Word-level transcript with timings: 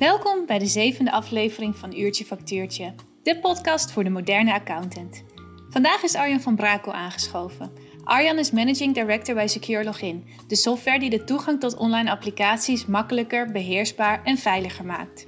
Welkom 0.00 0.46
bij 0.46 0.58
de 0.58 0.66
zevende 0.66 1.12
aflevering 1.12 1.76
van 1.76 1.96
Uurtje 1.96 2.24
Factuurtje, 2.24 2.94
de 3.22 3.38
podcast 3.38 3.92
voor 3.92 4.04
de 4.04 4.10
moderne 4.10 4.52
accountant. 4.52 5.24
Vandaag 5.70 6.02
is 6.02 6.14
Arjan 6.14 6.40
van 6.40 6.56
Brakel 6.56 6.92
aangeschoven. 6.92 7.72
Arjan 8.04 8.38
is 8.38 8.50
Managing 8.50 8.94
Director 8.94 9.34
bij 9.34 9.48
Secure 9.48 9.84
Login, 9.84 10.24
de 10.46 10.56
software 10.56 10.98
die 10.98 11.10
de 11.10 11.24
toegang 11.24 11.60
tot 11.60 11.76
online 11.76 12.10
applicaties 12.10 12.86
makkelijker, 12.86 13.52
beheersbaar 13.52 14.24
en 14.24 14.38
veiliger 14.38 14.84
maakt. 14.84 15.26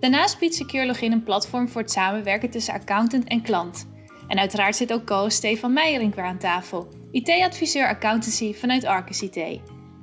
Daarnaast 0.00 0.38
biedt 0.38 0.54
Secure 0.54 0.86
Login 0.86 1.12
een 1.12 1.24
platform 1.24 1.68
voor 1.68 1.80
het 1.80 1.90
samenwerken 1.90 2.50
tussen 2.50 2.74
accountant 2.74 3.24
en 3.24 3.42
klant. 3.42 3.88
En 4.28 4.38
uiteraard 4.38 4.76
zit 4.76 4.92
ook 4.92 5.04
co 5.04 5.28
Stefan 5.28 5.72
Meijering 5.72 6.14
weer 6.14 6.24
aan 6.24 6.38
tafel, 6.38 6.88
IT-adviseur 7.10 7.88
accountancy 7.88 8.54
vanuit 8.54 8.84
Arcus 8.84 9.22
IT. 9.22 9.34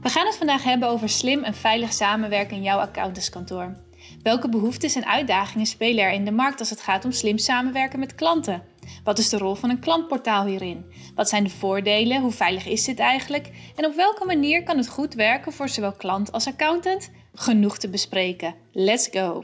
We 0.01 0.09
gaan 0.09 0.25
het 0.25 0.37
vandaag 0.37 0.63
hebben 0.63 0.89
over 0.89 1.09
slim 1.09 1.43
en 1.43 1.53
veilig 1.53 1.93
samenwerken 1.93 2.55
in 2.55 2.63
jouw 2.63 2.79
accountantskantoor. 2.79 3.85
Welke 4.27 4.49
behoeftes 4.49 4.95
en 4.95 5.05
uitdagingen 5.05 5.65
spelen 5.65 6.03
er 6.03 6.11
in 6.11 6.25
de 6.25 6.31
markt 6.31 6.59
als 6.59 6.69
het 6.69 6.81
gaat 6.81 7.05
om 7.05 7.11
slim 7.11 7.37
samenwerken 7.37 7.99
met 7.99 8.15
klanten? 8.15 8.63
Wat 9.03 9.17
is 9.17 9.29
de 9.29 9.37
rol 9.37 9.55
van 9.55 9.69
een 9.69 9.79
klantportaal 9.79 10.45
hierin? 10.45 10.85
Wat 11.15 11.29
zijn 11.29 11.43
de 11.43 11.49
voordelen? 11.49 12.21
Hoe 12.21 12.31
veilig 12.31 12.65
is 12.65 12.83
dit 12.83 12.99
eigenlijk? 12.99 13.49
En 13.75 13.85
op 13.85 13.95
welke 13.95 14.25
manier 14.25 14.63
kan 14.63 14.77
het 14.77 14.87
goed 14.87 15.13
werken 15.13 15.51
voor 15.51 15.69
zowel 15.69 15.91
klant 15.91 16.31
als 16.31 16.47
accountant? 16.47 17.11
Genoeg 17.33 17.77
te 17.77 17.89
bespreken. 17.89 18.55
Let's 18.71 19.07
go! 19.11 19.43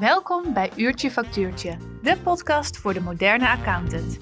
Welkom 0.00 0.52
bij 0.52 0.70
Uurtje 0.76 1.10
Factuurtje, 1.10 1.76
de 2.02 2.16
podcast 2.22 2.76
voor 2.76 2.94
de 2.94 3.00
moderne 3.00 3.48
accountant. 3.48 4.16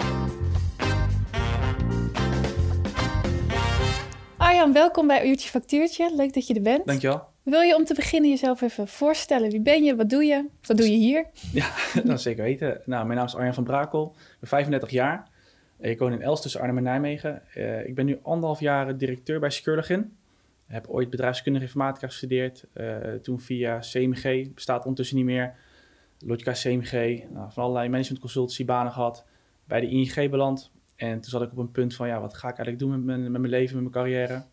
Arjan, 4.36 4.72
welkom 4.72 5.06
bij 5.06 5.28
Uurtje 5.28 5.48
Factuurtje. 5.48 6.14
Leuk 6.14 6.34
dat 6.34 6.46
je 6.46 6.54
er 6.54 6.62
bent. 6.62 6.86
Dankjewel. 6.86 7.31
Wil 7.42 7.60
je 7.60 7.77
om 7.77 7.84
te 7.84 7.95
beginnen 7.95 8.30
jezelf 8.30 8.60
even 8.60 8.88
voorstellen? 8.88 9.50
Wie 9.50 9.60
ben 9.60 9.84
je? 9.84 9.96
Wat 9.96 10.10
doe 10.10 10.24
je? 10.24 10.48
Wat 10.66 10.77
doe 10.77 10.91
je 10.91 10.96
hier? 10.96 11.27
Ja, 11.52 11.70
dat 12.05 12.23
zeker 12.23 12.45
weten. 12.45 12.80
Nou, 12.84 13.05
mijn 13.05 13.19
naam 13.19 13.27
is 13.27 13.34
Arjan 13.34 13.55
van 13.55 13.64
Brakel. 13.64 14.14
Ik 14.16 14.36
ben 14.41 14.48
35 14.48 14.91
jaar. 14.91 15.30
Ik 15.78 15.98
woon 15.98 16.12
in 16.12 16.22
Els 16.22 16.42
tussen 16.42 16.61
Arnhem 16.61 16.77
en 16.77 16.83
Nijmegen. 16.83 17.42
Uh, 17.56 17.86
ik 17.86 17.94
ben 17.94 18.06
nu 18.06 18.19
anderhalf 18.22 18.61
jaar 18.61 18.97
directeur 18.97 19.41
bij 19.41 19.50
Securlogin. 19.50 20.00
Ik 20.69 20.75
heb 20.75 20.89
ooit 20.89 21.11
bedrijfskundige 21.11 21.64
informatica 21.64 22.06
gestudeerd. 22.06 22.64
Uh, 22.75 22.97
toen 23.22 23.41
via 23.41 23.78
CMG, 23.78 24.55
bestaat 24.55 24.81
ondertussen 24.81 25.16
niet 25.16 25.25
meer. 25.25 25.55
Logica 26.19 26.53
CMG, 26.53 27.22
nou, 27.31 27.53
van 27.53 27.62
allerlei 27.62 27.88
management 27.88 28.20
consultancy 28.20 28.64
banen 28.64 28.92
gehad. 28.92 29.27
Bij 29.64 29.81
de 29.81 29.88
ING 29.88 30.31
beland. 30.31 30.70
En 30.97 31.20
toen 31.20 31.31
zat 31.31 31.42
ik 31.42 31.50
op 31.50 31.59
een 31.59 31.70
punt 31.70 31.94
van, 31.94 32.09
ja, 32.09 32.20
wat 32.20 32.34
ga 32.34 32.48
ik 32.48 32.56
eigenlijk 32.56 32.78
doen 32.78 32.91
met 32.91 33.05
mijn, 33.05 33.22
met 33.33 33.41
mijn 33.41 33.53
leven, 33.53 33.83
met 33.83 33.92
mijn 33.92 34.05
carrière? 34.05 34.44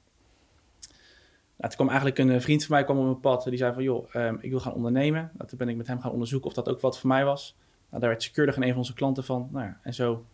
Nou, 1.60 1.72
toen 1.72 1.86
kwam 1.86 1.88
eigenlijk 1.88 2.18
een 2.18 2.42
vriend 2.42 2.66
van 2.66 2.76
mij 2.76 2.84
kwam 2.84 2.98
op 2.98 3.04
mijn 3.04 3.20
pad. 3.20 3.44
Die 3.44 3.58
zei 3.58 3.74
van, 3.74 3.84
joh, 3.84 4.14
um, 4.14 4.38
ik 4.42 4.50
wil 4.50 4.60
gaan 4.60 4.74
ondernemen. 4.74 5.32
Nou, 5.34 5.50
toen 5.50 5.58
ben 5.58 5.70
ik 5.70 5.76
met 5.76 5.88
hem 5.88 6.02
gaan 6.02 6.12
onderzoeken 6.12 6.48
of 6.48 6.56
dat 6.56 6.70
ook 6.70 6.82
wat 6.82 7.00
voor 7.00 7.10
mij 7.10 7.26
was. 7.26 7.56
Nou, 7.90 8.02
daar 8.02 8.10
werd 8.10 8.24
Securdig 8.24 8.56
een 8.56 8.68
van 8.68 8.78
onze 8.78 8.94
klanten 8.94 9.24
van. 9.24 9.50
Nou 9.52 9.66
ja, 9.66 9.78
en 9.84 9.94
zo 9.94 10.26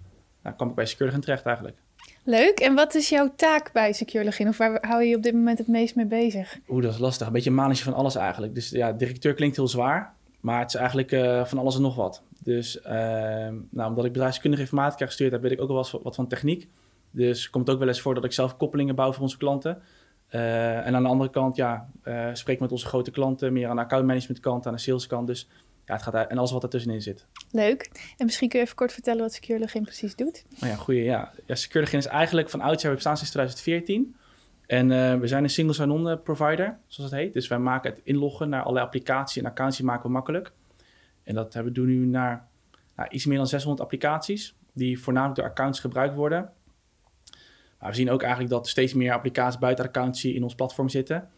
nou, 0.41 0.55
kwam 0.55 0.69
ik 0.69 0.75
bij 0.75 0.85
Securdig 0.85 1.19
terecht 1.19 1.45
eigenlijk. 1.45 1.77
Leuk. 2.23 2.59
En 2.59 2.75
wat 2.75 2.95
is 2.95 3.09
jouw 3.09 3.33
taak 3.35 3.71
bij 3.73 3.93
Securelogin? 3.93 4.47
Of 4.47 4.57
waar 4.57 4.85
hou 4.87 5.01
je 5.01 5.09
je 5.09 5.15
op 5.15 5.23
dit 5.23 5.33
moment 5.33 5.57
het 5.57 5.67
meest 5.67 5.95
mee 5.95 6.05
bezig? 6.05 6.57
Oeh, 6.69 6.83
dat 6.83 6.93
is 6.93 6.99
lastig. 6.99 7.27
Een 7.27 7.33
beetje 7.33 7.49
een 7.49 7.55
manetje 7.55 7.83
van 7.83 7.93
alles 7.93 8.15
eigenlijk. 8.15 8.55
Dus 8.55 8.69
ja, 8.69 8.91
directeur 8.91 9.33
klinkt 9.33 9.55
heel 9.55 9.67
zwaar. 9.67 10.13
Maar 10.39 10.59
het 10.59 10.67
is 10.67 10.75
eigenlijk 10.75 11.11
uh, 11.11 11.45
van 11.45 11.57
alles 11.57 11.75
en 11.75 11.81
nog 11.81 11.95
wat. 11.95 12.23
Dus 12.39 12.77
uh, 12.77 12.91
nou, 13.69 13.89
omdat 13.89 14.05
ik 14.05 14.11
bedrijfskundige 14.11 14.61
informatica 14.61 15.05
gestuurd 15.05 15.31
heb, 15.31 15.41
weet 15.41 15.51
ik 15.51 15.61
ook 15.61 15.67
wel 15.67 15.77
wat, 15.77 15.99
wat 16.03 16.15
van 16.15 16.27
techniek. 16.27 16.67
Dus 17.11 17.49
komt 17.49 17.69
ook 17.69 17.79
wel 17.79 17.87
eens 17.87 18.01
voor 18.01 18.13
dat 18.13 18.23
ik 18.23 18.31
zelf 18.31 18.57
koppelingen 18.57 18.95
bouw 18.95 19.11
voor 19.11 19.21
onze 19.21 19.37
klanten. 19.37 19.81
Uh, 20.31 20.87
en 20.87 20.95
aan 20.95 21.03
de 21.03 21.09
andere 21.09 21.29
kant, 21.29 21.55
ja, 21.55 21.89
uh, 22.03 22.29
spreek 22.33 22.59
met 22.59 22.71
onze 22.71 22.85
grote 22.85 23.11
klanten, 23.11 23.53
meer 23.53 23.67
aan 23.67 23.75
de 23.75 23.81
accountmanagement 23.81 24.39
kant, 24.39 24.67
aan 24.67 24.73
de 24.73 24.79
sales 24.79 25.07
kant. 25.07 25.27
Dus 25.27 25.47
ja, 25.85 25.93
het 25.93 26.03
gaat 26.03 26.27
en 26.27 26.37
alles 26.37 26.51
wat 26.51 26.63
ertussenin 26.63 27.01
zit. 27.01 27.25
Leuk. 27.51 27.89
En 28.17 28.25
misschien 28.25 28.49
kun 28.49 28.59
je 28.59 28.65
even 28.65 28.77
kort 28.77 28.93
vertellen 28.93 29.21
wat 29.21 29.33
SecureLogin 29.33 29.83
precies 29.83 30.15
doet? 30.15 30.45
Oh 30.63 30.69
ja, 30.69 30.75
goeie. 30.75 31.03
Ja, 31.03 31.31
ja 31.45 31.55
SecureLogin 31.55 31.99
is 31.99 32.05
eigenlijk 32.05 32.50
van 32.50 32.61
oudsher, 32.61 32.89
we 32.89 32.95
bestaan 32.95 33.17
sinds 33.17 33.31
2014. 33.31 34.16
En 34.67 34.91
uh, 34.91 35.16
we 35.16 35.27
zijn 35.27 35.44
een 35.44 35.50
single 35.50 35.73
sign-on 35.73 36.22
provider, 36.23 36.77
zoals 36.88 37.11
het 37.11 37.19
heet. 37.19 37.33
Dus 37.33 37.47
wij 37.47 37.59
maken 37.59 37.91
het 37.91 38.01
inloggen 38.03 38.50
naar 38.50 38.63
alle 38.63 38.79
applicaties 38.79 39.44
en 39.44 39.50
accounts 39.50 39.81
maken 39.81 40.03
we 40.03 40.09
makkelijk. 40.09 40.51
En 41.23 41.35
dat 41.35 41.53
hebben 41.53 41.73
we 41.73 41.79
doen 41.79 41.88
nu 41.88 42.05
naar 42.05 42.47
nou, 42.95 43.09
iets 43.09 43.25
meer 43.25 43.38
dan 43.38 43.47
600 43.47 43.81
applicaties, 43.81 44.55
die 44.73 45.00
voornamelijk 45.00 45.39
door 45.39 45.50
accounts 45.50 45.79
gebruikt 45.79 46.16
worden. 46.16 46.51
Maar 47.85 47.94
we 47.94 48.00
zien 48.00 48.12
ook 48.12 48.22
eigenlijk 48.22 48.51
dat 48.51 48.68
steeds 48.68 48.94
meer 48.94 49.13
applicaties 49.13 49.59
buiten 49.59 49.84
de 49.84 49.90
accountancy 49.90 50.28
in 50.28 50.44
ons 50.44 50.56
platform 50.56 50.90
zitten. 50.90 51.29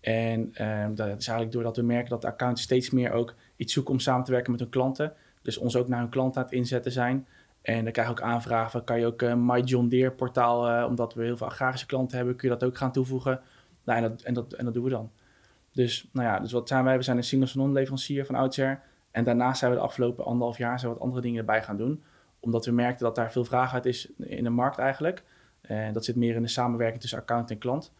En 0.00 0.40
um, 0.40 0.94
dat 0.94 1.06
is 1.06 1.12
eigenlijk 1.26 1.52
doordat 1.52 1.76
we 1.76 1.82
merken 1.82 2.10
dat 2.10 2.24
accounts 2.24 2.62
steeds 2.62 2.90
meer 2.90 3.12
ook 3.12 3.34
iets 3.56 3.72
zoeken 3.72 3.92
om 3.92 4.00
samen 4.00 4.24
te 4.24 4.30
werken 4.30 4.50
met 4.50 4.60
hun 4.60 4.68
klanten. 4.68 5.12
Dus 5.42 5.58
ons 5.58 5.76
ook 5.76 5.88
naar 5.88 6.00
hun 6.00 6.08
klanten 6.08 6.40
aan 6.40 6.46
het 6.46 6.56
inzetten 6.56 6.92
zijn. 6.92 7.26
En 7.62 7.82
dan 7.84 7.92
krijg 7.92 8.08
je 8.08 8.14
ook 8.14 8.22
aanvragen, 8.22 8.84
kan 8.84 8.98
je 8.98 9.06
ook 9.06 9.22
uh, 9.22 9.34
My 9.34 9.60
John 9.60 9.88
Deere 9.88 10.10
portaal, 10.10 10.68
uh, 10.68 10.86
omdat 10.88 11.14
we 11.14 11.24
heel 11.24 11.36
veel 11.36 11.46
agrarische 11.46 11.86
klanten 11.86 12.16
hebben, 12.16 12.36
kun 12.36 12.48
je 12.48 12.54
dat 12.54 12.68
ook 12.68 12.76
gaan 12.76 12.92
toevoegen. 12.92 13.40
Nou, 13.84 14.02
en, 14.02 14.10
dat, 14.10 14.22
en, 14.22 14.34
dat, 14.34 14.52
en 14.52 14.64
dat 14.64 14.74
doen 14.74 14.84
we 14.84 14.90
dan. 14.90 15.10
Dus, 15.72 16.08
nou 16.12 16.26
ja, 16.26 16.38
dus 16.38 16.52
wat 16.52 16.68
zijn 16.68 16.84
wij? 16.84 16.96
We 16.96 17.02
zijn 17.02 17.16
een 17.16 17.24
single 17.24 17.68
leverancier 17.68 18.26
van 18.26 18.34
oudsher. 18.34 18.80
En 19.10 19.24
daarnaast 19.24 19.58
zijn 19.58 19.70
we 19.70 19.76
de 19.76 19.82
afgelopen 19.82 20.24
anderhalf 20.24 20.58
jaar 20.58 20.78
zijn 20.78 20.92
wat 20.92 21.00
andere 21.00 21.20
dingen 21.20 21.38
erbij 21.38 21.62
gaan 21.62 21.76
doen. 21.76 22.02
Omdat 22.40 22.64
we 22.64 22.72
merkten 22.72 23.04
dat 23.04 23.14
daar 23.14 23.32
veel 23.32 23.44
vraag 23.44 23.74
uit 23.74 23.86
is 23.86 24.08
in 24.16 24.44
de 24.44 24.50
markt 24.50 24.78
eigenlijk. 24.78 25.22
En 25.76 25.92
dat 25.92 26.04
zit 26.04 26.16
meer 26.16 26.34
in 26.34 26.42
de 26.42 26.48
samenwerking 26.48 27.00
tussen 27.00 27.18
account 27.18 27.50
en 27.50 27.58
klant. 27.58 27.92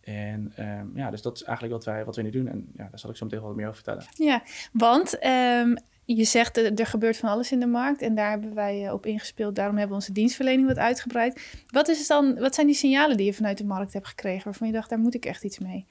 En 0.00 0.52
um, 0.58 0.92
ja, 0.94 1.10
dus 1.10 1.22
dat 1.22 1.36
is 1.36 1.42
eigenlijk 1.42 1.76
wat 1.76 1.84
wij, 1.84 2.04
wat 2.04 2.14
wij 2.14 2.24
nu 2.24 2.30
doen. 2.30 2.48
En 2.48 2.70
ja, 2.76 2.88
daar 2.90 2.98
zal 2.98 3.10
ik 3.10 3.16
zo 3.16 3.24
meteen 3.24 3.40
wat 3.40 3.54
meer 3.54 3.68
over 3.68 3.82
vertellen. 3.82 4.04
Ja, 4.14 4.42
want 4.72 5.24
um, 5.24 5.76
je 6.04 6.24
zegt 6.24 6.56
er, 6.56 6.74
er 6.74 6.86
gebeurt 6.86 7.16
van 7.16 7.28
alles 7.28 7.52
in 7.52 7.60
de 7.60 7.66
markt. 7.66 8.02
En 8.02 8.14
daar 8.14 8.30
hebben 8.30 8.54
wij 8.54 8.84
uh, 8.84 8.92
op 8.92 9.06
ingespeeld. 9.06 9.54
Daarom 9.54 9.76
hebben 9.76 9.96
we 9.96 10.02
onze 10.02 10.12
dienstverlening 10.12 10.68
wat 10.68 10.78
uitgebreid. 10.78 11.62
Wat, 11.66 11.88
is 11.88 11.98
het 11.98 12.08
dan, 12.08 12.38
wat 12.38 12.54
zijn 12.54 12.66
die 12.66 12.76
signalen 12.76 13.16
die 13.16 13.26
je 13.26 13.32
vanuit 13.32 13.58
de 13.58 13.64
markt 13.64 13.92
hebt 13.92 14.08
gekregen... 14.08 14.44
waarvan 14.44 14.66
je 14.66 14.72
dacht, 14.72 14.90
daar 14.90 14.98
moet 14.98 15.14
ik 15.14 15.24
echt 15.24 15.44
iets 15.44 15.58
mee? 15.58 15.86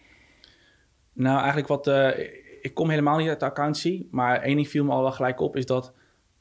Nou, 1.14 1.38
eigenlijk 1.38 1.68
wat... 1.68 1.88
Uh, 1.88 2.20
ik 2.62 2.74
kom 2.74 2.90
helemaal 2.90 3.18
niet 3.18 3.30
uit 3.30 3.40
de 3.40 3.46
accountancy. 3.46 4.08
Maar 4.12 4.42
één 4.42 4.56
ding 4.56 4.68
viel 4.68 4.84
me 4.84 4.92
al 4.92 5.02
wel 5.02 5.12
gelijk 5.12 5.40
op, 5.40 5.56
is 5.56 5.66
dat... 5.66 5.94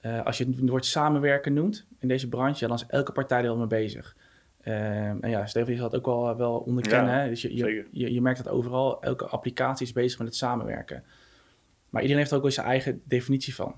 Uh, 0.02 0.24
als 0.24 0.38
je 0.38 0.44
het 0.44 0.68
woord 0.68 0.86
samenwerken 0.86 1.52
noemt 1.52 1.86
in 1.98 2.08
deze 2.08 2.28
branche... 2.28 2.66
dan 2.66 2.76
is 2.76 2.86
elke 2.86 3.12
partij 3.12 3.42
er 3.42 3.48
al 3.48 3.56
mee 3.56 3.66
bezig. 3.66 4.16
Um, 4.64 5.22
en 5.22 5.30
ja, 5.30 5.46
Stefan 5.46 5.76
zal 5.76 5.88
dat 5.90 5.98
ook 5.98 6.06
wel, 6.06 6.36
wel 6.36 6.58
onderkennen. 6.58 7.22
Ja, 7.22 7.28
dus 7.28 7.42
je, 7.42 7.56
je, 7.56 7.86
je, 7.90 8.12
je, 8.12 8.20
merkt 8.20 8.44
dat 8.44 8.52
overal. 8.52 9.02
Elke 9.02 9.26
applicatie 9.26 9.86
is 9.86 9.92
bezig 9.92 10.18
met 10.18 10.28
het 10.28 10.36
samenwerken. 10.36 11.04
Maar 11.88 12.02
iedereen 12.02 12.18
heeft 12.18 12.30
er 12.30 12.36
ook 12.36 12.42
wel 12.42 12.52
zijn 12.52 12.66
eigen 12.66 13.02
definitie 13.04 13.54
van. 13.54 13.74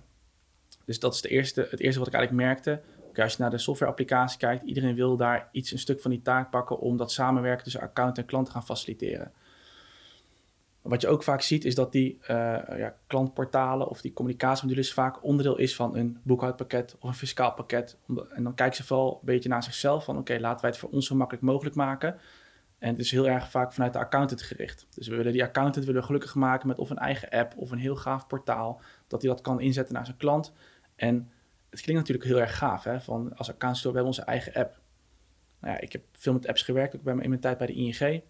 Dus 0.84 0.98
dat 0.98 1.14
is 1.14 1.20
de 1.20 1.28
eerste, 1.28 1.66
het 1.70 1.80
eerste 1.80 1.98
wat 1.98 2.08
ik 2.08 2.14
eigenlijk 2.14 2.46
merkte. 2.46 2.82
Okay, 3.08 3.24
als 3.24 3.34
je 3.36 3.42
naar 3.42 3.50
de 3.50 3.58
softwareapplicatie 3.58 4.38
kijkt, 4.38 4.64
iedereen 4.64 4.94
wil 4.94 5.16
daar 5.16 5.48
iets, 5.52 5.72
een 5.72 5.78
stuk 5.78 6.00
van 6.00 6.10
die 6.10 6.22
taak 6.22 6.50
pakken 6.50 6.78
om 6.78 6.96
dat 6.96 7.12
samenwerken 7.12 7.64
tussen 7.64 7.80
account 7.80 8.18
en 8.18 8.24
klant 8.24 8.46
te 8.46 8.52
gaan 8.52 8.64
faciliteren. 8.64 9.32
Wat 10.82 11.00
je 11.00 11.08
ook 11.08 11.22
vaak 11.22 11.40
ziet 11.40 11.64
is 11.64 11.74
dat 11.74 11.92
die 11.92 12.18
uh, 12.20 12.26
ja, 12.76 12.96
klantportalen 13.06 13.88
of 13.88 14.00
die 14.00 14.12
communicatiemodules 14.12 14.92
vaak 14.92 15.24
onderdeel 15.24 15.58
is 15.58 15.76
van 15.76 15.96
een 15.96 16.18
boekhoudpakket 16.22 16.96
of 17.00 17.08
een 17.08 17.14
fiscaal 17.14 17.52
pakket. 17.52 17.98
En 18.34 18.42
dan 18.42 18.54
kijken 18.54 18.76
ze 18.76 18.84
vooral 18.84 19.12
een 19.12 19.24
beetje 19.24 19.48
naar 19.48 19.62
zichzelf 19.62 20.04
van 20.04 20.18
oké, 20.18 20.38
laten 20.40 20.60
wij 20.60 20.70
het 20.70 20.78
voor 20.78 20.90
ons 20.90 21.06
zo 21.06 21.14
makkelijk 21.14 21.44
mogelijk 21.44 21.76
maken. 21.76 22.16
En 22.78 22.88
het 22.88 22.98
is 22.98 23.10
heel 23.10 23.28
erg 23.28 23.50
vaak 23.50 23.72
vanuit 23.72 23.92
de 23.92 23.98
accountant 23.98 24.42
gericht. 24.42 24.86
Dus 24.90 25.08
we 25.08 25.16
willen 25.16 25.32
die 25.32 25.42
accountant 25.42 25.84
willen 25.84 26.04
gelukkig 26.04 26.34
maken 26.34 26.68
met 26.68 26.78
of 26.78 26.90
een 26.90 26.98
eigen 26.98 27.28
app 27.28 27.56
of 27.56 27.70
een 27.70 27.78
heel 27.78 27.96
gaaf 27.96 28.26
portaal. 28.26 28.80
Dat 29.06 29.22
hij 29.22 29.30
dat 29.30 29.40
kan 29.40 29.60
inzetten 29.60 29.94
naar 29.94 30.04
zijn 30.04 30.16
klant. 30.16 30.52
En 30.96 31.30
het 31.70 31.80
klinkt 31.80 32.00
natuurlijk 32.00 32.28
heel 32.28 32.40
erg 32.40 32.56
gaaf. 32.56 32.84
Hè? 32.84 33.00
Van 33.00 33.36
als 33.36 33.48
accountant 33.48 33.82
we 33.82 33.88
hebben 33.88 34.06
onze 34.06 34.22
eigen 34.22 34.54
app. 34.54 34.80
Nou 35.60 35.74
ja, 35.74 35.80
ik 35.80 35.92
heb 35.92 36.02
veel 36.12 36.32
met 36.32 36.46
apps 36.46 36.62
gewerkt, 36.62 36.96
ook 36.96 37.02
bij 37.02 37.12
mijn, 37.12 37.24
in 37.24 37.30
mijn 37.30 37.40
tijd 37.40 37.58
bij 37.58 37.66
de 37.66 37.72
ING. 37.72 38.22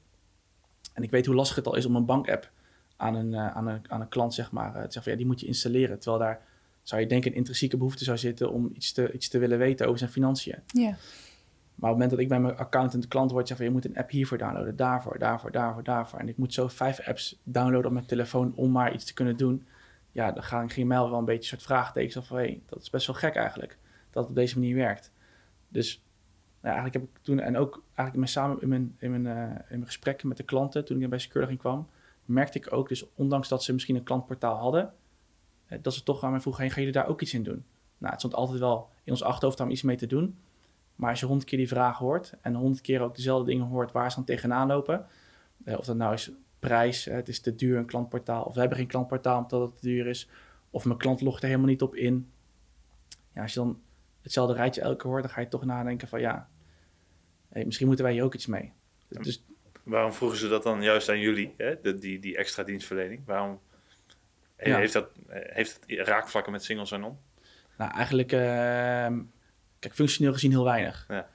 En 0.93 1.03
ik 1.03 1.11
weet 1.11 1.27
hoe 1.27 1.35
lastig 1.35 1.57
het 1.57 1.67
al 1.67 1.77
is 1.77 1.87
om 1.87 1.97
een 1.97 2.05
bankapp 2.05 2.51
aan 2.97 3.15
een, 3.15 3.33
uh, 3.33 3.57
aan 3.57 3.67
een, 3.67 3.81
aan 3.89 4.01
een 4.01 4.09
klant, 4.09 4.35
zeg 4.35 4.53
maar, 4.53 4.69
uh, 4.69 4.73
te 4.73 4.81
zeggen 4.81 5.03
van 5.03 5.13
ja, 5.13 5.19
die 5.19 5.27
moet 5.27 5.41
je 5.41 5.47
installeren. 5.47 5.99
Terwijl 5.99 6.23
daar 6.23 6.41
zou 6.83 7.01
je 7.01 7.07
denken 7.07 7.31
een 7.31 7.37
intrinsieke 7.37 7.77
behoefte 7.77 8.05
zou 8.05 8.19
zitten 8.19 8.53
om 8.53 8.71
iets 8.75 8.93
te, 8.93 9.13
iets 9.13 9.29
te 9.29 9.39
willen 9.39 9.59
weten 9.59 9.87
over 9.87 9.99
zijn 9.99 10.11
financiën. 10.11 10.59
Ja. 10.67 10.97
Maar 11.75 11.91
op 11.91 11.99
het 11.99 12.07
moment 12.07 12.11
dat 12.11 12.19
ik 12.19 12.29
bij 12.29 12.41
mijn 12.41 12.57
accountant 12.57 13.09
klant 13.09 13.31
word, 13.31 13.49
zeg 13.49 13.57
van 13.57 13.67
je 13.67 13.73
moet 13.73 13.85
een 13.85 13.97
app 13.97 14.11
hiervoor 14.11 14.39
downloaden, 14.39 14.77
daarvoor, 14.77 15.19
daarvoor, 15.19 15.53
daarvoor, 15.53 15.83
daarvoor. 15.83 16.19
En 16.19 16.29
ik 16.29 16.37
moet 16.37 16.55
zo 16.55 16.69
vijf 16.69 17.01
apps 17.01 17.41
downloaden 17.45 17.87
op 17.87 17.93
mijn 17.93 18.07
telefoon 18.07 18.53
om 18.55 18.71
maar 18.71 18.95
iets 18.95 19.05
te 19.05 19.15
kunnen 19.15 19.37
doen. 19.37 19.67
Ja, 20.13 20.33
dan 20.33 20.43
ging, 20.43 20.73
ging 20.73 20.89
mij 20.89 20.99
wel 20.99 21.15
een 21.15 21.25
beetje 21.25 21.41
een 21.41 21.47
soort 21.47 21.63
vraagtekens 21.63 22.27
van 22.27 22.37
hey, 22.37 22.63
dat 22.67 22.83
is 22.83 22.91
best 22.91 23.07
wel 23.07 23.17
gek 23.17 23.35
eigenlijk, 23.35 23.79
dat 24.11 24.23
het 24.23 24.33
op 24.33 24.39
deze 24.39 24.59
manier 24.59 24.77
werkt. 24.77 25.13
Dus 25.69 26.05
nou, 26.63 26.75
eigenlijk 26.75 26.95
heb 26.95 27.03
ik 27.03 27.23
toen, 27.23 27.41
en 27.41 27.57
ook 27.57 27.83
eigenlijk 27.95 28.29
in 28.29 28.33
samen, 28.33 28.61
in 28.61 28.69
mijn, 28.69 28.97
in 28.99 29.23
mijn, 29.23 29.37
uh, 29.37 29.43
in 29.53 29.65
mijn 29.69 29.87
gesprekken 29.87 30.29
met 30.29 30.37
de 30.37 30.43
klanten, 30.43 30.85
toen 30.85 31.03
ik 31.03 31.09
bij 31.09 31.19
Security 31.19 31.57
kwam, 31.57 31.89
merkte 32.25 32.59
ik 32.59 32.73
ook, 32.73 32.89
dus 32.89 33.05
ondanks 33.15 33.49
dat 33.49 33.63
ze 33.63 33.73
misschien 33.73 33.97
een 33.97 34.03
klantportaal 34.03 34.57
hadden, 34.57 34.93
eh, 35.67 35.79
dat 35.83 35.95
ze 35.95 36.03
toch 36.03 36.25
aan 36.25 36.31
mij 36.31 36.41
vroegen, 36.41 36.71
gaan 36.71 36.79
jullie 36.79 36.93
daar 36.93 37.09
ook 37.09 37.21
iets 37.21 37.35
in 37.35 37.43
doen? 37.43 37.65
Nou, 37.99 38.13
het 38.13 38.21
stond 38.21 38.35
altijd 38.35 38.59
wel 38.59 38.91
in 39.05 39.13
ons 39.13 39.23
achterhoofd 39.23 39.61
om 39.61 39.71
iets 39.71 39.83
mee 39.83 39.97
te 39.97 40.07
doen. 40.07 40.39
Maar 40.97 41.11
als 41.11 41.21
je 41.21 41.27
honderd 41.27 41.49
keer 41.49 41.59
die 41.59 41.69
vraag 41.69 41.99
hoort 41.99 42.35
en 42.41 42.55
honderd 42.55 42.81
keer 42.81 43.01
ook 43.01 43.17
dezelfde 43.17 43.51
dingen 43.51 43.67
hoort 43.67 43.93
waar 43.93 44.11
ze 44.11 44.17
dan 44.17 44.25
tegenaan 44.25 44.67
lopen, 44.67 45.07
eh, 45.65 45.79
of 45.79 45.85
dat 45.85 45.97
nou 45.97 46.13
is 46.13 46.31
prijs. 46.59 47.05
Het 47.05 47.29
is 47.29 47.41
te 47.41 47.55
duur 47.55 47.79
een 47.79 47.87
klantportaal. 47.87 48.43
Of 48.43 48.55
we 48.55 48.61
hebben 48.61 48.79
geen 48.79 48.87
klantportaal 48.87 49.43
omdat 49.43 49.61
het 49.61 49.81
te 49.81 49.87
duur 49.87 50.07
is. 50.07 50.29
Of 50.71 50.85
mijn 50.85 50.99
klant 50.99 51.21
logt 51.21 51.43
er 51.43 51.49
helemaal 51.49 51.69
niet 51.69 51.83
op 51.83 51.95
in. 51.95 52.31
Ja, 53.33 53.43
als 53.43 53.53
je 53.53 53.61
dan 53.61 53.81
hetzelfde 54.21 54.55
rijtje 54.55 54.81
elke 54.81 54.97
keer 54.97 55.11
hoort, 55.11 55.23
dan 55.23 55.33
ga 55.33 55.41
je 55.41 55.49
toch 55.49 55.65
nadenken 55.65 56.09
van 56.09 56.21
ja, 56.21 56.49
hey, 57.53 57.65
misschien 57.65 57.87
moeten 57.87 58.05
wij 58.05 58.15
hier 58.15 58.25
ook 58.25 58.35
iets 58.35 58.47
mee. 58.47 58.73
Dus, 59.09 59.45
Waarom 59.83 60.13
vroegen 60.13 60.39
ze 60.39 60.49
dat 60.49 60.63
dan 60.63 60.83
juist 60.83 61.09
aan 61.09 61.21
jullie, 61.21 61.55
hè? 61.57 61.81
De, 61.81 61.95
die, 61.99 62.19
die 62.19 62.37
extra 62.37 62.63
dienstverlening? 62.63 63.21
Waarom 63.27 63.61
heeft, 64.57 64.93
dat, 64.93 65.09
heeft 65.29 65.79
dat 65.87 66.07
raakvlakken 66.07 66.53
met 66.53 66.65
single 66.65 66.87
sign-on? 66.87 67.19
Nou, 67.79 67.93
eigenlijk, 67.95 68.33
uh, 68.33 68.41
kijk, 69.79 69.95
functioneel 69.95 70.33
gezien 70.33 70.51
heel 70.51 70.65
weinig. 70.65 71.07
Ja. 71.09 71.29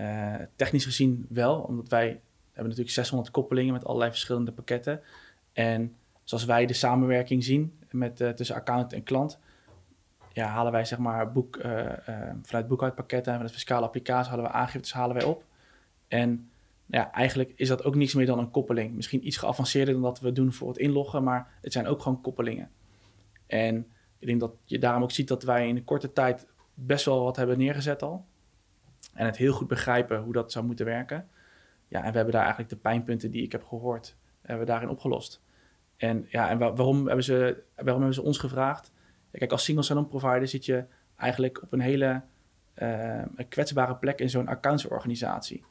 Uh, 0.00 0.46
technisch 0.56 0.84
gezien 0.84 1.26
wel, 1.28 1.60
omdat 1.60 1.88
wij 1.88 2.20
hebben 2.46 2.64
natuurlijk 2.64 2.90
600 2.90 3.30
koppelingen 3.30 3.72
met 3.72 3.84
allerlei 3.84 4.10
verschillende 4.10 4.52
pakketten. 4.52 5.00
En 5.52 5.96
zoals 6.24 6.44
wij 6.44 6.66
de 6.66 6.72
samenwerking 6.72 7.44
zien 7.44 7.78
met, 7.90 8.20
uh, 8.20 8.30
tussen 8.30 8.56
account 8.56 8.92
en 8.92 9.02
klant, 9.02 9.38
ja, 10.32 10.46
halen 10.46 10.72
wij 10.72 10.84
zeg 10.84 10.98
maar 10.98 11.32
boek, 11.32 11.58
vanuit 12.42 12.68
boekhoudpakketten 12.68 13.32
en 13.32 13.38
vanuit 13.38 13.54
fiscale 13.54 13.86
applicaties 13.86 14.28
halen 14.28 14.44
we 14.44 14.50
aangiftes 14.50 14.92
halen 14.92 15.16
wij 15.16 15.24
op. 15.24 15.44
En 16.12 16.50
ja, 16.86 17.12
eigenlijk 17.12 17.52
is 17.56 17.68
dat 17.68 17.84
ook 17.84 17.94
niets 17.94 18.14
meer 18.14 18.26
dan 18.26 18.38
een 18.38 18.50
koppeling. 18.50 18.94
Misschien 18.94 19.26
iets 19.26 19.36
geavanceerder 19.36 19.94
dan 19.94 20.02
dat 20.02 20.20
we 20.20 20.32
doen 20.32 20.52
voor 20.52 20.68
het 20.68 20.78
inloggen, 20.78 21.22
maar 21.22 21.58
het 21.60 21.72
zijn 21.72 21.86
ook 21.86 22.02
gewoon 22.02 22.20
koppelingen. 22.20 22.70
En 23.46 23.86
ik 24.18 24.26
denk 24.26 24.40
dat 24.40 24.54
je 24.64 24.78
daarom 24.78 25.02
ook 25.02 25.10
ziet 25.10 25.28
dat 25.28 25.42
wij 25.42 25.68
in 25.68 25.76
een 25.76 25.84
korte 25.84 26.12
tijd 26.12 26.46
best 26.74 27.04
wel 27.04 27.22
wat 27.22 27.36
hebben 27.36 27.58
neergezet 27.58 28.02
al. 28.02 28.24
En 29.12 29.26
het 29.26 29.36
heel 29.36 29.52
goed 29.52 29.68
begrijpen 29.68 30.20
hoe 30.22 30.32
dat 30.32 30.52
zou 30.52 30.64
moeten 30.64 30.86
werken. 30.86 31.28
Ja, 31.88 31.98
en 32.02 32.10
we 32.10 32.16
hebben 32.16 32.34
daar 32.34 32.42
eigenlijk 32.42 32.70
de 32.70 32.80
pijnpunten 32.80 33.30
die 33.30 33.42
ik 33.42 33.52
heb 33.52 33.64
gehoord, 33.64 34.16
hebben 34.40 34.66
we 34.66 34.72
daarin 34.72 34.88
opgelost. 34.88 35.42
En 35.96 36.26
ja, 36.28 36.50
en 36.50 36.58
waarom 36.58 37.06
hebben 37.06 37.24
ze, 37.24 37.62
waarom 37.74 37.96
hebben 37.96 38.14
ze 38.14 38.22
ons 38.22 38.38
gevraagd? 38.38 38.92
kijk, 39.32 39.52
als 39.52 39.64
single 39.64 39.84
sign 39.84 40.08
provider 40.08 40.48
zit 40.48 40.64
je 40.64 40.84
eigenlijk 41.16 41.62
op 41.62 41.72
een 41.72 41.80
hele 41.80 42.22
uh, 42.82 43.22
kwetsbare 43.48 43.96
plek 43.96 44.20
in 44.20 44.30
zo'n 44.30 44.48
accountsorganisatie 44.48 45.64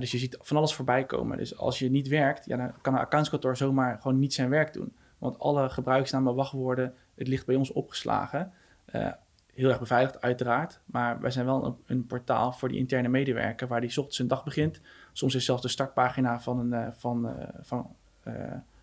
dus 0.00 0.10
je 0.10 0.18
ziet 0.18 0.38
van 0.40 0.56
alles 0.56 0.74
voorbij 0.74 1.04
komen. 1.04 1.38
Dus 1.38 1.56
als 1.56 1.78
je 1.78 1.90
niet 1.90 2.08
werkt, 2.08 2.46
ja, 2.46 2.56
dan 2.56 2.72
kan 2.80 2.94
een 2.94 3.00
accountskantoor 3.00 3.56
zomaar 3.56 4.00
gewoon 4.00 4.18
niet 4.18 4.34
zijn 4.34 4.48
werk 4.48 4.72
doen. 4.72 4.92
Want 5.18 5.38
alle 5.38 5.70
gebruiksnamen, 5.70 6.34
wachtwoorden, 6.34 6.94
het 7.14 7.28
ligt 7.28 7.46
bij 7.46 7.54
ons 7.54 7.72
opgeslagen. 7.72 8.52
Uh, 8.94 9.12
heel 9.54 9.68
erg 9.68 9.78
beveiligd, 9.78 10.20
uiteraard. 10.20 10.80
Maar 10.84 11.20
wij 11.20 11.30
zijn 11.30 11.46
wel 11.46 11.64
een, 11.64 11.76
een, 11.86 12.06
portaal 12.06 12.52
voor 12.52 12.68
die 12.68 12.78
interne 12.78 13.08
medewerker, 13.08 13.68
waar 13.68 13.80
die 13.80 13.88
ochtends 13.88 14.18
een 14.18 14.28
dag 14.28 14.44
begint. 14.44 14.80
Soms 15.12 15.34
is 15.34 15.44
zelfs 15.44 15.62
de 15.62 15.68
startpagina 15.68 16.40
van, 16.40 16.58
een, 16.58 16.80
uh, 16.80 16.92
van, 16.92 17.36
van, 17.60 17.96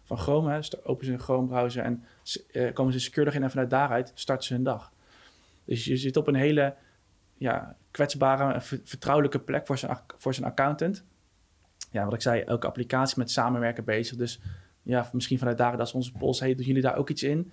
van 0.03 0.17
Chrome. 0.17 0.51
Hè. 0.51 0.59
Openen 0.83 1.05
ze 1.05 1.11
een 1.11 1.19
Chrome-browser 1.19 1.83
en 1.83 2.03
komen 2.73 2.93
ze 2.93 2.99
secure 2.99 3.31
in 3.31 3.43
en 3.43 3.49
vanuit 3.49 3.69
daaruit 3.69 4.11
starten 4.15 4.45
ze 4.45 4.53
hun 4.53 4.63
dag. 4.63 4.91
Dus 5.65 5.85
je 5.85 5.97
zit 5.97 6.17
op 6.17 6.27
een 6.27 6.35
hele 6.35 6.75
ja, 7.39 7.75
kwetsbare, 7.91 8.61
vertrouwelijke 8.83 9.39
plek 9.39 9.65
voor 9.65 9.77
zijn, 9.77 9.97
voor 10.17 10.33
zijn 10.33 10.47
accountant. 10.47 11.03
Ja, 11.91 12.05
wat 12.05 12.13
ik 12.13 12.21
zei, 12.21 12.41
elke 12.41 12.67
applicatie 12.67 13.17
met 13.17 13.31
samenwerken 13.31 13.83
bezig. 13.83 14.17
Dus 14.17 14.39
ja, 14.83 15.09
misschien 15.13 15.37
vanuit 15.37 15.57
daar, 15.57 15.77
dat 15.77 15.87
is 15.87 15.93
onze 15.93 16.11
pols. 16.11 16.39
Hey, 16.39 16.55
doen 16.55 16.65
jullie 16.65 16.81
daar 16.81 16.97
ook 16.97 17.09
iets 17.09 17.23
in? 17.23 17.51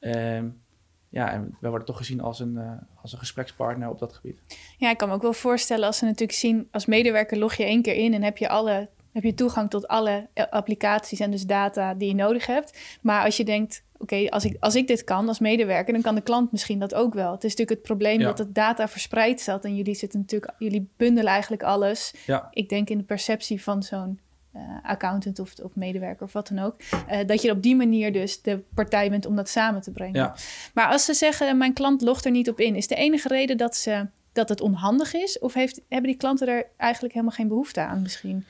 Um, 0.00 0.60
ja, 1.08 1.32
en 1.32 1.56
we 1.60 1.68
worden 1.68 1.86
toch 1.86 1.96
gezien 1.96 2.20
als 2.20 2.40
een, 2.40 2.54
uh, 2.54 2.72
als 3.02 3.12
een 3.12 3.18
gesprekspartner 3.18 3.88
op 3.88 3.98
dat 3.98 4.14
gebied. 4.14 4.40
Ja, 4.76 4.90
ik 4.90 4.96
kan 4.96 5.08
me 5.08 5.14
ook 5.14 5.22
wel 5.22 5.32
voorstellen 5.32 5.86
als 5.86 5.98
ze 5.98 6.04
natuurlijk 6.04 6.38
zien, 6.38 6.68
als 6.70 6.86
medewerker 6.86 7.38
log 7.38 7.54
je 7.54 7.64
één 7.64 7.82
keer 7.82 7.94
in 7.94 8.14
en 8.14 8.22
heb 8.22 8.36
je 8.36 8.48
alle 8.48 8.88
heb 9.12 9.22
je 9.22 9.34
toegang 9.34 9.70
tot 9.70 9.88
alle 9.88 10.28
eh, 10.32 10.44
applicaties 10.50 11.20
en 11.20 11.30
dus 11.30 11.46
data 11.46 11.94
die 11.94 12.08
je 12.08 12.14
nodig 12.14 12.46
hebt. 12.46 12.98
Maar 13.02 13.24
als 13.24 13.36
je 13.36 13.44
denkt, 13.44 13.84
oké, 13.98 14.28
als, 14.28 14.44
ik, 14.44 14.56
als 14.60 14.74
ik 14.74 14.86
dit 14.86 15.04
kan 15.04 15.28
als 15.28 15.38
medewerker, 15.38 15.92
dan 15.92 16.02
kan 16.02 16.14
de 16.14 16.20
klant 16.20 16.52
misschien 16.52 16.78
dat 16.78 16.94
ook 16.94 17.14
wel. 17.14 17.32
Het 17.32 17.44
is 17.44 17.50
natuurlijk 17.50 17.78
het 17.78 17.88
probleem 17.88 18.20
dat 18.20 18.38
het 18.38 18.54
data 18.54 18.88
verspreid 18.88 19.40
zat 19.40 19.64
en 19.64 19.76
jullie 19.76 19.94
zitten 19.94 20.20
natuurlijk, 20.20 20.52
jullie 20.58 20.88
bundelen 20.96 21.32
eigenlijk 21.32 21.62
alles. 21.62 22.14
Ja. 22.26 22.48
Ik 22.50 22.68
denk 22.68 22.88
in 22.90 22.98
de 22.98 23.04
perceptie 23.04 23.62
van 23.62 23.82
zo'n 23.82 24.20
uh, 24.56 24.62
accountant 24.82 25.38
of, 25.38 25.58
of 25.58 25.74
medewerker 25.74 26.24
of 26.26 26.32
wat 26.32 26.48
dan 26.48 26.58
ook. 26.58 26.74
Uh, 27.10 27.26
dat 27.26 27.42
je 27.42 27.50
op 27.50 27.62
die 27.62 27.76
manier 27.76 28.12
dus 28.12 28.42
de 28.42 28.62
partij 28.74 29.10
bent 29.10 29.26
om 29.26 29.36
dat 29.36 29.48
samen 29.48 29.80
te 29.80 29.90
brengen. 29.90 30.14
Ja. 30.14 30.36
Maar 30.74 30.88
als 30.88 31.04
ze 31.04 31.14
zeggen, 31.14 31.58
mijn 31.58 31.72
klant 31.72 32.02
logt 32.02 32.24
er 32.24 32.30
niet 32.30 32.48
op 32.48 32.60
in, 32.60 32.76
is 32.76 32.86
de 32.86 32.94
enige 32.94 33.28
reden 33.28 33.56
dat, 33.56 33.76
ze, 33.76 34.06
dat 34.32 34.48
het 34.48 34.60
onhandig 34.60 35.14
is? 35.14 35.38
Of 35.38 35.54
heeft, 35.54 35.80
hebben 35.88 36.10
die 36.10 36.18
klanten 36.18 36.48
er 36.48 36.66
eigenlijk 36.76 37.14
helemaal 37.14 37.36
geen 37.36 37.48
behoefte 37.48 37.80
aan 37.80 38.02
misschien? 38.02 38.44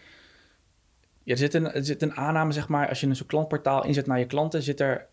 Ja, 1.22 1.32
er 1.32 1.38
zit 1.38 1.54
een, 1.54 1.72
er 1.72 1.84
zit 1.84 2.02
een 2.02 2.14
aanname, 2.16 2.52
zeg 2.52 2.68
maar, 2.68 2.88
als 2.88 3.00
je 3.00 3.06
een 3.06 3.16
zo'n 3.16 3.26
klantportaal 3.26 3.84
inzet 3.84 4.06
naar 4.06 4.18
je 4.18 4.26
klanten, 4.26 4.62
zit 4.62 4.80
er 4.80 5.06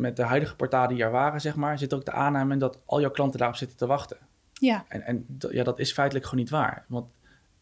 met 0.00 0.16
de 0.16 0.22
huidige 0.22 0.56
portalen 0.56 0.94
die 0.94 1.04
er 1.04 1.10
waren, 1.10 1.40
zeg 1.40 1.56
maar, 1.56 1.78
zit 1.78 1.94
ook 1.94 2.04
de 2.04 2.12
aanname 2.12 2.56
dat 2.56 2.80
al 2.86 3.00
jouw 3.00 3.10
klanten 3.10 3.38
daarop 3.38 3.56
zitten 3.56 3.76
te 3.76 3.86
wachten. 3.86 4.16
Ja. 4.52 4.84
En, 4.88 5.02
en 5.02 5.26
ja, 5.50 5.64
dat 5.64 5.78
is 5.78 5.92
feitelijk 5.92 6.24
gewoon 6.26 6.40
niet 6.40 6.50
waar. 6.50 6.84
Want 6.88 7.10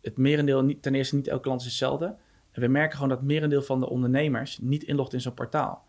het 0.01 0.17
merendeel, 0.17 0.65
niet, 0.65 0.83
ten 0.83 0.95
eerste 0.95 1.17
niet 1.17 1.29
elke 1.29 1.43
klant 1.43 1.61
is 1.61 1.67
hetzelfde. 1.67 2.17
En 2.51 2.61
we 2.61 2.69
merken 2.69 2.95
gewoon 2.95 3.09
dat 3.09 3.19
het 3.19 3.27
merendeel 3.27 3.63
van 3.63 3.81
de 3.81 3.89
ondernemers 3.89 4.59
niet 4.59 4.83
inlogt 4.83 5.13
in 5.13 5.21
zo'n 5.21 5.35
portaal. 5.35 5.85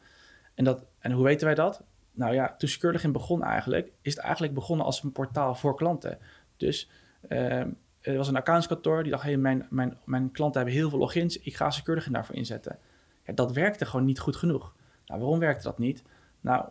En, 0.53 0.63
dat, 0.63 0.85
en 0.99 1.11
hoe 1.11 1.23
weten 1.23 1.45
wij 1.45 1.55
dat? 1.55 1.83
Nou 2.11 2.33
ja, 2.33 2.55
toen 2.57 2.69
Securlogin 2.69 3.11
begon 3.11 3.43
eigenlijk, 3.43 3.91
is 4.01 4.15
het 4.15 4.23
eigenlijk 4.23 4.53
begonnen 4.53 4.85
als 4.85 5.03
een 5.03 5.11
portaal 5.11 5.55
voor 5.55 5.75
klanten. 5.75 6.17
Dus 6.57 6.89
uh, 7.29 7.59
er 8.01 8.17
was 8.17 8.27
een 8.27 8.35
accountskantoor 8.35 9.03
die 9.03 9.11
dacht, 9.11 9.23
hey, 9.23 9.37
mijn, 9.37 9.67
mijn, 9.69 9.97
mijn 10.05 10.31
klanten 10.31 10.61
hebben 10.61 10.79
heel 10.79 10.89
veel 10.89 10.99
logins, 10.99 11.39
ik 11.39 11.55
ga 11.55 11.69
Securlogin 11.69 12.13
daarvoor 12.13 12.35
inzetten. 12.35 12.77
Ja, 13.25 13.33
dat 13.33 13.51
werkte 13.51 13.85
gewoon 13.85 14.05
niet 14.05 14.19
goed 14.19 14.35
genoeg. 14.35 14.73
Nou, 15.05 15.19
waarom 15.19 15.39
werkte 15.39 15.63
dat 15.63 15.77
niet? 15.77 16.03
Nou, 16.41 16.65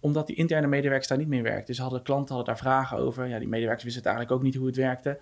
omdat 0.00 0.26
die 0.26 0.36
interne 0.36 0.66
medewerkers 0.66 1.08
daar 1.08 1.18
niet 1.18 1.28
meer 1.28 1.42
werkten. 1.42 1.66
Dus 1.66 1.78
hadden 1.78 2.02
klanten 2.02 2.34
hadden 2.34 2.54
daar 2.54 2.62
vragen 2.62 2.98
over. 2.98 3.26
Ja, 3.26 3.38
die 3.38 3.48
medewerkers 3.48 3.84
wisten 3.84 4.02
eigenlijk 4.02 4.36
ook 4.36 4.42
niet 4.42 4.54
hoe 4.54 4.66
het 4.66 4.76
werkte. 4.76 5.18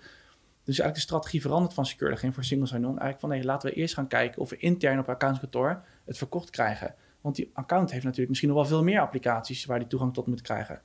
Dus 0.63 0.79
eigenlijk 0.79 0.95
de 0.95 0.99
strategie 0.99 1.41
veranderd 1.41 1.73
van 1.73 1.85
Security 1.85 2.31
voor 2.31 2.43
single 2.43 2.67
sign-on. 2.67 2.99
Eigenlijk 2.99 3.19
van 3.19 3.29
nee, 3.29 3.43
laten 3.43 3.69
we 3.69 3.75
eerst 3.75 3.93
gaan 3.93 4.07
kijken 4.07 4.41
of 4.41 4.49
we 4.49 4.57
intern 4.57 4.99
op 4.99 5.09
accountskantoor 5.09 5.83
het 6.05 6.17
verkocht 6.17 6.49
krijgen. 6.49 6.95
Want 7.21 7.35
die 7.35 7.49
account 7.53 7.91
heeft 7.91 8.03
natuurlijk 8.03 8.29
misschien 8.29 8.49
nog 8.49 8.57
wel 8.57 8.67
veel 8.67 8.83
meer 8.83 8.99
applicaties 8.99 9.65
waar 9.65 9.79
die 9.79 9.87
toegang 9.87 10.13
tot 10.13 10.27
moet 10.27 10.41
krijgen. 10.41 10.81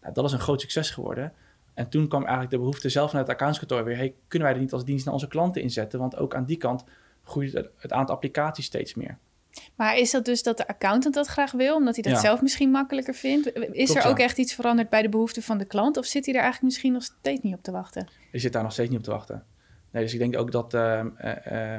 Nou, 0.00 0.14
dat 0.14 0.24
is 0.24 0.32
een 0.32 0.38
groot 0.38 0.60
succes 0.60 0.90
geworden. 0.90 1.32
En 1.74 1.88
toen 1.88 2.08
kwam 2.08 2.20
eigenlijk 2.20 2.50
de 2.50 2.58
behoefte 2.58 2.88
zelf 2.88 3.12
naar 3.12 3.20
het 3.20 3.30
accountskantoor 3.30 3.84
weer. 3.84 3.96
Hey, 3.96 4.14
kunnen 4.28 4.48
wij 4.48 4.56
er 4.56 4.62
niet 4.62 4.72
als 4.72 4.84
dienst 4.84 5.04
naar 5.04 5.14
onze 5.14 5.28
klanten 5.28 5.62
inzetten? 5.62 5.98
Want 5.98 6.16
ook 6.16 6.34
aan 6.34 6.44
die 6.44 6.56
kant 6.56 6.84
groeit 7.24 7.70
het 7.76 7.92
aantal 7.92 8.14
applicaties 8.14 8.64
steeds 8.64 8.94
meer. 8.94 9.18
Maar 9.74 9.96
is 9.96 10.10
dat 10.10 10.24
dus 10.24 10.42
dat 10.42 10.56
de 10.56 10.68
accountant 10.68 11.14
dat 11.14 11.26
graag 11.26 11.52
wil, 11.52 11.74
omdat 11.74 11.96
hij 11.96 12.12
dat 12.12 12.20
zelf 12.20 12.42
misschien 12.42 12.70
makkelijker 12.70 13.14
vindt? 13.14 13.54
Is 13.72 13.94
er 13.94 14.04
ook 14.04 14.18
echt 14.18 14.38
iets 14.38 14.54
veranderd 14.54 14.88
bij 14.88 15.02
de 15.02 15.08
behoeften 15.08 15.42
van 15.42 15.58
de 15.58 15.64
klant? 15.64 15.96
Of 15.96 16.06
zit 16.06 16.24
hij 16.24 16.34
er 16.34 16.40
eigenlijk 16.40 16.72
misschien 16.72 16.92
nog 16.92 17.02
steeds 17.02 17.40
niet 17.42 17.54
op 17.54 17.62
te 17.62 17.70
wachten? 17.70 18.08
Je 18.32 18.38
zit 18.38 18.52
daar 18.52 18.62
nog 18.62 18.72
steeds 18.72 18.88
niet 18.88 18.98
op 18.98 19.04
te 19.04 19.10
wachten. 19.10 19.44
Nee, 19.90 20.02
dus 20.02 20.12
ik 20.12 20.18
denk 20.18 20.38
ook 20.38 20.52
dat 20.52 20.74
uh, 20.74 21.04
uh, 21.52 21.78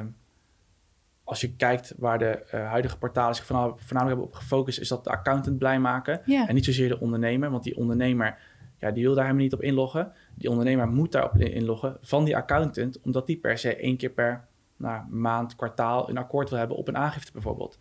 als 1.24 1.40
je 1.40 1.56
kijkt 1.56 1.94
waar 1.96 2.18
de 2.18 2.42
uh, 2.54 2.68
huidige 2.68 2.98
portalen 2.98 3.34
zich 3.34 3.44
voornamelijk, 3.44 3.80
voornamelijk, 3.80 4.18
hebben 4.20 4.36
op 4.36 4.42
gefocust, 4.42 4.80
is 4.80 4.88
dat 4.88 5.04
de 5.04 5.10
accountant 5.10 5.58
blij 5.58 5.78
maken. 5.78 6.20
Ja. 6.24 6.48
En 6.48 6.54
niet 6.54 6.64
zozeer 6.64 6.88
de 6.88 7.00
ondernemer, 7.00 7.50
want 7.50 7.64
die 7.64 7.76
ondernemer 7.76 8.38
ja, 8.82 8.90
die 8.90 9.02
wil 9.02 9.14
daar 9.14 9.24
helemaal 9.24 9.44
niet 9.44 9.52
op 9.52 9.62
inloggen. 9.62 10.12
Die 10.34 10.50
ondernemer 10.50 10.88
moet 10.88 11.12
daarop 11.12 11.36
inloggen 11.36 11.96
van 12.00 12.24
die 12.24 12.36
accountant, 12.36 13.00
omdat 13.00 13.26
die 13.26 13.36
per 13.36 13.58
se 13.58 13.76
één 13.76 13.96
keer 13.96 14.10
per 14.10 14.44
nou, 14.82 15.02
maand, 15.10 15.56
kwartaal 15.56 16.08
een 16.08 16.16
akkoord 16.16 16.50
wil 16.50 16.58
hebben 16.58 16.76
op 16.76 16.88
een 16.88 16.96
aangifte 16.96 17.32
bijvoorbeeld. 17.32 17.78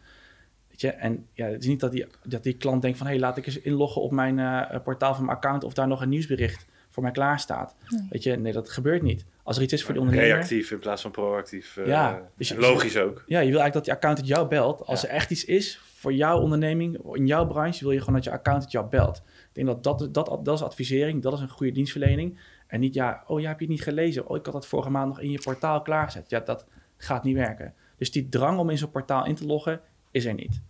Weet 0.70 0.82
je? 0.82 0.90
En 0.90 1.28
ja, 1.34 1.48
het 1.48 1.62
is 1.62 1.68
niet 1.68 1.80
dat 1.80 1.92
die, 1.92 2.06
dat 2.24 2.44
die 2.44 2.54
klant 2.54 2.82
denkt 2.82 2.98
van... 2.98 3.08
hé, 3.08 3.14
hey, 3.14 3.22
laat 3.22 3.38
ik 3.38 3.46
eens 3.46 3.60
inloggen 3.60 4.02
op 4.02 4.12
mijn 4.12 4.38
uh, 4.38 4.76
portaal 4.84 5.16
van 5.16 5.26
mijn 5.26 5.38
account... 5.38 5.64
of 5.64 5.74
daar 5.74 5.88
nog 5.88 6.02
een 6.02 6.10
nieuwsbericht 6.10 6.66
voor 6.90 7.04
mij 7.04 7.12
klaar 7.12 7.40
staat. 7.40 7.76
Nee. 7.88 8.08
Weet 8.10 8.24
je, 8.24 8.36
nee, 8.36 8.54
dat 8.54 8.70
gebeurt 8.70 9.02
niet. 9.02 9.26
Als 9.44 9.58
er 9.58 9.64
iets 9.64 9.74
is 9.74 9.84
voor 9.84 9.94
die 9.94 10.02
ondernemer... 10.02 10.34
Reactief 10.36 10.72
in 10.72 10.80
plaats 10.80 11.02
van 11.02 11.12
proactief. 11.12 11.78
Uh, 11.78 11.88
ja, 11.88 12.22
dus 12.36 12.54
logisch 12.54 12.98
ook. 12.98 13.24
Ja, 13.26 13.40
je 13.40 13.52
wil 13.52 13.60
eigenlijk 13.60 13.74
dat 13.74 13.84
die 13.84 13.94
accountant 13.94 14.28
jou 14.28 14.48
belt. 14.48 14.86
Als 14.86 15.04
er 15.04 15.10
echt 15.10 15.32
iets 15.32 15.46
is 15.46 15.82
voor 15.96 16.14
jouw 16.14 16.40
onderneming, 16.40 17.16
in 17.16 17.28
jouw 17.28 17.48
branche... 17.48 17.84
wil 17.84 17.92
je 17.92 18.00
gewoon 18.00 18.16
dat 18.16 18.24
je 18.24 18.32
accountant 18.32 18.72
jou 18.72 18.88
belt. 18.88 19.18
Ik 19.18 19.50
denk 19.54 19.68
dat 19.68 19.84
dat, 19.84 20.14
dat, 20.14 20.46
dat 20.46 20.56
is 20.56 20.64
advisering, 20.64 21.22
dat 21.22 21.34
is 21.34 21.40
een 21.40 21.50
goede 21.50 21.72
dienstverlening. 21.72 22.40
En 22.68 22.80
niet, 22.80 22.94
ja, 22.94 23.24
oh, 23.28 23.40
ja, 23.40 23.48
heb 23.48 23.60
je 23.60 23.66
het 23.66 23.74
niet 23.74 23.84
gelezen? 23.84 24.28
Oh, 24.28 24.38
ik 24.38 24.46
had 24.46 24.54
dat 24.54 24.68
vorige 24.68 24.90
maand 24.90 25.08
nog 25.08 25.20
in 25.20 25.32
je 25.32 25.42
portaal 25.44 25.82
klaargezet. 25.82 26.30
Ja, 26.30 26.40
dat, 26.40 26.66
gaat 27.04 27.24
niet 27.24 27.36
werken. 27.36 27.74
Dus 27.98 28.12
die 28.12 28.30
drang 28.30 28.60
om 28.60 28.70
in 28.70 28.78
zo'n 28.78 28.92
portaal 28.92 29.26
in 29.26 29.36
te 29.36 29.46
loggen 29.46 29.82
is 30.12 30.26
er 30.26 30.34
niet. 30.34 30.62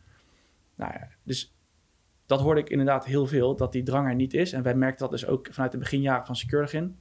Nou 0.76 0.94
ja, 0.94 1.08
dus 1.24 1.54
dat 2.26 2.40
hoorde 2.40 2.62
ik 2.62 2.70
inderdaad 2.70 3.06
heel 3.06 3.28
veel, 3.28 3.56
dat 3.56 3.72
die 3.72 3.84
drang 3.84 4.08
er 4.08 4.16
niet 4.16 4.34
is. 4.34 4.54
En 4.54 4.64
wij 4.64 4.76
merkten 4.76 5.10
dat 5.10 5.20
dus 5.20 5.28
ook 5.28 5.48
vanuit 5.52 5.72
de 5.72 5.78
beginjaren 5.78 6.26
van 6.26 6.36
Securigin. 6.36 6.98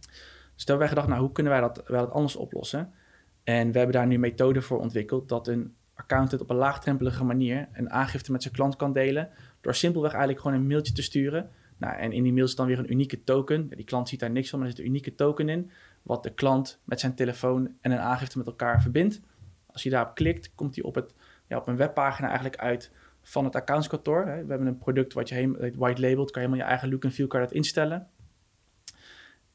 Dus 0.00 0.64
toen 0.64 0.78
hebben 0.78 0.78
wij 0.78 0.88
gedacht, 0.88 1.08
nou, 1.08 1.20
hoe 1.20 1.32
kunnen 1.32 1.52
wij 1.52 1.60
dat, 1.60 1.82
wij 1.86 2.00
dat 2.00 2.10
anders 2.10 2.36
oplossen? 2.36 2.92
En 3.44 3.72
we 3.72 3.78
hebben 3.78 3.96
daar 3.96 4.06
nu 4.06 4.18
methoden 4.18 4.62
voor 4.62 4.80
ontwikkeld 4.80 5.28
dat 5.28 5.48
een 5.48 5.74
accountant 5.94 6.42
op 6.42 6.50
een 6.50 6.56
laagdrempelige 6.56 7.24
manier 7.24 7.68
een 7.72 7.90
aangifte 7.90 8.32
met 8.32 8.42
zijn 8.42 8.54
klant 8.54 8.76
kan 8.76 8.92
delen. 8.92 9.28
Door 9.60 9.74
simpelweg 9.74 10.10
eigenlijk 10.10 10.40
gewoon 10.42 10.56
een 10.56 10.66
mailtje 10.66 10.92
te 10.92 11.02
sturen. 11.02 11.50
Nou, 11.76 11.98
en 11.98 12.12
in 12.12 12.22
die 12.22 12.32
mail 12.32 12.48
zit 12.48 12.56
dan 12.56 12.66
weer 12.66 12.78
een 12.78 12.92
unieke 12.92 13.24
token. 13.24 13.68
Die 13.68 13.84
klant 13.84 14.08
ziet 14.08 14.20
daar 14.20 14.30
niks 14.30 14.50
van, 14.50 14.58
maar 14.58 14.68
er 14.68 14.74
zit 14.74 14.84
een 14.84 14.90
unieke 14.90 15.14
token 15.14 15.48
in 15.48 15.70
wat 16.02 16.22
de 16.22 16.34
klant 16.34 16.80
met 16.84 17.00
zijn 17.00 17.14
telefoon 17.14 17.74
en 17.80 17.90
een 17.90 17.98
aangifte 17.98 18.38
met 18.38 18.46
elkaar 18.46 18.82
verbindt. 18.82 19.20
Als 19.66 19.82
je 19.82 19.90
daarop 19.90 20.14
klikt, 20.14 20.54
komt 20.54 20.74
hij 20.74 20.84
op 20.84 20.94
het 20.94 21.14
ja, 21.46 21.56
op 21.56 21.66
een 21.66 21.76
webpagina 21.76 22.26
eigenlijk 22.26 22.56
uit 22.56 22.92
van 23.22 23.44
het 23.44 23.54
accountskantoor. 23.54 24.24
We 24.24 24.30
hebben 24.30 24.66
een 24.66 24.78
product 24.78 25.12
wat 25.12 25.28
je 25.28 25.34
helemaal 25.34 25.70
white 25.74 26.00
labelt, 26.00 26.30
kan 26.30 26.42
je 26.42 26.48
helemaal 26.48 26.66
je 26.66 26.72
eigen 26.72 26.90
look 26.90 27.04
en 27.04 27.12
feel 27.12 27.28
dat 27.28 27.52
instellen. 27.52 28.08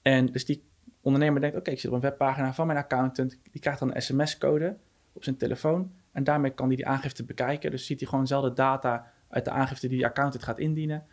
En 0.02 0.26
dus 0.26 0.46
die 0.46 0.64
ondernemer 1.02 1.42
denkt, 1.42 1.58
oké, 1.58 1.72
ik 1.72 1.80
zit 1.80 1.90
op 1.90 1.96
een 1.96 2.02
webpagina 2.02 2.54
van 2.54 2.68
mijn 2.68 2.80
accountant. 2.80 3.40
Die 3.52 3.62
krijgt 3.62 3.80
dan 3.80 3.96
een 3.96 4.02
sms-code 4.02 4.78
op 5.14 5.24
zijn 5.24 5.38
telefoon. 5.38 5.92
En 6.12 6.24
daarmee 6.24 6.52
kan 6.52 6.68
hij 6.68 6.76
die 6.76 6.88
aangifte 6.88 7.24
bekijken. 7.24 7.72
Dus 7.72 7.86
ziet 7.86 8.00
hij 8.00 8.08
gewoon 8.08 8.24
dezelfde 8.24 8.54
data 8.54 9.12
uit 9.30 9.46
de 9.46 9.52
aangifte 9.52 9.88
die 9.88 10.00
de 10.00 10.06
accountant 10.06 10.44
gaat 10.44 10.60
indienen. 10.60 11.06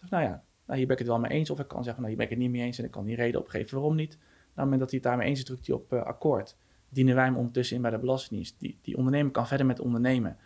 Dus, 0.00 0.10
nou 0.10 0.22
ja, 0.22 0.42
nou, 0.66 0.78
hier 0.78 0.86
ben 0.86 0.96
ik 0.96 0.98
het 0.98 1.08
wel 1.08 1.18
mee 1.18 1.30
eens. 1.30 1.50
Of 1.50 1.60
ik 1.60 1.68
kan 1.68 1.84
zeggen, 1.84 2.02
nou, 2.02 2.14
hier 2.14 2.16
ben 2.16 2.24
ik 2.24 2.32
het 2.32 2.42
niet 2.42 2.50
mee 2.50 2.66
eens. 2.66 2.78
En 2.78 2.84
ik 2.84 2.90
kan 2.90 3.04
die 3.04 3.16
reden 3.16 3.40
opgeven 3.40 3.76
waarom 3.76 3.94
niet. 3.96 4.18
Nou, 4.58 4.70
het 4.70 4.78
moment 4.78 4.80
dat 4.80 4.90
hij 4.90 4.98
het 4.98 5.08
daarmee 5.08 5.28
eens 5.28 5.38
is, 5.38 5.44
drukt 5.44 5.66
hij 5.66 5.76
op 5.76 5.92
uh, 5.92 6.02
akkoord. 6.02 6.56
Dienen 6.88 7.14
wij 7.14 7.24
hem 7.24 7.36
ondertussen 7.36 7.76
in 7.76 7.82
bij 7.82 7.90
de 7.90 7.98
Belastingdienst. 7.98 8.54
Die, 8.58 8.78
die 8.82 8.96
ondernemer 8.96 9.32
kan 9.32 9.46
verder 9.46 9.66
met 9.66 9.80
ondernemen. 9.80 10.36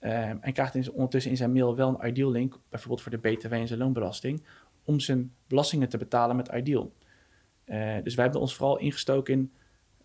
Um, 0.00 0.38
en 0.40 0.52
krijgt 0.52 0.74
in, 0.74 0.92
ondertussen 0.92 1.30
in 1.30 1.36
zijn 1.36 1.52
mail 1.52 1.76
wel 1.76 1.88
een 1.88 2.08
Ideal 2.08 2.30
link, 2.30 2.58
bijvoorbeeld 2.68 3.02
voor 3.02 3.10
de 3.10 3.18
BTW 3.18 3.52
en 3.52 3.66
zijn 3.66 3.78
loonbelasting, 3.78 4.42
om 4.84 5.00
zijn 5.00 5.32
belastingen 5.46 5.88
te 5.88 5.98
betalen 5.98 6.36
met 6.36 6.48
Ideal. 6.48 6.92
Uh, 7.66 7.94
dus 8.02 8.14
wij 8.14 8.24
hebben 8.24 8.40
ons 8.40 8.54
vooral 8.54 8.78
ingestoken 8.78 9.34
in 9.34 9.52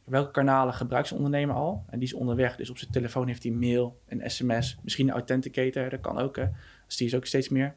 welke 0.03 0.31
kanalen 0.31 0.73
gebruikt 0.73 1.07
zijn 1.07 1.19
ondernemer 1.19 1.55
al. 1.55 1.83
En 1.89 1.99
die 1.99 2.07
is 2.07 2.13
onderweg, 2.13 2.55
dus 2.55 2.69
op 2.69 2.77
zijn 2.77 2.91
telefoon 2.91 3.27
heeft 3.27 3.43
hij 3.43 3.51
mail, 3.51 4.01
een 4.07 4.29
sms, 4.29 4.77
misschien 4.81 5.07
een 5.07 5.13
authenticator, 5.13 5.89
dat 5.89 6.01
kan 6.01 6.17
ook. 6.17 6.35
Dus 6.85 6.97
die 6.97 7.07
is 7.07 7.15
ook 7.15 7.25
steeds 7.25 7.49
meer. 7.49 7.75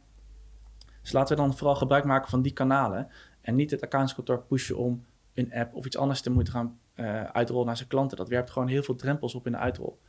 Dus 1.03 1.13
laten 1.13 1.37
we 1.37 1.43
dan 1.43 1.57
vooral 1.57 1.77
gebruik 1.77 2.05
maken 2.05 2.31
van 2.31 2.43
die 2.43 2.53
kanalen 2.53 3.09
en 3.41 3.55
niet 3.55 3.71
het 3.71 3.83
accountskantoor 3.83 4.43
pushen 4.43 4.77
om 4.77 5.05
een 5.38 5.52
app 5.52 5.75
of 5.75 5.87
iets 5.87 5.97
anders 5.97 6.21
te 6.21 6.30
moeten 6.30 6.52
gaan 6.52 6.78
uh, 6.95 7.25
uitrollen 7.25 7.66
naar 7.66 7.76
zijn 7.76 7.88
klanten. 7.88 8.16
Dat 8.16 8.28
werpt 8.28 8.50
gewoon 8.50 8.68
heel 8.68 8.83
veel 8.83 8.95
drempels 8.95 9.35
op 9.35 9.47
in 9.47 9.52
de 9.52 9.59
uitrol. 9.59 10.00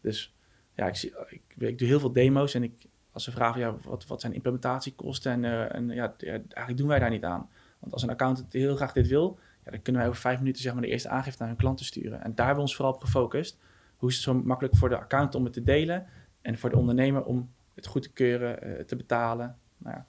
Dus 0.00 0.36
ja, 0.74 0.86
ik, 0.86 0.96
zie, 0.96 1.14
ik, 1.56 1.78
doe 1.78 1.88
heel 1.88 2.00
veel 2.00 2.12
demo's 2.12 2.54
en 2.54 2.62
ik, 2.62 2.72
als 3.12 3.24
ze 3.24 3.30
vragen 3.30 3.60
ja, 3.60 3.76
wat, 3.82 4.06
wat 4.06 4.20
zijn 4.20 4.32
implementatiekosten 4.32 5.32
en, 5.32 5.42
uh, 5.44 5.74
en 5.74 5.88
ja, 5.88 6.14
eigenlijk 6.18 6.76
doen 6.76 6.86
wij 6.86 6.98
daar 6.98 7.10
niet 7.10 7.24
aan. 7.24 7.50
Want 7.78 7.92
als 7.92 8.02
een 8.02 8.10
accountant 8.10 8.52
heel 8.52 8.76
graag 8.76 8.92
dit 8.92 9.06
wil, 9.06 9.38
ja, 9.64 9.70
dan 9.70 9.82
kunnen 9.82 10.00
wij 10.00 10.10
over 10.10 10.22
vijf 10.22 10.38
minuten 10.38 10.62
zeg 10.62 10.72
maar, 10.72 10.82
de 10.82 10.88
eerste 10.88 11.08
aangifte 11.08 11.38
naar 11.38 11.48
hun 11.48 11.58
klanten 11.58 11.86
sturen. 11.86 12.22
En 12.22 12.34
daar 12.34 12.46
hebben 12.46 12.54
we 12.54 12.60
ons 12.60 12.76
vooral 12.76 12.94
op 12.94 13.02
gefocust. 13.02 13.58
Hoe 13.96 14.08
is 14.08 14.14
het 14.14 14.24
zo 14.24 14.34
makkelijk 14.34 14.76
voor 14.76 14.88
de 14.88 14.98
accountant 14.98 15.34
om 15.34 15.44
het 15.44 15.52
te 15.52 15.62
delen 15.62 16.06
en 16.40 16.58
voor 16.58 16.70
de 16.70 16.76
ondernemer 16.76 17.24
om 17.24 17.52
het 17.74 17.86
goed 17.86 18.02
te 18.02 18.12
keuren, 18.12 18.68
uh, 18.68 18.84
te 18.84 18.96
betalen. 18.96 19.58
Nou 19.78 19.96
ja. 19.96 20.06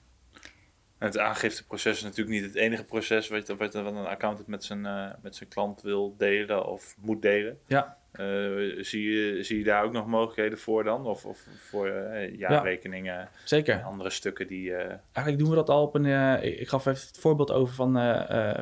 En 0.98 1.06
het 1.06 1.18
aangifteproces 1.18 1.96
is 1.96 2.02
natuurlijk 2.02 2.30
niet 2.30 2.44
het 2.44 2.54
enige 2.54 2.84
proces 2.84 3.28
wat, 3.28 3.48
wat 3.48 3.74
een 3.74 3.96
accountant 3.96 4.48
met 4.48 4.64
zijn, 4.64 4.84
uh, 4.84 5.06
met 5.22 5.36
zijn 5.36 5.48
klant 5.48 5.82
wil 5.82 6.14
delen 6.18 6.66
of 6.66 6.96
moet 7.00 7.22
delen. 7.22 7.58
Ja. 7.66 7.96
Uh, 8.20 8.84
zie, 8.84 9.10
je, 9.10 9.42
zie 9.42 9.58
je 9.58 9.64
daar 9.64 9.84
ook 9.84 9.92
nog 9.92 10.06
mogelijkheden 10.06 10.58
voor 10.58 10.84
dan? 10.84 11.06
Of, 11.06 11.24
of 11.24 11.46
voor 11.58 11.88
uh, 11.88 12.36
jaarrekeningen? 12.38 13.14
Ja, 13.14 13.28
zeker. 13.44 13.74
En 13.74 13.84
andere 13.84 14.10
stukken 14.10 14.46
die... 14.46 14.70
Uh... 14.70 14.76
Eigenlijk 14.78 15.38
doen 15.38 15.48
we 15.48 15.54
dat 15.54 15.70
al 15.70 15.82
op 15.82 15.94
een... 15.94 16.42
ik 16.60 16.68
gaf 16.68 16.86
even 16.86 17.06
het 17.06 17.18
voorbeeld 17.18 17.50
over 17.50 17.74
van, 17.74 17.92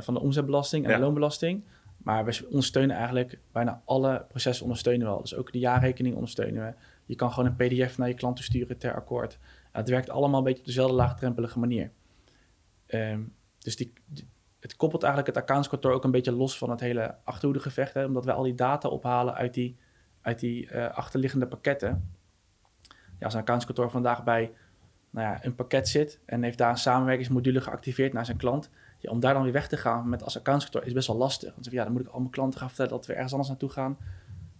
van 0.02 0.14
de 0.14 0.20
omzetbelasting 0.20 0.84
en 0.84 0.90
ja. 0.90 0.96
de 0.96 1.02
loonbelasting. 1.02 1.64
Maar 1.96 2.24
we 2.24 2.46
ondersteunen 2.46 2.96
eigenlijk 2.96 3.38
bijna 3.52 3.82
alle 3.84 4.24
processen 4.28 4.64
ondersteunen 4.64 5.06
we 5.06 5.12
al. 5.12 5.20
Dus 5.20 5.34
ook 5.34 5.52
de 5.52 5.58
jaarrekening 5.58 6.14
ondersteunen 6.14 6.66
we. 6.66 6.74
Je 7.06 7.14
kan 7.14 7.32
gewoon 7.32 7.54
een 7.58 7.68
pdf 7.68 7.98
naar 7.98 8.08
je 8.08 8.14
klant 8.14 8.38
sturen 8.38 8.78
ter 8.78 8.94
akkoord. 8.94 9.38
het 9.72 9.88
werkt 9.88 10.10
allemaal 10.10 10.38
een 10.38 10.44
beetje 10.44 10.60
op 10.60 10.66
dezelfde 10.66 10.94
laagdrempelige 10.94 11.58
manier. 11.58 11.90
Um, 12.94 13.34
dus 13.58 13.76
die, 13.76 13.92
het 14.60 14.76
koppelt 14.76 15.02
eigenlijk 15.02 15.34
het 15.34 15.44
accountskantoor 15.44 15.92
ook 15.92 16.04
een 16.04 16.10
beetje 16.10 16.32
los 16.32 16.58
van 16.58 16.70
het 16.70 16.80
hele 16.80 17.14
achterhoedegevecht. 17.24 17.96
Omdat 17.96 18.24
wij 18.24 18.34
al 18.34 18.42
die 18.42 18.54
data 18.54 18.88
ophalen 18.88 19.34
uit 19.34 19.54
die, 19.54 19.76
uit 20.20 20.38
die 20.38 20.72
uh, 20.72 20.90
achterliggende 20.90 21.46
pakketten. 21.46 22.10
Ja, 23.18 23.24
als 23.24 23.34
een 23.34 23.40
accountskantoor 23.40 23.90
vandaag 23.90 24.24
bij 24.24 24.52
nou 25.10 25.26
ja, 25.26 25.44
een 25.44 25.54
pakket 25.54 25.88
zit 25.88 26.20
en 26.24 26.42
heeft 26.42 26.58
daar 26.58 26.70
een 26.70 26.76
samenwerkingsmodule 26.76 27.60
geactiveerd 27.60 28.12
naar 28.12 28.24
zijn 28.24 28.36
klant. 28.36 28.70
Om 29.02 29.20
daar 29.20 29.34
dan 29.34 29.42
weer 29.42 29.52
weg 29.52 29.68
te 29.68 29.76
gaan 29.76 30.08
met 30.08 30.22
als 30.22 30.38
accountskantoor 30.38 30.86
is 30.86 30.92
best 30.92 31.06
wel 31.06 31.16
lastig. 31.16 31.54
Want 31.54 31.70
ja, 31.70 31.84
dan 31.84 31.92
moet 31.92 32.00
ik 32.00 32.08
al 32.08 32.18
mijn 32.18 32.30
klanten 32.30 32.58
gaan 32.58 32.68
vertellen 32.68 32.92
dat 32.92 33.06
we 33.06 33.12
ergens 33.12 33.32
anders 33.32 33.50
naartoe 33.50 33.70
gaan. 33.70 33.98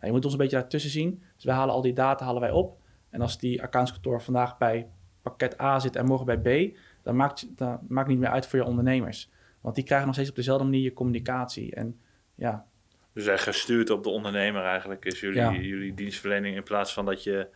Je 0.01 0.11
moet 0.11 0.25
ons 0.25 0.33
een 0.33 0.39
beetje 0.39 0.57
daartussen 0.57 0.91
zien. 0.91 1.23
Dus 1.35 1.45
wij 1.45 1.55
halen 1.55 1.75
al 1.75 1.83
die 1.83 1.93
data 1.93 2.25
halen 2.25 2.41
wij 2.41 2.51
op. 2.51 2.81
En 3.11 3.21
als 3.21 3.39
die 3.39 3.63
accountskantoor 3.63 4.23
vandaag 4.23 4.59
bij 4.59 4.89
pakket 5.23 5.61
A 5.61 5.79
zit 5.79 5.97
en 5.97 6.07
morgen 6.07 6.27
bij 6.27 6.39
B, 6.39 6.77
dan 7.03 7.17
maakt, 7.17 7.59
dan 7.59 7.79
maakt 7.89 8.09
niet 8.09 8.19
meer 8.19 8.29
uit 8.29 8.47
voor 8.47 8.59
je 8.59 8.65
ondernemers. 8.65 9.31
Want 9.61 9.75
die 9.75 9.85
krijgen 9.85 10.07
nog 10.07 10.15
steeds 10.15 10.31
op 10.31 10.37
dezelfde 10.37 10.65
manier 10.65 10.83
je 10.83 10.93
communicatie. 10.93 11.75
En 11.75 12.01
ja. 12.35 12.67
Dus 13.13 13.27
echt 13.27 13.43
gestuurd 13.43 13.91
op 13.91 14.03
de 14.03 14.11
ondernemer 14.11 14.65
eigenlijk 14.65 15.05
is 15.05 15.21
jullie, 15.21 15.41
ja. 15.41 15.53
jullie 15.53 15.95
dienstverlening 15.95 16.57
in 16.57 16.63
plaats 16.63 16.93
van 16.93 17.05
dat 17.05 17.23
je... 17.23 17.49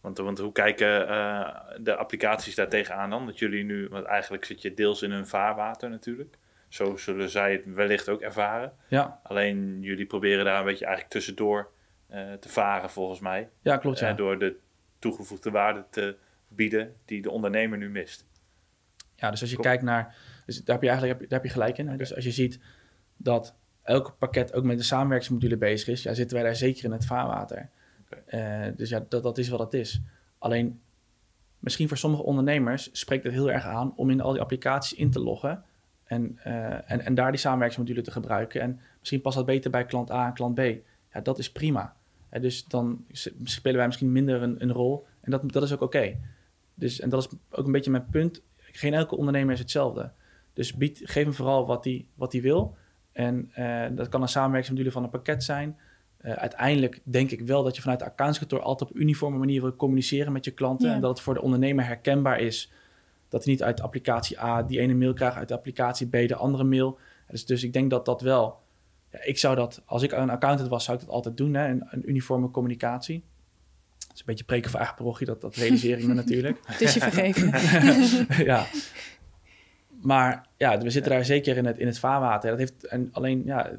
Want, 0.00 0.18
want 0.18 0.38
hoe 0.38 0.52
kijken 0.52 1.08
uh, 1.08 1.48
de 1.80 1.96
applicaties 1.96 2.54
daar 2.54 2.68
tegenaan 2.68 3.10
dan? 3.10 3.26
Dat 3.26 3.38
jullie 3.38 3.64
nu, 3.64 3.88
want 3.88 4.04
eigenlijk 4.04 4.44
zit 4.44 4.62
je 4.62 4.74
deels 4.74 5.02
in 5.02 5.10
hun 5.10 5.26
vaarwater 5.26 5.90
natuurlijk. 5.90 6.36
Zo 6.68 6.96
zullen 6.96 7.30
zij 7.30 7.52
het 7.52 7.74
wellicht 7.74 8.08
ook 8.08 8.20
ervaren. 8.20 8.72
Ja. 8.88 9.20
Alleen 9.22 9.78
jullie 9.80 10.06
proberen 10.06 10.44
daar 10.44 10.58
een 10.58 10.64
beetje 10.64 10.84
eigenlijk 10.84 11.14
tussendoor 11.14 11.70
uh, 12.10 12.32
te 12.32 12.48
varen 12.48 12.90
volgens 12.90 13.20
mij. 13.20 13.48
Ja, 13.60 13.76
klopt. 13.76 13.98
Ja. 13.98 14.10
Uh, 14.10 14.16
door 14.16 14.38
de 14.38 14.56
toegevoegde 14.98 15.50
waarde 15.50 15.84
te 15.90 16.16
bieden 16.48 16.94
die 17.04 17.22
de 17.22 17.30
ondernemer 17.30 17.78
nu 17.78 17.90
mist. 17.90 18.26
Ja, 19.24 19.30
dus 19.30 19.40
als 19.40 19.50
je 19.50 19.56
Kom. 19.56 19.64
kijkt 19.64 19.82
naar 19.82 20.14
dus 20.46 20.64
daar 20.64 20.74
heb 20.74 20.82
je 20.82 20.88
eigenlijk 20.88 21.20
daar 21.20 21.40
heb 21.40 21.44
je 21.44 21.52
gelijk 21.52 21.78
in. 21.78 21.96
Dus 21.96 22.14
als 22.14 22.24
je 22.24 22.30
ziet 22.30 22.60
dat 23.16 23.54
elk 23.82 24.16
pakket 24.18 24.52
ook 24.52 24.64
met 24.64 24.78
de 24.78 24.84
samenwerkingsmodule 24.84 25.56
bezig 25.56 25.88
is, 25.88 26.02
ja, 26.02 26.14
zitten 26.14 26.36
wij 26.36 26.46
daar 26.46 26.56
zeker 26.56 26.84
in 26.84 26.92
het 26.92 27.06
vaarwater. 27.06 27.68
Okay. 28.04 28.66
Uh, 28.68 28.76
dus 28.76 28.88
ja, 28.88 29.04
dat, 29.08 29.22
dat 29.22 29.38
is 29.38 29.48
wat 29.48 29.58
het 29.58 29.74
is. 29.74 30.00
Alleen, 30.38 30.80
misschien 31.58 31.88
voor 31.88 31.96
sommige 31.96 32.22
ondernemers 32.22 32.88
spreekt 32.92 33.24
het 33.24 33.32
heel 33.32 33.50
erg 33.50 33.64
aan 33.64 33.92
om 33.96 34.10
in 34.10 34.20
al 34.20 34.32
die 34.32 34.40
applicaties 34.40 34.98
in 34.98 35.10
te 35.10 35.20
loggen 35.20 35.64
en, 36.04 36.38
uh, 36.46 36.90
en, 36.90 37.00
en 37.00 37.14
daar 37.14 37.30
die 37.30 37.40
samenwerkingsmodule 37.40 38.02
te 38.02 38.10
gebruiken. 38.10 38.60
En 38.60 38.80
misschien 38.98 39.20
past 39.20 39.36
dat 39.36 39.46
beter 39.46 39.70
bij 39.70 39.84
klant 39.84 40.10
A 40.10 40.26
en 40.26 40.34
klant 40.34 40.54
B. 40.54 40.60
Ja, 41.12 41.20
dat 41.22 41.38
is 41.38 41.52
prima. 41.52 41.96
Dus 42.40 42.64
dan 42.64 43.04
spelen 43.42 43.76
wij 43.76 43.86
misschien 43.86 44.12
minder 44.12 44.42
een, 44.42 44.62
een 44.62 44.72
rol 44.72 45.06
en 45.20 45.30
dat, 45.30 45.52
dat 45.52 45.62
is 45.62 45.72
ook 45.72 45.80
oké. 45.80 45.96
Okay. 45.96 46.20
Dus, 46.74 47.00
en 47.00 47.08
dat 47.08 47.22
is 47.22 47.38
ook 47.50 47.66
een 47.66 47.72
beetje 47.72 47.90
mijn 47.90 48.06
punt. 48.10 48.42
Geen 48.76 48.94
elke 48.94 49.16
ondernemer 49.16 49.52
is 49.52 49.58
hetzelfde. 49.58 50.10
Dus 50.52 50.74
bied, 50.74 51.00
geef 51.04 51.24
hem 51.24 51.34
vooral 51.34 51.66
wat 51.66 51.84
hij 51.84 52.06
wat 52.14 52.32
wil. 52.32 52.76
En 53.12 53.52
uh, 53.58 53.84
dat 53.92 54.08
kan 54.08 54.22
een 54.22 54.28
samenwerkingsmodule 54.28 54.92
van 54.92 55.02
een 55.02 55.10
pakket 55.10 55.44
zijn. 55.44 55.78
Uh, 56.20 56.32
uiteindelijk 56.32 57.00
denk 57.02 57.30
ik 57.30 57.40
wel 57.40 57.62
dat 57.62 57.76
je 57.76 57.82
vanuit 57.82 57.98
de 57.98 58.04
accountskantoor 58.04 58.60
altijd 58.60 58.90
op 58.90 58.96
uniforme 58.96 59.38
manier 59.38 59.60
wil 59.60 59.76
communiceren 59.76 60.32
met 60.32 60.44
je 60.44 60.50
klanten. 60.50 60.88
Ja. 60.88 60.94
En 60.94 61.00
dat 61.00 61.10
het 61.10 61.20
voor 61.20 61.34
de 61.34 61.42
ondernemer 61.42 61.86
herkenbaar 61.86 62.40
is 62.40 62.72
dat 63.28 63.44
hij 63.44 63.52
niet 63.52 63.62
uit 63.62 63.80
applicatie 63.80 64.40
A 64.40 64.62
die 64.62 64.80
ene 64.80 64.94
mail 64.94 65.12
krijgt, 65.12 65.36
uit 65.36 65.48
de 65.48 65.54
applicatie 65.54 66.06
B 66.06 66.28
de 66.28 66.36
andere 66.36 66.64
mail. 66.64 66.98
Dus, 67.28 67.46
dus 67.46 67.62
ik 67.62 67.72
denk 67.72 67.90
dat 67.90 68.04
dat 68.04 68.20
wel. 68.20 68.58
Ja, 69.12 69.22
ik 69.22 69.38
zou 69.38 69.56
dat, 69.56 69.82
als 69.84 70.02
ik 70.02 70.12
een 70.12 70.30
accountant 70.30 70.68
was, 70.68 70.84
zou 70.84 70.98
ik 70.98 71.04
dat 71.04 71.14
altijd 71.14 71.36
doen, 71.36 71.54
hè, 71.54 71.68
een, 71.68 71.86
een 71.90 72.08
uniforme 72.08 72.50
communicatie. 72.50 73.24
Is 74.14 74.20
een 74.20 74.26
beetje 74.26 74.44
preken 74.44 74.70
voor 74.70 74.78
eigen 74.78 74.96
parochie, 74.96 75.26
dat, 75.26 75.40
dat 75.40 75.56
realiseer 75.56 75.98
ik 75.98 76.06
me 76.06 76.14
natuurlijk. 76.14 76.58
Het 76.64 76.80
is 76.80 76.94
je 76.94 77.00
vergeven. 77.00 77.52
ja, 78.44 78.66
maar 80.02 80.46
ja, 80.56 80.78
we 80.78 80.90
zitten 80.90 81.12
daar 81.12 81.24
zeker 81.24 81.56
in 81.56 81.66
het, 81.66 81.78
in 81.78 81.86
het 81.86 81.98
vaarwater. 81.98 82.50
Dat 82.50 82.58
heeft, 82.58 82.86
en 82.86 83.08
alleen, 83.12 83.42
ja, 83.44 83.70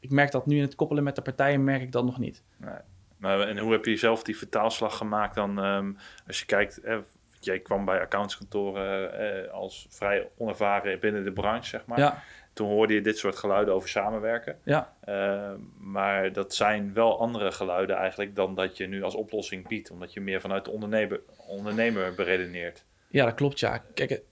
ik 0.00 0.10
merk 0.10 0.30
dat 0.30 0.46
nu 0.46 0.56
in 0.56 0.62
het 0.62 0.74
koppelen 0.74 1.04
met 1.04 1.16
de 1.16 1.22
partijen, 1.22 1.64
merk 1.64 1.82
ik 1.82 1.92
dat 1.92 2.04
nog 2.04 2.18
niet. 2.18 2.42
Nee. 2.56 2.78
Maar, 3.16 3.40
en 3.40 3.58
hoe 3.58 3.72
heb 3.72 3.84
je 3.84 3.96
zelf 3.96 4.22
die 4.22 4.36
vertaalslag 4.38 4.96
gemaakt 4.96 5.34
dan? 5.34 5.58
Um, 5.58 5.96
als 6.26 6.38
je 6.38 6.46
kijkt, 6.46 6.78
eh, 6.78 6.98
jij 7.40 7.60
kwam 7.60 7.84
bij 7.84 8.00
accountskantoren 8.00 9.18
eh, 9.18 9.52
als 9.52 9.86
vrij 9.90 10.28
onervaren 10.36 11.00
binnen 11.00 11.24
de 11.24 11.32
branche, 11.32 11.68
zeg 11.68 11.86
maar. 11.86 11.98
Ja. 11.98 12.22
Toen 12.54 12.68
hoorde 12.68 12.94
je 12.94 13.00
dit 13.00 13.18
soort 13.18 13.36
geluiden 13.36 13.74
over 13.74 13.88
samenwerken. 13.88 14.58
Ja. 14.64 14.92
Uh, 15.08 15.50
maar 15.78 16.32
dat 16.32 16.54
zijn 16.54 16.92
wel 16.92 17.20
andere 17.20 17.52
geluiden 17.52 17.96
eigenlijk 17.96 18.36
dan 18.36 18.54
dat 18.54 18.76
je 18.76 18.86
nu 18.86 19.02
als 19.02 19.14
oplossing 19.14 19.68
biedt. 19.68 19.90
Omdat 19.90 20.12
je 20.12 20.20
meer 20.20 20.40
vanuit 20.40 20.64
de 20.64 20.70
ondernemer, 20.70 21.20
ondernemer 21.46 22.14
beredeneert. 22.14 22.84
Ja, 23.08 23.24
dat 23.24 23.34
klopt, 23.34 23.60
ja. 23.60 23.78
Kijk, 23.94 24.22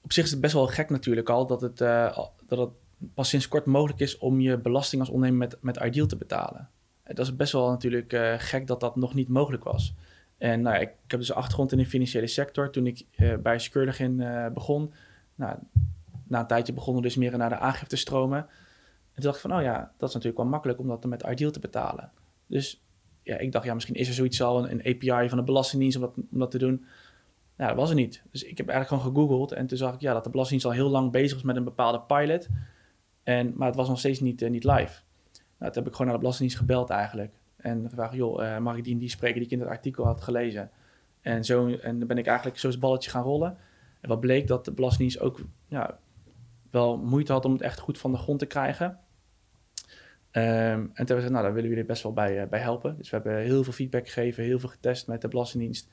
op 0.00 0.12
zich 0.12 0.24
is 0.24 0.30
het 0.30 0.40
best 0.40 0.54
wel 0.54 0.66
gek 0.66 0.90
natuurlijk 0.90 1.28
al 1.28 1.46
dat 1.46 1.60
het, 1.60 1.80
uh, 1.80 2.18
dat 2.46 2.58
het 2.58 2.70
pas 3.14 3.28
sinds 3.28 3.48
kort 3.48 3.64
mogelijk 3.64 4.00
is 4.00 4.18
om 4.18 4.40
je 4.40 4.58
belasting 4.58 5.00
als 5.00 5.10
ondernemer 5.10 5.48
met, 5.48 5.56
met 5.60 5.84
Ideal 5.84 6.06
te 6.06 6.16
betalen. 6.16 6.68
En 7.02 7.14
dat 7.14 7.26
is 7.26 7.36
best 7.36 7.52
wel 7.52 7.70
natuurlijk 7.70 8.12
uh, 8.12 8.34
gek 8.36 8.66
dat 8.66 8.80
dat 8.80 8.96
nog 8.96 9.14
niet 9.14 9.28
mogelijk 9.28 9.64
was. 9.64 9.94
En 10.38 10.62
nou, 10.62 10.76
ik, 10.76 10.88
ik, 11.04 11.10
heb 11.10 11.20
dus 11.20 11.28
een 11.28 11.34
achtergrond 11.34 11.72
in 11.72 11.78
de 11.78 11.86
financiële 11.86 12.26
sector. 12.26 12.70
Toen 12.70 12.86
ik 12.86 13.04
bij 13.42 13.58
Securlogin 13.58 14.24
begon, 14.54 14.92
nou, 15.34 15.56
na 16.30 16.40
een 16.40 16.46
tijdje 16.46 16.72
begonnen 16.72 17.02
dus 17.02 17.16
meer 17.16 17.36
naar 17.36 17.48
de 17.48 17.58
aangifte 17.58 17.96
stromen. 17.96 18.38
En 18.38 19.14
toen 19.14 19.24
dacht 19.24 19.34
ik 19.34 19.50
van, 19.50 19.58
oh 19.58 19.62
ja, 19.62 19.92
dat 19.96 20.08
is 20.08 20.14
natuurlijk 20.14 20.42
wel 20.42 20.50
makkelijk 20.50 20.78
om 20.78 20.88
dat 20.88 21.04
met 21.04 21.22
Ideal 21.22 21.50
te 21.50 21.60
betalen. 21.60 22.12
Dus 22.46 22.82
ja, 23.22 23.38
ik 23.38 23.52
dacht, 23.52 23.64
ja, 23.64 23.74
misschien 23.74 23.94
is 23.94 24.08
er 24.08 24.14
zoiets 24.14 24.42
al, 24.42 24.58
een, 24.58 24.70
een 24.70 24.94
API 24.94 25.28
van 25.28 25.38
de 25.38 25.44
Belastingdienst 25.44 25.96
om 25.96 26.02
dat, 26.02 26.14
om 26.32 26.38
dat 26.38 26.50
te 26.50 26.58
doen. 26.58 26.84
Nou, 27.56 27.70
dat 27.70 27.80
was 27.80 27.88
er 27.88 27.94
niet. 27.94 28.22
Dus 28.30 28.42
ik 28.42 28.56
heb 28.56 28.68
eigenlijk 28.68 29.02
gewoon 29.02 29.14
gegoogeld 29.14 29.52
en 29.52 29.66
toen 29.66 29.78
zag 29.78 29.94
ik 29.94 30.00
ja, 30.00 30.12
dat 30.12 30.24
de 30.24 30.30
Belastingdienst 30.30 30.76
al 30.76 30.84
heel 30.84 30.92
lang 30.92 31.10
bezig 31.10 31.34
was 31.34 31.42
met 31.42 31.56
een 31.56 31.64
bepaalde 31.64 32.00
pilot. 32.00 32.48
En, 33.22 33.52
maar 33.56 33.66
het 33.66 33.76
was 33.76 33.88
nog 33.88 33.98
steeds 33.98 34.20
niet, 34.20 34.42
uh, 34.42 34.50
niet 34.50 34.64
live. 34.64 35.00
Nou, 35.58 35.72
toen 35.72 35.82
heb 35.82 35.86
ik 35.86 35.92
gewoon 35.92 36.06
naar 36.06 36.14
de 36.14 36.22
Belastingdienst 36.22 36.62
gebeld 36.62 36.90
eigenlijk. 36.90 37.32
En 37.56 37.90
vraag, 37.90 38.14
joh, 38.14 38.58
mag 38.58 38.76
ik 38.76 38.84
die 38.84 38.98
die 38.98 39.08
spreken 39.08 39.36
die 39.36 39.44
ik 39.44 39.52
in 39.52 39.60
het 39.60 39.68
artikel 39.68 40.04
had 40.04 40.20
gelezen? 40.20 40.70
En, 41.20 41.44
zo, 41.44 41.68
en 41.68 41.98
dan 41.98 42.08
ben 42.08 42.18
ik 42.18 42.26
eigenlijk 42.26 42.58
zo 42.58 42.78
balletje 42.78 43.10
gaan 43.10 43.22
rollen. 43.22 43.56
En 44.00 44.08
wat 44.08 44.20
bleek 44.20 44.46
dat 44.46 44.64
de 44.64 44.72
Belastingdienst 44.72 45.20
ook 45.20 45.40
ja, 45.68 45.98
wel 46.70 46.98
moeite 46.98 47.32
had 47.32 47.44
om 47.44 47.52
het 47.52 47.62
echt 47.62 47.78
goed 47.78 47.98
van 47.98 48.12
de 48.12 48.18
grond 48.18 48.38
te 48.38 48.46
krijgen. 48.46 48.98
Um, 50.32 50.42
en 50.42 50.90
toen 50.94 51.06
hebben 51.06 51.24
we 51.24 51.30
nou, 51.30 51.44
daar 51.44 51.54
willen 51.54 51.68
jullie 51.68 51.84
best 51.84 52.02
wel 52.02 52.12
bij, 52.12 52.48
bij 52.48 52.60
helpen. 52.60 52.96
Dus 52.96 53.10
we 53.10 53.16
hebben 53.16 53.36
heel 53.36 53.64
veel 53.64 53.72
feedback 53.72 54.08
gegeven, 54.08 54.44
heel 54.44 54.58
veel 54.58 54.68
getest 54.68 55.06
met 55.06 55.20
de 55.20 55.28
Belastingdienst. 55.28 55.88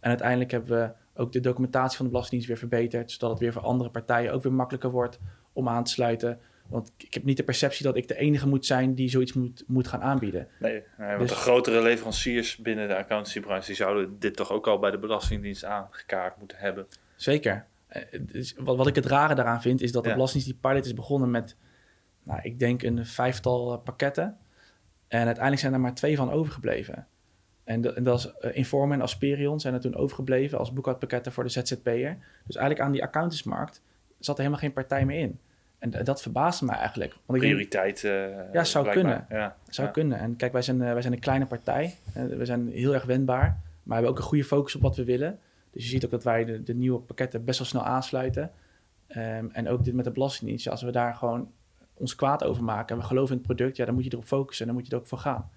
En 0.00 0.08
uiteindelijk 0.08 0.50
hebben 0.50 0.78
we 0.78 1.20
ook 1.20 1.32
de 1.32 1.40
documentatie 1.40 1.96
van 1.96 2.06
de 2.06 2.12
Belastingdienst 2.12 2.60
weer 2.60 2.68
verbeterd, 2.68 3.10
zodat 3.10 3.30
het 3.30 3.38
weer 3.38 3.52
voor 3.52 3.62
andere 3.62 3.90
partijen 3.90 4.32
ook 4.32 4.42
weer 4.42 4.52
makkelijker 4.52 4.90
wordt 4.90 5.18
om 5.52 5.68
aan 5.68 5.84
te 5.84 5.90
sluiten. 5.90 6.40
Want 6.68 6.92
ik 6.96 7.14
heb 7.14 7.24
niet 7.24 7.36
de 7.36 7.42
perceptie 7.42 7.84
dat 7.84 7.96
ik 7.96 8.08
de 8.08 8.16
enige 8.16 8.48
moet 8.48 8.66
zijn 8.66 8.94
die 8.94 9.08
zoiets 9.08 9.32
moet, 9.32 9.64
moet 9.66 9.88
gaan 9.88 10.02
aanbieden. 10.02 10.48
Nee, 10.58 10.82
want 10.98 11.18
dus, 11.18 11.28
de 11.28 11.34
grotere 11.34 11.82
leveranciers 11.82 12.56
binnen 12.56 12.88
de 12.88 12.96
accountancybranche... 12.96 13.66
die 13.66 13.76
zouden 13.76 14.18
dit 14.18 14.36
toch 14.36 14.52
ook 14.52 14.66
al 14.66 14.78
bij 14.78 14.90
de 14.90 14.98
Belastingdienst 14.98 15.64
aangekaart 15.64 16.38
moeten 16.38 16.58
hebben. 16.58 16.86
Zeker. 17.16 17.66
Eh, 17.92 18.20
dus 18.20 18.54
wat, 18.58 18.76
wat 18.76 18.86
ik 18.86 18.94
het 18.94 19.06
rare 19.06 19.34
daaraan 19.34 19.62
vind, 19.62 19.80
is 19.80 19.92
dat 19.92 20.04
de 20.04 20.12
Belastingdienst 20.12 20.60
die 20.60 20.70
pilot 20.70 20.86
is 20.86 20.94
begonnen 20.94 21.30
met... 21.30 21.56
Nou, 22.22 22.40
ik 22.42 22.58
denk 22.58 22.82
een 22.82 23.06
vijftal 23.06 23.72
eh, 23.72 23.82
pakketten. 23.82 24.36
En 25.08 25.24
uiteindelijk 25.24 25.58
zijn 25.58 25.72
er 25.72 25.80
maar 25.80 25.94
twee 25.94 26.16
van 26.16 26.30
overgebleven. 26.30 27.06
En, 27.64 27.80
de, 27.80 27.92
en 27.92 28.02
dat 28.02 28.32
is 28.52 28.72
uh, 28.72 28.90
en 28.92 29.00
Asperion 29.00 29.60
zijn 29.60 29.74
er 29.74 29.80
toen 29.80 29.94
overgebleven 29.94 30.58
als 30.58 30.72
boekhoudpakketten 30.72 31.32
voor 31.32 31.44
de 31.44 31.50
ZZP'er. 31.50 32.16
Dus 32.46 32.56
eigenlijk 32.56 32.80
aan 32.80 32.92
die 32.92 33.02
accountantsmarkt 33.02 33.82
zat 34.18 34.34
er 34.34 34.42
helemaal 34.42 34.64
geen 34.64 34.72
partij 34.72 35.04
meer 35.04 35.20
in. 35.20 35.38
En 35.78 36.04
dat 36.04 36.22
verbaasde 36.22 36.64
me 36.64 36.72
eigenlijk. 36.72 37.16
Want 37.26 37.38
Prioriteit. 37.38 38.02
Uh, 38.02 38.52
ja, 38.52 38.64
zou 38.64 38.90
kunnen. 38.90 39.26
Ja. 39.28 39.56
Zou 39.68 39.88
kunnen. 39.88 40.18
En 40.18 40.36
kijk, 40.36 40.52
wij 40.52 40.62
zijn, 40.62 40.76
uh, 40.80 40.92
wij 40.92 41.00
zijn 41.00 41.12
een 41.12 41.20
kleine 41.20 41.46
partij. 41.46 41.94
We 42.12 42.44
zijn 42.44 42.68
heel 42.68 42.94
erg 42.94 43.04
wendbaar. 43.04 43.46
Maar 43.46 43.60
we 43.82 43.92
hebben 43.94 44.10
ook 44.10 44.18
een 44.18 44.24
goede 44.24 44.44
focus 44.44 44.74
op 44.74 44.82
wat 44.82 44.96
we 44.96 45.04
willen. 45.04 45.38
Dus 45.72 45.84
je 45.84 45.88
ziet 45.88 46.04
ook 46.04 46.10
dat 46.10 46.24
wij 46.24 46.44
de, 46.44 46.62
de 46.62 46.74
nieuwe 46.74 47.00
pakketten 47.00 47.44
best 47.44 47.58
wel 47.58 47.68
snel 47.68 47.84
aansluiten. 47.84 48.50
Um, 49.08 49.50
en 49.52 49.68
ook 49.68 49.84
dit 49.84 49.94
met 49.94 50.04
de 50.04 50.10
Belastingdienst. 50.10 50.68
Als 50.68 50.82
we 50.82 50.90
daar 50.90 51.14
gewoon 51.14 51.50
ons 51.94 52.14
kwaad 52.14 52.44
over 52.44 52.64
maken 52.64 52.94
en 52.94 53.02
we 53.02 53.08
geloven 53.08 53.30
in 53.30 53.42
het 53.42 53.46
product, 53.46 53.76
ja, 53.76 53.84
dan 53.84 53.94
moet 53.94 54.04
je 54.04 54.12
erop 54.12 54.24
focussen 54.24 54.66
en 54.66 54.72
dan 54.72 54.80
moet 54.80 54.90
je 54.90 54.96
er 54.96 55.00
ook 55.00 55.08
voor 55.08 55.18
gaan. 55.18 55.50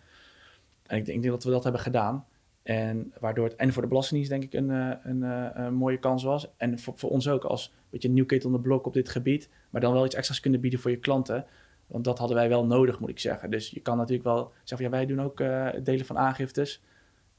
En 0.86 0.98
ik 0.98 1.06
denk, 1.06 1.18
ik 1.18 1.24
denk 1.24 1.34
dat 1.34 1.44
we 1.44 1.52
dat 1.52 1.64
hebben 1.64 1.82
gedaan. 1.82 2.26
En 2.64 3.14
waardoor 3.20 3.46
het 3.46 3.56
en 3.56 3.74
voor 3.74 3.82
de 3.82 3.88
Belastingdienst 3.88 4.32
denk 4.32 4.44
ik 4.44 4.54
een, 4.54 4.70
een, 5.10 5.22
een 5.64 5.74
mooie 5.74 6.00
kans 6.00 6.24
was. 6.24 6.48
En 6.58 6.80
voor, 6.80 6.98
voor 6.98 7.10
ons 7.10 7.30
ook 7.30 7.44
als 7.44 7.74
beetje 7.90 8.10
nieuw 8.10 8.26
kit 8.26 8.46
on 8.46 8.52
de 8.52 8.60
blok 8.60 8.86
op 8.86 8.94
dit 8.94 9.10
gebied. 9.10 9.50
Maar 9.70 9.82
dan 9.82 9.94
wel 9.94 10.06
iets 10.06 10.16
extra's 10.16 10.40
kunnen 10.40 10.60
bieden 10.60 10.80
voor 10.80 10.92
je 10.92 10.98
klanten. 10.98 11.46
Want 11.88 12.04
dat 12.04 12.18
hadden 12.18 12.38
wij 12.38 12.50
wel 12.50 12.66
nodig, 12.66 13.00
moet 13.00 13.10
ik 13.10 13.20
zeggen. 13.20 13.50
Dus 13.50 13.70
je 13.70 13.80
kan 13.80 13.98
natuurlijk 13.98 14.24
wel 14.24 14.52
zeggen, 14.64 14.88
ja, 14.88 14.94
wij 14.94 15.06
doen 15.06 15.22
ook 15.22 15.40
uh, 15.40 15.70
delen 15.84 16.06
van 16.06 16.18
aangiftes. 16.18 16.84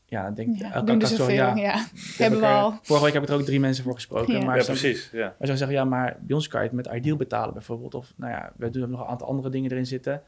Ja, 0.08 0.30
denk 0.30 0.58
ja, 0.58 0.72
elke 0.72 0.96
doen 0.96 1.08
zoveel, 1.08 1.34
ja. 1.34 1.54
ja. 1.54 1.86
Hebben 2.16 2.40
we 2.40 2.46
al. 2.46 2.78
Vorige 2.82 3.04
week 3.04 3.14
heb 3.14 3.22
ik 3.22 3.28
er 3.28 3.34
ook 3.34 3.42
drie 3.42 3.60
mensen 3.60 3.84
voor 3.84 3.94
gesproken. 3.94 4.38
Ja, 4.38 4.44
maar 4.44 4.58
ja 4.58 4.64
precies. 4.64 5.08
Ja. 5.12 5.34
Maar 5.38 5.48
ze 5.48 5.56
zeggen, 5.56 5.76
ja, 5.76 5.84
maar 5.84 6.16
bij 6.20 6.34
ons 6.36 6.48
kan 6.48 6.60
je 6.60 6.66
het 6.66 6.76
met 6.76 6.86
Ideal 6.94 7.16
betalen 7.16 7.54
bijvoorbeeld. 7.54 7.94
Of 7.94 8.12
nou 8.16 8.32
ja, 8.32 8.52
we 8.56 8.70
doen 8.70 8.90
nog 8.90 9.00
een 9.00 9.06
aantal 9.06 9.28
andere 9.28 9.50
dingen 9.50 9.70
erin 9.70 9.86
zitten. 9.86 10.22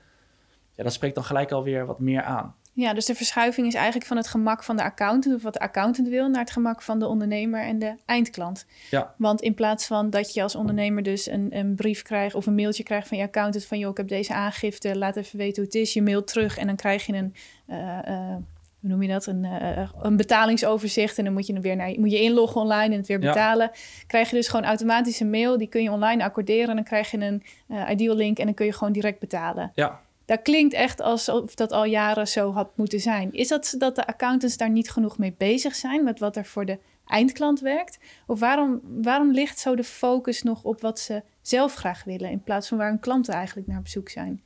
Ja, 0.75 0.83
dat 0.85 0.93
spreekt 0.93 1.15
dan 1.15 1.25
gelijk 1.25 1.53
alweer 1.53 1.87
wat 1.87 1.99
meer 1.99 2.23
aan. 2.23 2.55
Ja, 2.73 2.95
dus 2.95 3.07
de 3.07 3.15
verschuiving 3.15 3.67
is 3.67 3.75
eigenlijk 3.75 4.07
van 4.07 4.17
het 4.17 4.29
gemak 4.29 4.63
van 4.65 4.77
de 4.77 4.83
accountant, 4.83 5.35
of 5.35 5.43
wat 5.43 5.53
de 5.53 5.59
accountant 5.59 6.09
wil, 6.09 6.29
naar 6.29 6.41
het 6.41 6.51
gemak 6.51 6.83
van 6.83 6.99
de 6.99 7.07
ondernemer 7.07 7.63
en 7.63 7.79
de 7.79 7.95
eindklant. 8.07 8.67
Ja. 8.91 9.15
Want 9.17 9.41
in 9.41 9.55
plaats 9.55 9.87
van 9.87 10.11
dat 10.11 10.35
je 10.35 10.43
als 10.43 10.55
ondernemer 10.55 11.03
dus 11.03 11.27
een, 11.27 11.57
een 11.57 11.75
brief 11.75 12.03
krijgt 12.03 12.35
of 12.35 12.47
een 12.47 12.55
mailtje 12.55 12.83
krijgt 12.83 13.09
van 13.09 13.19
je 13.19 13.25
accountant 13.25 13.65
van 13.65 13.79
joh, 13.79 13.91
ik 13.91 13.97
heb 13.97 14.09
deze 14.09 14.35
aangifte, 14.35 14.99
laat 14.99 15.17
even 15.17 15.39
weten 15.39 15.57
hoe 15.57 15.65
het 15.65 15.75
is. 15.75 15.93
Je 15.93 16.03
mailt 16.03 16.27
terug 16.27 16.59
en 16.59 16.67
dan 16.67 16.77
krijg 16.77 17.07
je 17.07 17.13
een, 17.13 17.35
uh, 17.71 17.99
uh, 18.09 18.37
hoe 18.81 18.91
noem 18.91 19.03
je 19.03 19.09
dat, 19.09 19.27
een, 19.27 19.45
uh, 19.45 19.91
een 20.03 20.17
betalingsoverzicht 20.17 21.19
en 21.19 21.25
dan 21.25 21.33
moet 21.33 21.47
je, 21.47 21.61
weer 21.61 21.77
naar, 21.77 21.95
moet 21.99 22.11
je 22.11 22.21
inloggen 22.21 22.61
online 22.61 22.93
en 22.93 22.99
het 22.99 23.07
weer 23.07 23.19
betalen. 23.19 23.71
Ja. 23.73 23.81
Krijg 24.07 24.31
je 24.31 24.37
dus 24.37 24.49
gewoon 24.49 24.65
automatisch 24.65 25.21
een 25.21 25.31
mail, 25.31 25.59
die 25.59 25.69
kun 25.69 25.83
je 25.83 25.91
online 25.91 26.25
accorderen 26.25 26.69
en 26.69 26.75
dan 26.75 26.85
krijg 26.85 27.11
je 27.11 27.19
een 27.19 27.43
ideal 27.91 28.17
link 28.17 28.39
en 28.39 28.45
dan 28.45 28.55
kun 28.55 28.67
je 28.67 28.73
gewoon 28.73 28.93
direct 28.93 29.19
betalen. 29.19 29.73
Ja 29.75 30.01
dat 30.29 30.43
klinkt 30.43 30.75
echt 30.75 31.01
alsof 31.01 31.55
dat 31.55 31.73
al 31.73 31.85
jaren 31.85 32.29
zo 32.29 32.53
had 32.53 32.77
moeten 32.77 33.01
zijn. 33.01 33.33
Is 33.33 33.49
dat 33.49 33.75
dat 33.79 33.95
de 33.95 34.07
accountants 34.07 34.57
daar 34.57 34.71
niet 34.71 34.91
genoeg 34.91 35.19
mee 35.19 35.35
bezig 35.39 35.75
zijn 35.75 36.05
met 36.05 36.19
wat 36.19 36.37
er 36.37 36.45
voor 36.45 36.65
de 36.65 36.79
eindklant 37.07 37.61
werkt? 37.61 37.99
Of 38.27 38.41
waarom, 38.41 38.81
waarom 39.03 39.33
ligt 39.33 39.59
zo 39.59 39.77
de 39.77 39.85
focus 39.85 40.43
nog 40.43 40.65
op 40.65 40.81
wat 40.81 40.99
ze 40.99 41.23
zelf 41.41 41.75
graag 41.75 42.05
willen 42.05 42.31
in 42.31 42.43
plaats 42.43 42.69
van 42.69 42.79
waar 42.79 42.89
hun 42.89 43.01
klanten 43.01 43.35
eigenlijk 43.35 43.67
naar 43.67 43.79
op 43.79 43.89
zoek 43.89 44.09
zijn? 44.09 44.43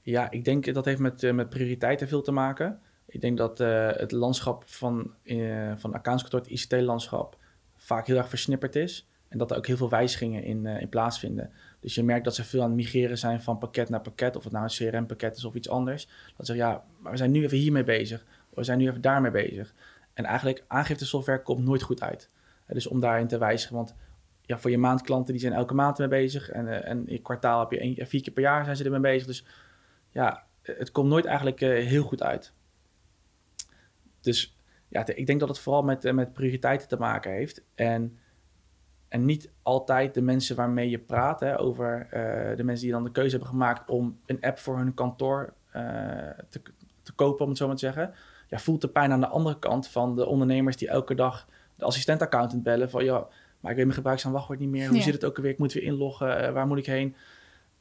Ja, 0.00 0.30
ik 0.30 0.44
denk 0.44 0.74
dat 0.74 0.84
heeft 0.84 1.00
met, 1.00 1.22
uh, 1.22 1.32
met 1.32 1.48
prioriteiten 1.48 2.08
veel 2.08 2.22
te 2.22 2.32
maken. 2.32 2.80
Ik 3.14 3.20
denk 3.20 3.38
dat 3.38 3.60
uh, 3.60 3.90
het 3.92 4.12
landschap 4.12 4.62
van, 4.66 5.14
uh, 5.22 5.72
van 5.76 5.94
accountskantoor, 5.94 6.40
het 6.40 6.50
ICT-landschap, 6.50 7.36
vaak 7.76 8.06
heel 8.06 8.16
erg 8.16 8.28
versnipperd 8.28 8.76
is. 8.76 9.08
En 9.28 9.38
dat 9.38 9.50
er 9.50 9.56
ook 9.56 9.66
heel 9.66 9.76
veel 9.76 9.88
wijzigingen 9.88 10.42
in, 10.42 10.66
in 10.66 10.88
plaatsvinden. 10.88 11.50
Dus 11.80 11.94
je 11.94 12.02
merkt 12.02 12.24
dat 12.24 12.34
ze 12.34 12.44
veel 12.44 12.62
aan 12.62 12.66
het 12.66 12.76
migreren 12.76 13.18
zijn 13.18 13.42
van 13.42 13.58
pakket 13.58 13.88
naar 13.88 14.00
pakket, 14.00 14.36
of 14.36 14.44
het 14.44 14.52
nou 14.52 14.64
een 14.64 14.90
CRM-pakket 14.90 15.36
is 15.36 15.44
of 15.44 15.54
iets 15.54 15.68
anders. 15.68 16.08
Dat 16.36 16.46
ze 16.46 16.54
ja, 16.54 16.84
maar 16.98 17.12
we 17.12 17.18
zijn 17.18 17.30
nu 17.30 17.42
even 17.42 17.58
hiermee 17.58 17.84
bezig, 17.84 18.24
we 18.54 18.64
zijn 18.64 18.78
nu 18.78 18.88
even 18.88 19.00
daarmee 19.00 19.30
bezig. 19.30 19.74
En 20.14 20.24
eigenlijk 20.24 20.64
aangiftesoftware 20.66 21.42
komt 21.42 21.64
nooit 21.64 21.82
goed 21.82 22.02
uit. 22.02 22.30
Dus 22.66 22.86
om 22.86 23.00
daarin 23.00 23.26
te 23.26 23.38
wijzigen, 23.38 23.76
want 23.76 23.94
ja, 24.42 24.58
voor 24.58 24.70
je 24.70 24.78
maandklanten 24.78 25.32
die 25.32 25.42
zijn 25.42 25.52
elke 25.52 25.74
maand 25.74 25.98
mee 25.98 26.08
bezig 26.08 26.50
en, 26.50 26.66
uh, 26.66 26.88
en 26.88 27.08
in 27.08 27.22
kwartaal 27.22 27.60
heb 27.60 27.70
je 27.70 27.78
één, 27.78 28.06
vier 28.06 28.22
keer 28.22 28.32
per 28.32 28.42
jaar 28.42 28.64
zijn 28.64 28.76
ze 28.76 28.84
ermee 28.84 29.00
bezig. 29.00 29.26
Dus 29.26 29.44
ja, 30.10 30.44
het 30.62 30.90
komt 30.90 31.08
nooit 31.08 31.24
eigenlijk 31.24 31.60
uh, 31.60 31.86
heel 31.86 32.02
goed 32.02 32.22
uit. 32.22 32.52
Dus 34.24 34.56
ja, 34.88 35.06
ik 35.06 35.26
denk 35.26 35.40
dat 35.40 35.48
het 35.48 35.58
vooral 35.58 35.82
met, 35.82 36.04
uh, 36.04 36.12
met 36.12 36.32
prioriteiten 36.32 36.88
te 36.88 36.96
maken 36.96 37.32
heeft. 37.32 37.62
En 37.74 38.18
en 39.14 39.24
niet 39.24 39.50
altijd 39.62 40.14
de 40.14 40.22
mensen 40.22 40.56
waarmee 40.56 40.90
je 40.90 40.98
praat, 40.98 41.40
hè, 41.40 41.60
over 41.60 42.06
uh, 42.06 42.56
de 42.56 42.64
mensen 42.64 42.84
die 42.84 42.94
dan 42.94 43.04
de 43.04 43.10
keuze 43.10 43.30
hebben 43.30 43.48
gemaakt 43.48 43.90
om 43.90 44.18
een 44.26 44.40
app 44.40 44.58
voor 44.58 44.76
hun 44.76 44.94
kantoor 44.94 45.52
uh, 45.76 45.82
te, 46.48 46.62
te, 47.02 47.12
kopen, 47.12 47.42
om 47.42 47.48
het 47.48 47.58
zo 47.58 47.66
maar 47.66 47.76
te 47.76 47.84
zeggen. 47.84 48.14
Ja, 48.48 48.58
voelt 48.58 48.80
de 48.80 48.88
pijn 48.88 49.12
aan 49.12 49.20
de 49.20 49.26
andere 49.26 49.58
kant 49.58 49.88
van 49.88 50.16
de 50.16 50.26
ondernemers 50.26 50.76
die 50.76 50.88
elke 50.88 51.14
dag 51.14 51.48
de 51.74 51.84
assistent-accountant 51.84 52.62
bellen 52.62 52.90
van 52.90 53.04
ja, 53.04 53.26
maar 53.60 53.70
ik 53.70 53.76
weet 53.76 53.84
mijn 53.84 53.92
gebruiksaanwachtwoord 53.92 54.58
niet 54.58 54.68
meer. 54.68 54.88
Hoe 54.88 54.96
ja. 54.96 55.02
zit 55.02 55.14
het 55.14 55.24
ook 55.24 55.36
alweer? 55.36 55.52
Ik 55.52 55.58
moet 55.58 55.72
weer 55.72 55.82
inloggen. 55.82 56.44
Uh, 56.44 56.52
waar 56.52 56.66
moet 56.66 56.78
ik 56.78 56.86
heen? 56.86 57.16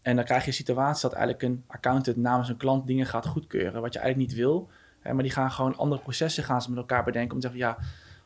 En 0.01 0.15
dan 0.15 0.25
krijg 0.25 0.41
je 0.41 0.47
een 0.47 0.53
situatie 0.53 1.09
dat 1.09 1.17
eigenlijk 1.17 1.43
een 1.43 1.63
accountant 1.67 2.17
namens 2.17 2.49
een 2.49 2.57
klant 2.57 2.87
dingen 2.87 3.05
gaat 3.05 3.27
goedkeuren, 3.27 3.81
wat 3.81 3.93
je 3.93 3.99
eigenlijk 3.99 4.29
niet 4.29 4.39
wil. 4.39 4.69
Hè, 5.03 5.13
maar 5.13 5.23
die 5.23 5.31
gaan 5.31 5.51
gewoon 5.51 5.77
andere 5.77 6.01
processen 6.01 6.43
gaan 6.43 6.61
ze 6.61 6.69
met 6.69 6.77
elkaar 6.77 7.03
bedenken 7.03 7.33
om 7.33 7.39
te 7.39 7.47
zeggen 7.47 7.67
ja 7.67 7.77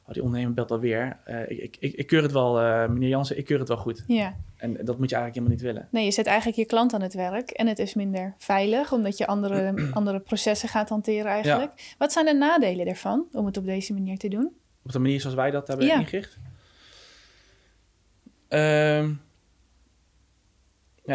oh, 0.07 0.13
die 0.13 0.23
ondernemer 0.23 0.53
belt 0.53 0.71
alweer. 0.71 1.17
Uh, 1.27 1.49
ik, 1.49 1.77
ik, 1.79 1.93
ik, 1.93 2.07
keur 2.07 2.21
het 2.21 2.31
wel, 2.31 2.61
uh, 2.61 2.87
meneer 2.87 3.09
Jansen, 3.09 3.37
ik 3.37 3.45
keur 3.45 3.59
het 3.59 3.67
wel 3.67 3.77
goed. 3.77 4.03
Ja. 4.07 4.35
En 4.57 4.73
dat 4.73 4.97
moet 4.97 5.09
je 5.09 5.15
eigenlijk 5.15 5.33
helemaal 5.35 5.49
niet 5.49 5.61
willen. 5.61 5.87
Nee, 5.91 6.05
je 6.05 6.11
zet 6.11 6.25
eigenlijk 6.25 6.57
je 6.57 6.65
klant 6.65 6.93
aan 6.93 7.01
het 7.01 7.13
werk 7.13 7.49
en 7.49 7.67
het 7.67 7.79
is 7.79 7.93
minder 7.93 8.33
veilig, 8.37 8.91
omdat 8.91 9.17
je 9.17 9.27
andere, 9.27 9.73
andere 9.93 10.19
processen 10.19 10.69
gaat 10.69 10.89
hanteren 10.89 11.25
eigenlijk. 11.25 11.71
Ja. 11.75 11.83
Wat 11.97 12.11
zijn 12.11 12.25
de 12.25 12.33
nadelen 12.33 12.85
daarvan 12.85 13.25
om 13.31 13.45
het 13.45 13.57
op 13.57 13.65
deze 13.65 13.93
manier 13.93 14.17
te 14.17 14.27
doen? 14.27 14.51
Op 14.83 14.91
de 14.91 14.99
manier 14.99 15.21
zoals 15.21 15.35
wij 15.35 15.51
dat 15.51 15.67
hebben 15.67 15.85
ja. 15.85 15.99
ingericht? 15.99 16.37
Um, 18.49 19.21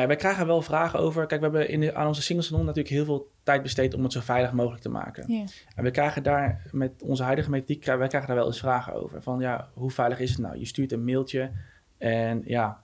ja, 0.00 0.06
wij 0.06 0.16
krijgen 0.16 0.46
wel 0.46 0.62
vragen 0.62 0.98
over. 0.98 1.26
Kijk, 1.26 1.40
we 1.40 1.46
hebben 1.46 1.68
in 1.68 1.80
de, 1.80 1.94
aan 1.94 2.06
onze 2.06 2.22
singles 2.22 2.50
natuurlijk 2.50 2.88
heel 2.88 3.04
veel 3.04 3.30
tijd 3.42 3.62
besteed 3.62 3.94
om 3.94 4.02
het 4.02 4.12
zo 4.12 4.20
veilig 4.20 4.52
mogelijk 4.52 4.82
te 4.82 4.88
maken. 4.88 5.32
Yeah. 5.32 5.46
En 5.74 5.84
we 5.84 5.90
krijgen 5.90 6.22
daar 6.22 6.62
met 6.70 7.02
onze 7.02 7.22
huidige 7.22 7.50
methodiek, 7.50 7.84
wij 7.84 8.08
krijgen 8.08 8.26
daar 8.26 8.38
wel 8.38 8.46
eens 8.46 8.58
vragen 8.58 8.92
over. 8.92 9.22
Van 9.22 9.40
ja, 9.40 9.68
hoe 9.74 9.90
veilig 9.90 10.18
is 10.18 10.30
het 10.30 10.38
nou? 10.38 10.58
Je 10.58 10.66
stuurt 10.66 10.92
een 10.92 11.04
mailtje 11.04 11.50
en 11.98 12.42
ja, 12.44 12.82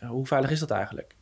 hoe 0.00 0.26
veilig 0.26 0.50
is 0.50 0.60
dat 0.60 0.70
eigenlijk? 0.70 1.16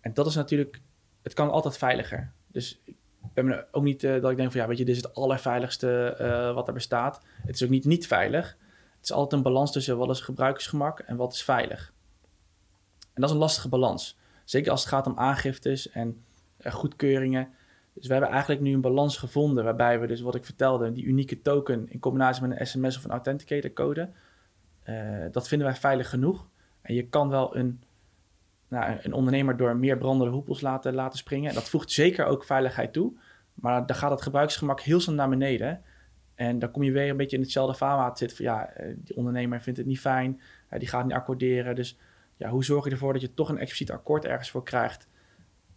En 0.00 0.14
dat 0.14 0.26
is 0.26 0.34
natuurlijk, 0.34 0.80
het 1.22 1.34
kan 1.34 1.50
altijd 1.50 1.78
veiliger. 1.78 2.32
Dus 2.46 2.82
ik 2.84 2.96
ben 3.34 3.66
ook 3.70 3.82
niet 3.82 4.02
uh, 4.02 4.22
dat 4.22 4.30
ik 4.30 4.36
denk 4.36 4.52
van 4.52 4.60
ja, 4.60 4.66
weet 4.66 4.78
je, 4.78 4.84
dit 4.84 4.96
is 4.96 5.02
het 5.02 5.14
allerveiligste 5.14 6.16
uh, 6.20 6.54
wat 6.54 6.68
er 6.68 6.74
bestaat. 6.74 7.20
Het 7.42 7.54
is 7.54 7.62
ook 7.62 7.70
niet 7.70 7.84
niet 7.84 8.06
veilig. 8.06 8.56
Het 8.96 9.04
is 9.04 9.12
altijd 9.12 9.32
een 9.32 9.52
balans 9.52 9.72
tussen 9.72 9.96
wat 9.96 10.10
is 10.10 10.20
gebruikersgemak 10.20 10.98
en 10.98 11.16
wat 11.16 11.32
is 11.32 11.42
veilig. 11.42 11.92
Dat 13.20 13.28
is 13.28 13.34
een 13.34 13.40
lastige 13.40 13.68
balans. 13.68 14.18
Zeker 14.44 14.70
als 14.70 14.80
het 14.80 14.88
gaat 14.88 15.06
om 15.06 15.18
aangiftes 15.18 15.90
en 15.90 16.22
uh, 16.60 16.72
goedkeuringen. 16.72 17.48
Dus 17.92 18.06
we 18.06 18.12
hebben 18.12 18.30
eigenlijk 18.30 18.60
nu 18.60 18.74
een 18.74 18.80
balans 18.80 19.16
gevonden 19.16 19.64
waarbij 19.64 20.00
we 20.00 20.06
dus 20.06 20.20
wat 20.20 20.34
ik 20.34 20.44
vertelde, 20.44 20.92
die 20.92 21.04
unieke 21.04 21.42
token 21.42 21.90
in 21.90 21.98
combinatie 21.98 22.46
met 22.46 22.60
een 22.60 22.66
sms 22.66 22.96
of 22.96 23.04
een 23.04 23.10
authenticator 23.10 23.72
code, 23.72 24.08
uh, 24.88 25.24
dat 25.32 25.48
vinden 25.48 25.66
wij 25.66 25.76
veilig 25.76 26.08
genoeg. 26.08 26.46
En 26.82 26.94
je 26.94 27.06
kan 27.06 27.28
wel 27.28 27.56
een, 27.56 27.82
nou, 28.68 28.98
een 29.02 29.12
ondernemer 29.12 29.56
door 29.56 29.76
meer 29.76 29.98
brandende 29.98 30.32
hoepels 30.32 30.60
laten, 30.60 30.94
laten 30.94 31.18
springen. 31.18 31.48
En 31.48 31.54
dat 31.54 31.68
voegt 31.68 31.90
zeker 31.90 32.24
ook 32.24 32.44
veiligheid 32.44 32.92
toe. 32.92 33.12
Maar 33.54 33.86
dan 33.86 33.96
gaat 33.96 34.10
het 34.10 34.22
gebruiksgemak 34.22 34.80
heel 34.80 35.00
snel 35.00 35.14
naar 35.14 35.28
beneden. 35.28 35.82
En 36.34 36.58
dan 36.58 36.70
kom 36.70 36.82
je 36.82 36.92
weer 36.92 37.10
een 37.10 37.16
beetje 37.16 37.36
in 37.36 37.42
hetzelfde 37.42 37.76
vaarwater 37.76 38.18
zitten 38.18 38.36
van 38.36 38.46
ja, 38.46 38.66
eh, 38.66 38.94
die 38.96 39.16
ondernemer 39.16 39.60
vindt 39.60 39.78
het 39.78 39.88
niet 39.88 40.00
fijn, 40.00 40.40
die 40.78 40.88
gaat 40.88 41.04
niet 41.04 41.14
accorderen. 41.14 41.74
Dus 41.74 41.98
ja, 42.40 42.48
hoe 42.48 42.64
zorg 42.64 42.84
je 42.84 42.90
ervoor 42.90 43.12
dat 43.12 43.22
je 43.22 43.34
toch 43.34 43.48
een 43.48 43.58
expliciet 43.58 43.90
akkoord 43.90 44.24
ergens 44.24 44.50
voor 44.50 44.62
krijgt? 44.62 45.08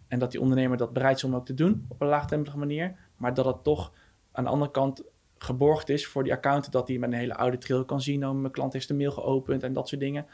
En 0.08 0.20
dat 0.20 0.32
die 0.32 0.42
ondernemer 0.42 0.78
dat 0.78 0.94
bereid 0.94 1.16
is 1.18 1.24
om 1.24 1.36
ook 1.36 1.46
te 1.46 1.54
doen 1.54 1.86
op 1.88 2.02
een 2.02 2.08
laagdrempelige 2.08 2.58
manier. 2.58 2.96
Maar 3.18 3.34
dat 3.34 3.46
het 3.46 3.64
toch 3.64 3.94
aan 4.32 4.44
de 4.44 4.50
andere 4.50 4.72
kant 4.72 5.04
geborgd 5.38 5.90
is 5.90 6.08
voor 6.08 6.24
die 6.24 6.34
account. 6.34 6.72
Dat 6.72 6.88
hij 6.88 6.98
met 6.98 7.12
een 7.12 7.18
hele 7.18 7.36
oude 7.36 7.58
trail 7.58 7.86
kan 7.86 8.02
zien. 8.02 8.42
Mijn 8.42 8.52
klant 8.52 8.74
heeft 8.74 8.88
de 8.88 8.94
mail 8.94 9.12
geopend 9.12 9.64
en 9.64 9.74
dat 9.74 9.88
soort 9.88 10.02
dingen. 10.02 10.26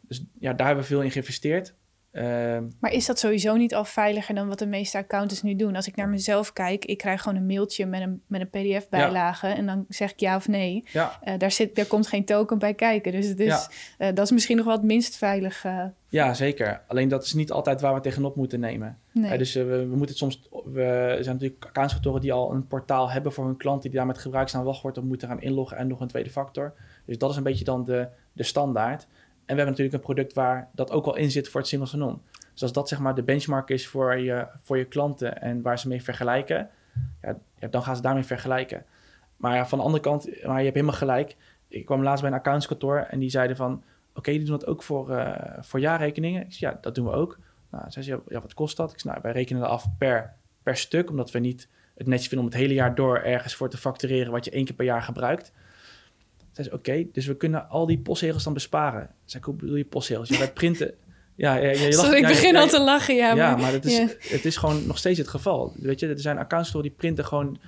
Dus 0.00 0.24
ja, 0.38 0.52
daar 0.52 0.66
hebben 0.66 0.84
we 0.84 0.90
veel 0.90 1.02
in 1.02 1.10
geïnvesteerd. 1.10 1.74
Ehm, 2.14 2.64
maar 2.80 2.92
is 2.92 3.06
dat 3.06 3.18
sowieso 3.18 3.56
niet 3.56 3.74
al 3.74 3.84
veiliger 3.84 4.34
dan 4.34 4.48
wat 4.48 4.58
de 4.58 4.66
meeste 4.66 4.98
accountants 4.98 5.42
nu 5.42 5.56
doen? 5.56 5.76
Als 5.76 5.86
ik 5.86 5.96
naar 5.96 6.08
mezelf 6.08 6.52
kijk, 6.52 6.84
ik 6.84 6.98
krijg 6.98 7.22
gewoon 7.22 7.38
een 7.38 7.46
mailtje 7.46 7.86
met 7.86 8.00
een, 8.00 8.22
met 8.26 8.40
een 8.40 8.48
pdf-bijlage 8.48 9.46
en 9.46 9.66
dan 9.66 9.84
zeg 9.88 10.12
ik 10.12 10.20
ja 10.20 10.36
of 10.36 10.48
nee. 10.48 10.84
Ja. 10.92 11.18
Uh, 11.24 11.34
daar, 11.38 11.50
zit, 11.50 11.76
daar 11.76 11.86
komt 11.86 12.06
geen 12.06 12.24
token 12.24 12.58
bij 12.58 12.74
kijken. 12.74 13.12
Dus, 13.12 13.26
het 13.26 13.40
is, 13.40 13.68
uh, 13.98 14.08
dat 14.14 14.24
is 14.24 14.30
misschien 14.30 14.56
nog 14.56 14.66
wel 14.66 14.74
het 14.74 14.84
minst 14.84 15.16
veilig. 15.16 15.64
Uh... 15.64 15.84
Ja, 16.08 16.34
zeker. 16.34 16.80
Alleen 16.86 17.08
dat 17.08 17.24
is 17.24 17.32
niet 17.32 17.52
altijd 17.52 17.80
waar 17.80 17.94
we 17.94 18.00
tegenop 18.00 18.36
moeten 18.36 18.60
nemen. 18.60 18.98
Nee. 19.12 19.38
dus 19.38 19.54
we, 19.54 19.64
we, 19.64 19.96
moeten 19.96 20.06
het 20.06 20.16
soms. 20.16 20.48
We 20.64 21.16
zijn 21.20 21.34
natuurlijk 21.34 21.64
accountskantoren 21.64 22.20
die 22.20 22.32
al 22.32 22.52
een 22.52 22.66
portaal 22.66 23.10
hebben 23.10 23.32
voor 23.32 23.46
hun 23.46 23.56
klanten, 23.56 23.90
die 23.90 23.98
daar 23.98 24.08
met 24.08 24.18
gebruiksnaam 24.18 24.64
wachtwoord 24.64 25.02
moeten 25.02 25.28
gaan 25.28 25.40
inloggen 25.40 25.76
en 25.76 25.86
nog 25.86 26.00
een 26.00 26.08
tweede 26.08 26.30
factor. 26.30 26.74
Dus 27.04 27.18
dat 27.18 27.30
is 27.30 27.36
een 27.36 27.42
beetje 27.42 27.64
dan 27.64 27.84
de, 27.84 28.08
de 28.32 28.42
standaard. 28.42 29.06
En 29.46 29.54
we 29.54 29.62
hebben 29.62 29.66
natuurlijk 29.66 29.96
een 29.96 30.14
product 30.14 30.32
waar 30.32 30.68
dat 30.72 30.90
ook 30.90 31.06
al 31.06 31.16
in 31.16 31.30
zit 31.30 31.48
voor 31.48 31.60
het 31.60 31.68
single 31.68 31.88
sign-on. 31.88 32.22
Dus 32.52 32.62
als 32.62 32.72
dat 32.72 32.88
zeg 32.88 32.98
maar 32.98 33.14
de 33.14 33.22
benchmark 33.22 33.68
is 33.68 33.86
voor 33.86 34.16
je, 34.18 34.46
voor 34.62 34.78
je 34.78 34.84
klanten 34.84 35.40
en 35.40 35.62
waar 35.62 35.78
ze 35.78 35.88
mee 35.88 36.02
vergelijken, 36.02 36.70
ja, 37.58 37.68
dan 37.70 37.82
gaan 37.82 37.96
ze 37.96 38.02
daarmee 38.02 38.24
vergelijken. 38.24 38.84
Maar 39.36 39.68
van 39.68 39.78
de 39.78 39.84
andere 39.84 40.02
kant, 40.02 40.24
maar 40.24 40.58
je 40.58 40.64
hebt 40.64 40.74
helemaal 40.74 40.96
gelijk. 40.96 41.36
Ik 41.68 41.84
kwam 41.84 42.02
laatst 42.02 42.22
bij 42.22 42.30
een 42.32 42.38
accountskantoor 42.38 42.98
en 42.98 43.18
die 43.18 43.30
zeiden 43.30 43.56
van, 43.56 43.82
oké, 44.14 44.30
die 44.30 44.40
doen 44.40 44.58
dat 44.58 44.66
ook 44.66 44.82
voor, 44.82 45.10
uh, 45.10 45.36
voor 45.60 45.80
jaarrekeningen. 45.80 46.44
Ik 46.44 46.52
zei, 46.52 46.72
ja, 46.72 46.78
dat 46.80 46.94
doen 46.94 47.04
we 47.04 47.12
ook. 47.12 47.38
Nou, 47.70 47.84
zei 47.88 48.04
ze, 48.04 48.20
ja, 48.28 48.40
wat 48.40 48.54
kost 48.54 48.76
dat? 48.76 48.92
Ik 48.92 49.00
zei, 49.00 49.12
nou, 49.12 49.24
wij 49.24 49.32
rekenen 49.32 49.62
dat 49.62 49.70
af 49.70 49.86
per, 49.98 50.34
per 50.62 50.76
stuk, 50.76 51.10
omdat 51.10 51.30
we 51.30 51.38
niet 51.38 51.68
het 51.94 52.06
netjes 52.06 52.28
vinden 52.28 52.46
om 52.46 52.52
het 52.52 52.60
hele 52.60 52.74
jaar 52.74 52.94
door 52.94 53.18
ergens 53.18 53.54
voor 53.54 53.70
te 53.70 53.76
factureren 53.76 54.32
wat 54.32 54.44
je 54.44 54.50
één 54.50 54.64
keer 54.64 54.74
per 54.74 54.84
jaar 54.84 55.02
gebruikt. 55.02 55.52
Zei 56.54 56.68
ze, 56.68 56.74
oké, 56.74 57.06
dus 57.12 57.26
we 57.26 57.36
kunnen 57.36 57.68
al 57.68 57.86
die 57.86 57.98
postzegels 57.98 58.44
dan 58.44 58.52
besparen. 58.52 59.10
Zei 59.24 59.42
ik, 59.42 59.48
hoe 59.48 59.54
bedoel 59.54 59.76
je 59.76 59.84
postzegels? 59.84 60.28
Je 60.28 60.34
gaat 60.34 60.54
printen... 60.54 60.94
Ja, 61.36 61.54
ja, 61.54 61.70
je 61.70 61.96
lacht, 61.96 62.12
ik 62.12 62.26
begin 62.26 62.56
al 62.56 62.66
te 62.66 62.80
lachen, 62.80 63.14
ja. 63.14 63.34
Ja, 63.34 63.56
maar, 63.56 63.72
het, 63.72 63.84
is, 63.84 63.98
het 64.30 64.44
is 64.44 64.56
gewoon 64.56 64.86
nog 64.86 64.98
steeds 64.98 65.18
het 65.18 65.28
geval. 65.28 65.72
Weet 65.76 66.00
je, 66.00 66.08
er 66.08 66.20
zijn 66.20 66.38
accounts 66.38 66.72
die 66.72 66.90
printen 66.90 67.24
gewoon... 67.24 67.58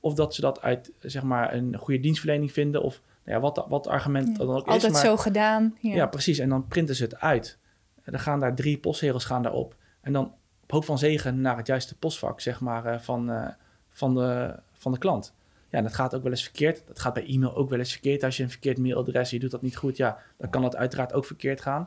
of 0.00 0.14
dat 0.14 0.34
ze 0.34 0.40
dat 0.40 0.62
uit, 0.62 0.92
zeg 1.00 1.22
maar, 1.22 1.54
een 1.54 1.76
goede 1.76 2.00
dienstverlening 2.00 2.52
vinden... 2.52 2.82
of 2.82 3.00
nou 3.24 3.36
ja, 3.36 3.42
wat, 3.42 3.66
wat 3.68 3.86
argument 3.86 4.36
dan 4.36 4.48
ook 4.48 4.66
Altijd 4.66 4.92
is. 4.92 5.00
zo 5.00 5.16
gedaan. 5.16 5.76
Ja. 5.80 6.06
precies. 6.06 6.38
En 6.38 6.48
dan 6.48 6.66
printen 6.66 6.94
ze 6.94 7.02
het 7.02 7.20
uit. 7.20 7.58
En 8.02 8.12
dan 8.12 8.20
gaan 8.20 8.40
daar 8.40 8.54
drie 8.54 8.78
postzegels 8.78 9.24
gaan 9.24 9.42
daarop. 9.42 9.76
En 10.00 10.12
dan 10.12 10.32
op 10.62 10.70
hoop 10.70 10.84
van 10.84 10.98
zegen 10.98 11.40
naar 11.40 11.56
het 11.56 11.66
juiste 11.66 11.94
postvak, 11.94 12.40
zeg 12.40 12.60
maar, 12.60 12.84
eh, 12.84 13.00
van, 13.00 13.30
uh, 13.30 13.48
van, 13.90 14.14
de, 14.14 14.54
van 14.72 14.92
de 14.92 14.98
klant. 14.98 15.32
Ja, 15.74 15.80
en 15.80 15.86
dat 15.86 15.94
gaat 15.94 16.14
ook 16.14 16.22
wel 16.22 16.30
eens 16.30 16.42
verkeerd. 16.42 16.82
Dat 16.86 16.98
gaat 16.98 17.14
bij 17.14 17.26
e-mail 17.26 17.54
ook 17.54 17.70
wel 17.70 17.78
eens 17.78 17.92
verkeerd. 17.92 18.22
Als 18.22 18.36
je 18.36 18.42
een 18.42 18.50
verkeerd 18.50 18.78
mailadres, 18.78 19.30
je 19.30 19.38
doet 19.38 19.50
dat 19.50 19.62
niet 19.62 19.76
goed, 19.76 19.96
ja, 19.96 20.18
dan 20.36 20.50
kan 20.50 20.62
dat 20.62 20.76
uiteraard 20.76 21.12
ook 21.12 21.24
verkeerd 21.24 21.60
gaan. 21.60 21.80
Um, 21.82 21.86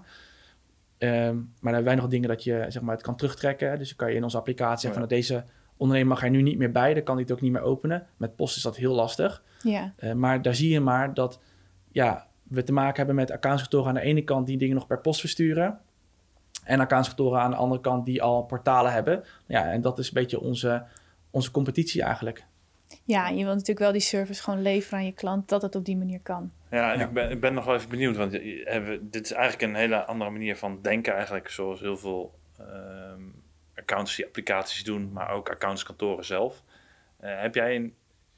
maar 1.00 1.34
dan 1.62 1.74
hebben 1.74 1.84
wij 1.84 1.96
nog 1.96 2.08
dingen 2.08 2.30
dat 2.30 2.44
je 2.44 2.66
zeg 2.68 2.82
maar, 2.82 2.96
het 2.96 3.04
kan 3.04 3.16
terugtrekken. 3.16 3.78
Dus 3.78 3.88
dan 3.88 3.98
kan 3.98 4.10
je 4.10 4.16
in 4.16 4.24
onze 4.24 4.38
applicatie 4.38 4.80
zeggen 4.80 5.00
van 5.00 5.10
deze 5.10 5.44
ondernemer 5.78 6.14
mag 6.14 6.24
er 6.24 6.30
nu 6.30 6.42
niet 6.42 6.58
meer 6.58 6.72
bij, 6.72 6.94
dan 6.94 7.04
kan 7.04 7.14
hij 7.14 7.24
het 7.24 7.32
ook 7.32 7.42
niet 7.42 7.52
meer 7.52 7.62
openen. 7.62 8.08
Met 8.18 8.36
post 8.36 8.56
is 8.56 8.62
dat 8.62 8.76
heel 8.76 8.94
lastig. 8.94 9.44
Ja. 9.62 9.94
Uh, 10.00 10.14
maar 10.14 10.42
daar 10.42 10.56
zie 10.56 10.72
je 10.72 10.80
maar 10.80 11.14
dat 11.14 11.40
ja, 11.92 12.28
we 12.44 12.64
te 12.64 12.74
maken 12.74 12.96
hebben 12.96 13.16
met 13.16 13.32
accountskantoren 13.32 13.88
aan 13.88 13.94
de 13.94 14.02
ene 14.02 14.24
kant 14.24 14.48
die 14.48 14.58
dingen 14.58 14.76
nog 14.76 14.88
per 14.88 15.02
post 15.02 15.20
versturen. 15.20 15.80
En 16.64 16.80
accountskantoren 16.80 17.40
aan 17.40 17.52
de 17.52 17.58
andere 17.58 17.82
kant 17.82 18.06
die 18.06 18.22
al 18.22 18.44
portalen 18.44 18.92
hebben. 18.92 19.24
Ja, 19.46 19.72
en 19.72 19.82
dat 19.82 20.00
is 20.00 20.08
een 20.08 20.14
beetje 20.14 20.40
onze, 20.40 20.84
onze 21.32 21.52
competitie 21.52 22.02
eigenlijk. 22.02 22.47
Ja, 23.04 23.28
je 23.28 23.36
wilt 23.36 23.48
natuurlijk 23.48 23.80
wel 23.80 23.92
die 23.92 24.02
service 24.02 24.44
gewoon 24.44 24.62
leveren 24.62 25.00
aan 25.00 25.06
je 25.06 25.12
klant, 25.12 25.50
dat 25.50 25.62
het 25.62 25.76
op 25.76 25.86
die 25.86 25.98
manie 25.98 26.20
kan. 26.20 26.52
Ja, 26.72 26.94
en 26.94 27.00
Ik, 27.00 27.12
ben, 27.12 27.32
ik 27.32 27.40
ben 27.40 27.54
nog 27.54 27.66
wel 27.66 27.76
even 27.76 27.90
benieuwd, 27.90 28.16
want 28.16 28.32
hebben, 28.64 29.10
dit 29.12 29.26
is 29.26 29.32
eigenlijk 29.32 29.72
een 29.72 29.80
hele 29.80 30.06
andere 30.06 30.30
manier 30.30 30.58
van 30.58 30.80
denken 30.82 31.14
eigenlijk, 31.14 31.50
zoals 31.50 31.80
heel 31.80 31.98
veel 31.98 32.40
um, 32.60 33.44
accountancy-applicaties 33.76 34.84
doen, 34.84 35.12
maar 35.14 35.30
ook 35.30 35.50
accountskantoren 35.50 36.26
zelf. 36.26 36.64
Uh, 37.24 37.42
heb 37.42 37.56
jij 37.56 37.76
een 37.76 37.94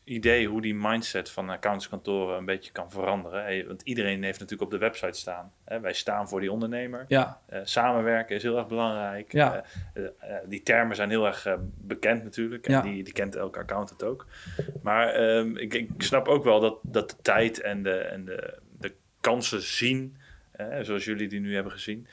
idee 0.10 0.48
hoe 0.48 0.62
die 0.62 0.76
mindset 0.76 1.32
van 1.32 1.50
accountskantoren 1.50 2.38
een 2.38 2.46
beetje 2.46 2.72
kan 2.72 2.92
veranderen. 2.92 3.68
want 3.68 3.82
iedereen 3.82 4.24
heeft 4.24 4.40
natuurlijk 4.40 4.72
op 4.72 4.80
de 4.80 4.86
website 4.86 5.20
staan. 5.20 5.52
Hè? 5.66 5.80
Wij 5.80 5.94
staan 5.94 6.30
voor 6.30 6.40
die 6.40 6.52
ondernemer. 6.52 7.06
Ja. 7.08 7.40
Uh, 7.54 7.60
samenwerken 7.64 8.36
is 8.36 8.44
heel 8.44 8.58
erg 8.58 8.68
belangrijk. 8.68 9.32
Ja. 9.32 9.64
Uh, 9.94 10.08
die 10.46 10.64
termen 10.64 10.96
zijn 10.96 11.10
heel 11.10 11.26
erg 11.26 11.58
bekend 11.78 12.24
natuurlijk. 12.24 12.68
En 12.68 12.72
ja. 12.72 12.82
die, 12.82 13.04
die 13.04 13.14
kent 13.14 13.36
elke 13.36 13.60
accountant 13.60 14.04
ook. 14.04 14.26
Maar 14.82 15.08
ehm, 15.14 15.58
ik, 15.58 15.74
ik, 15.74 15.90
snap 15.98 16.28
ook 16.28 16.44
wel 16.44 16.60
dat, 16.60 16.80
dat 16.82 17.10
de 17.10 17.16
tijd 17.22 17.62
en 17.62 17.84
de, 17.84 17.98
en 17.98 18.26
de, 18.26 18.58
de 18.80 18.94
kansen 19.22 19.62
zien... 19.62 20.18
zoals 20.82 21.06
jullie 21.06 21.28
die 21.28 21.40
nu 21.40 21.54
hebben 21.54 21.72
gezien. 21.72 22.08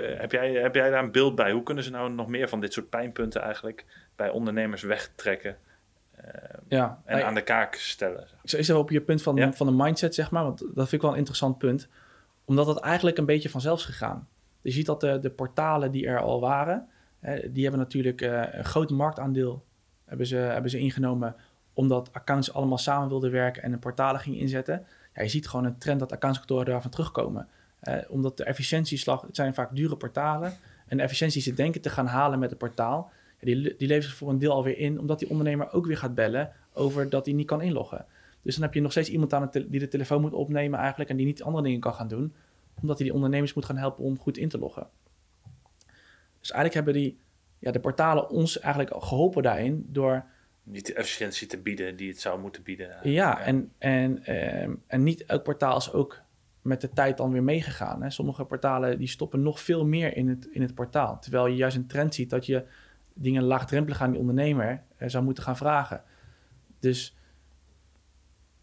heb, 0.00 0.32
jij, 0.32 0.52
heb 0.52 0.74
jij 0.74 0.90
daar 0.90 1.02
een 1.02 1.12
beeld 1.12 1.34
bij? 1.34 1.52
Hoe 1.52 1.62
kunnen 1.62 1.84
ze 1.84 1.90
nou 1.90 2.10
nog 2.10 2.28
meer 2.28 2.48
van 2.48 2.60
dit 2.60 2.72
soort 2.72 2.90
pijnpunten 2.90 3.42
eigenlijk 3.42 3.84
bij 4.16 4.28
ondernemers 4.28 4.82
wegtrekken? 4.82 5.56
Eh, 6.20 6.58
ja, 6.68 7.02
en 7.04 7.26
aan 7.26 7.34
de 7.34 7.42
kaak 7.42 7.74
stellen. 7.74 8.26
Ik 8.42 8.50
zou 8.50 8.62
even 8.62 8.78
op 8.78 8.90
je 8.90 9.00
punt 9.00 9.22
van, 9.22 9.54
van 9.54 9.66
de 9.66 9.72
mindset, 9.72 10.14
zeg 10.14 10.30
maar, 10.30 10.42
want 10.42 10.58
dat 10.58 10.74
vind 10.74 10.92
ik 10.92 11.00
wel 11.00 11.10
een 11.10 11.16
interessant 11.16 11.58
punt. 11.58 11.88
Omdat 12.44 12.66
het 12.66 12.78
eigenlijk 12.78 13.18
een 13.18 13.26
beetje 13.26 13.48
vanzelfs 13.48 13.84
gegaan. 13.84 14.28
Je 14.60 14.70
ziet 14.70 14.86
dat 14.86 15.00
de, 15.00 15.18
de 15.18 15.30
portalen 15.30 15.90
die 15.90 16.06
er 16.06 16.20
al 16.20 16.40
waren, 16.40 16.88
hè, 17.20 17.52
die 17.52 17.62
hebben 17.62 17.80
natuurlijk 17.80 18.20
uh, 18.20 18.42
een 18.50 18.64
groot 18.64 18.90
marktaandeel 18.90 19.64
hebben 20.08 20.26
ze, 20.26 20.36
hebben 20.36 20.70
ze 20.70 20.78
ingenomen 20.78 21.36
omdat 21.72 22.12
accounts 22.12 22.52
allemaal 22.52 22.78
samen 22.78 23.08
wilden 23.08 23.30
werken 23.30 23.62
en 23.62 23.72
een 23.72 23.78
portalen 23.78 24.20
gingen 24.20 24.38
inzetten. 24.38 24.86
Ja, 25.14 25.22
je 25.22 25.28
ziet 25.28 25.48
gewoon 25.48 25.64
een 25.64 25.78
trend 25.78 26.00
dat 26.00 26.12
accountskantoren 26.12 26.66
daarvan 26.66 26.90
terugkomen. 26.90 27.48
Eh, 27.80 27.96
omdat 28.08 28.36
de 28.36 28.44
efficiëntieslag, 28.44 29.20
het 29.20 29.36
zijn 29.36 29.54
vaak 29.54 29.76
dure 29.76 29.96
portalen. 29.96 30.52
En 30.86 30.96
de 30.96 31.02
efficiëntie 31.02 31.42
ze 31.42 31.54
denken 31.54 31.80
te 31.80 31.90
gaan 31.90 32.06
halen 32.06 32.38
met 32.38 32.50
het 32.50 32.58
portaal, 32.58 33.10
die, 33.40 33.76
die 33.76 33.88
levert 33.88 34.04
zich 34.04 34.14
voor 34.14 34.30
een 34.30 34.38
deel 34.38 34.52
alweer 34.52 34.78
in, 34.78 35.00
omdat 35.00 35.18
die 35.18 35.30
ondernemer 35.30 35.72
ook 35.72 35.86
weer 35.86 35.96
gaat 35.96 36.14
bellen 36.14 36.52
over 36.72 37.08
dat 37.08 37.26
hij 37.26 37.34
niet 37.34 37.46
kan 37.46 37.62
inloggen. 37.62 38.06
Dus 38.42 38.54
dan 38.54 38.64
heb 38.64 38.74
je 38.74 38.80
nog 38.80 38.90
steeds 38.90 39.10
iemand 39.10 39.34
aan 39.34 39.42
het 39.42 39.52
die 39.52 39.80
de 39.80 39.88
telefoon 39.88 40.20
moet 40.20 40.32
opnemen 40.32 40.78
eigenlijk 40.78 41.10
en 41.10 41.16
die 41.16 41.26
niet 41.26 41.42
andere 41.42 41.64
dingen 41.64 41.80
kan 41.80 41.94
gaan 41.94 42.08
doen, 42.08 42.34
omdat 42.80 42.96
hij 42.96 43.06
die 43.06 43.14
ondernemers 43.14 43.54
moet 43.54 43.64
gaan 43.64 43.76
helpen 43.76 44.04
om 44.04 44.18
goed 44.18 44.36
in 44.36 44.48
te 44.48 44.58
loggen. 44.58 44.86
Dus 46.40 46.50
eigenlijk 46.50 46.74
hebben 46.74 47.02
die, 47.02 47.18
ja, 47.58 47.70
de 47.70 47.80
portalen 47.80 48.30
ons 48.30 48.60
eigenlijk 48.60 49.04
geholpen 49.04 49.42
daarin 49.42 49.86
door... 49.88 50.24
Niet 50.62 50.86
de 50.86 50.94
efficiëntie 50.94 51.46
te 51.46 51.58
bieden 51.58 51.96
die 51.96 52.08
het 52.08 52.20
zou 52.20 52.40
moeten 52.40 52.62
bieden. 52.62 52.88
Ja, 52.88 53.00
ja. 53.02 53.40
En, 53.40 53.72
en, 53.78 54.24
ehm, 54.24 54.74
en 54.86 55.02
niet 55.02 55.24
elk 55.24 55.42
portaal 55.42 55.76
is 55.76 55.92
ook 55.92 56.20
met 56.62 56.80
de 56.80 56.90
tijd 56.90 57.16
dan 57.16 57.32
weer 57.32 57.42
meegegaan. 57.42 58.02
Hè. 58.02 58.10
Sommige 58.10 58.44
portalen 58.44 58.98
die 58.98 59.08
stoppen 59.08 59.42
nog 59.42 59.60
veel 59.60 59.86
meer 59.86 60.16
in 60.16 60.28
het, 60.28 60.48
in 60.50 60.62
het 60.62 60.74
portaal. 60.74 61.20
Terwijl 61.20 61.46
je 61.46 61.56
juist 61.56 61.76
een 61.76 61.86
trend 61.86 62.14
ziet 62.14 62.30
dat 62.30 62.46
je 62.46 62.64
dingen 63.20 63.42
laagdrempelig 63.42 64.00
aan 64.00 64.10
die 64.10 64.20
ondernemer 64.20 64.82
uh, 64.98 65.08
zou 65.08 65.24
moeten 65.24 65.42
gaan 65.42 65.56
vragen. 65.56 66.02
Dus 66.80 67.16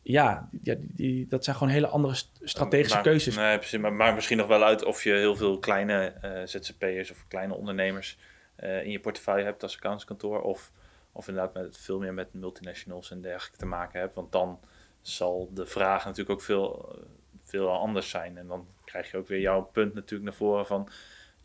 ja, 0.01 0.49
ja 0.61 0.75
die, 0.79 1.27
dat 1.27 1.43
zijn 1.43 1.55
gewoon 1.55 1.73
hele 1.73 1.87
andere 1.87 2.15
strategische 2.41 3.01
keuzes. 3.01 3.35
Nee, 3.35 3.57
precies, 3.57 3.79
maar, 3.79 3.93
maar 3.93 4.13
misschien 4.13 4.37
nog 4.37 4.47
wel 4.47 4.63
uit 4.63 4.83
of 4.83 5.03
je 5.03 5.13
heel 5.13 5.35
veel 5.35 5.59
kleine 5.59 6.13
uh, 6.23 6.41
ZZP'ers 6.45 7.11
of 7.11 7.25
kleine 7.27 7.53
ondernemers 7.53 8.17
uh, 8.63 8.83
in 8.83 8.91
je 8.91 8.99
portefeuille 8.99 9.43
hebt 9.43 9.63
als 9.63 9.75
accountskantoor. 9.75 10.41
Of, 10.41 10.71
of 11.11 11.27
inderdaad 11.27 11.53
met, 11.53 11.77
veel 11.77 11.99
meer 11.99 12.13
met 12.13 12.33
multinationals 12.33 13.11
en 13.11 13.21
dergelijke 13.21 13.57
te 13.57 13.65
maken 13.65 13.99
hebt. 13.99 14.15
Want 14.15 14.31
dan 14.31 14.59
zal 15.01 15.49
de 15.53 15.65
vraag 15.65 16.03
natuurlijk 16.03 16.29
ook 16.29 16.41
veel, 16.41 16.95
veel 17.43 17.69
anders 17.69 18.09
zijn. 18.09 18.37
En 18.37 18.47
dan 18.47 18.67
krijg 18.85 19.11
je 19.11 19.17
ook 19.17 19.27
weer 19.27 19.39
jouw 19.39 19.61
punt 19.61 19.93
natuurlijk 19.93 20.29
naar 20.29 20.37
voren 20.37 20.65
van 20.65 20.89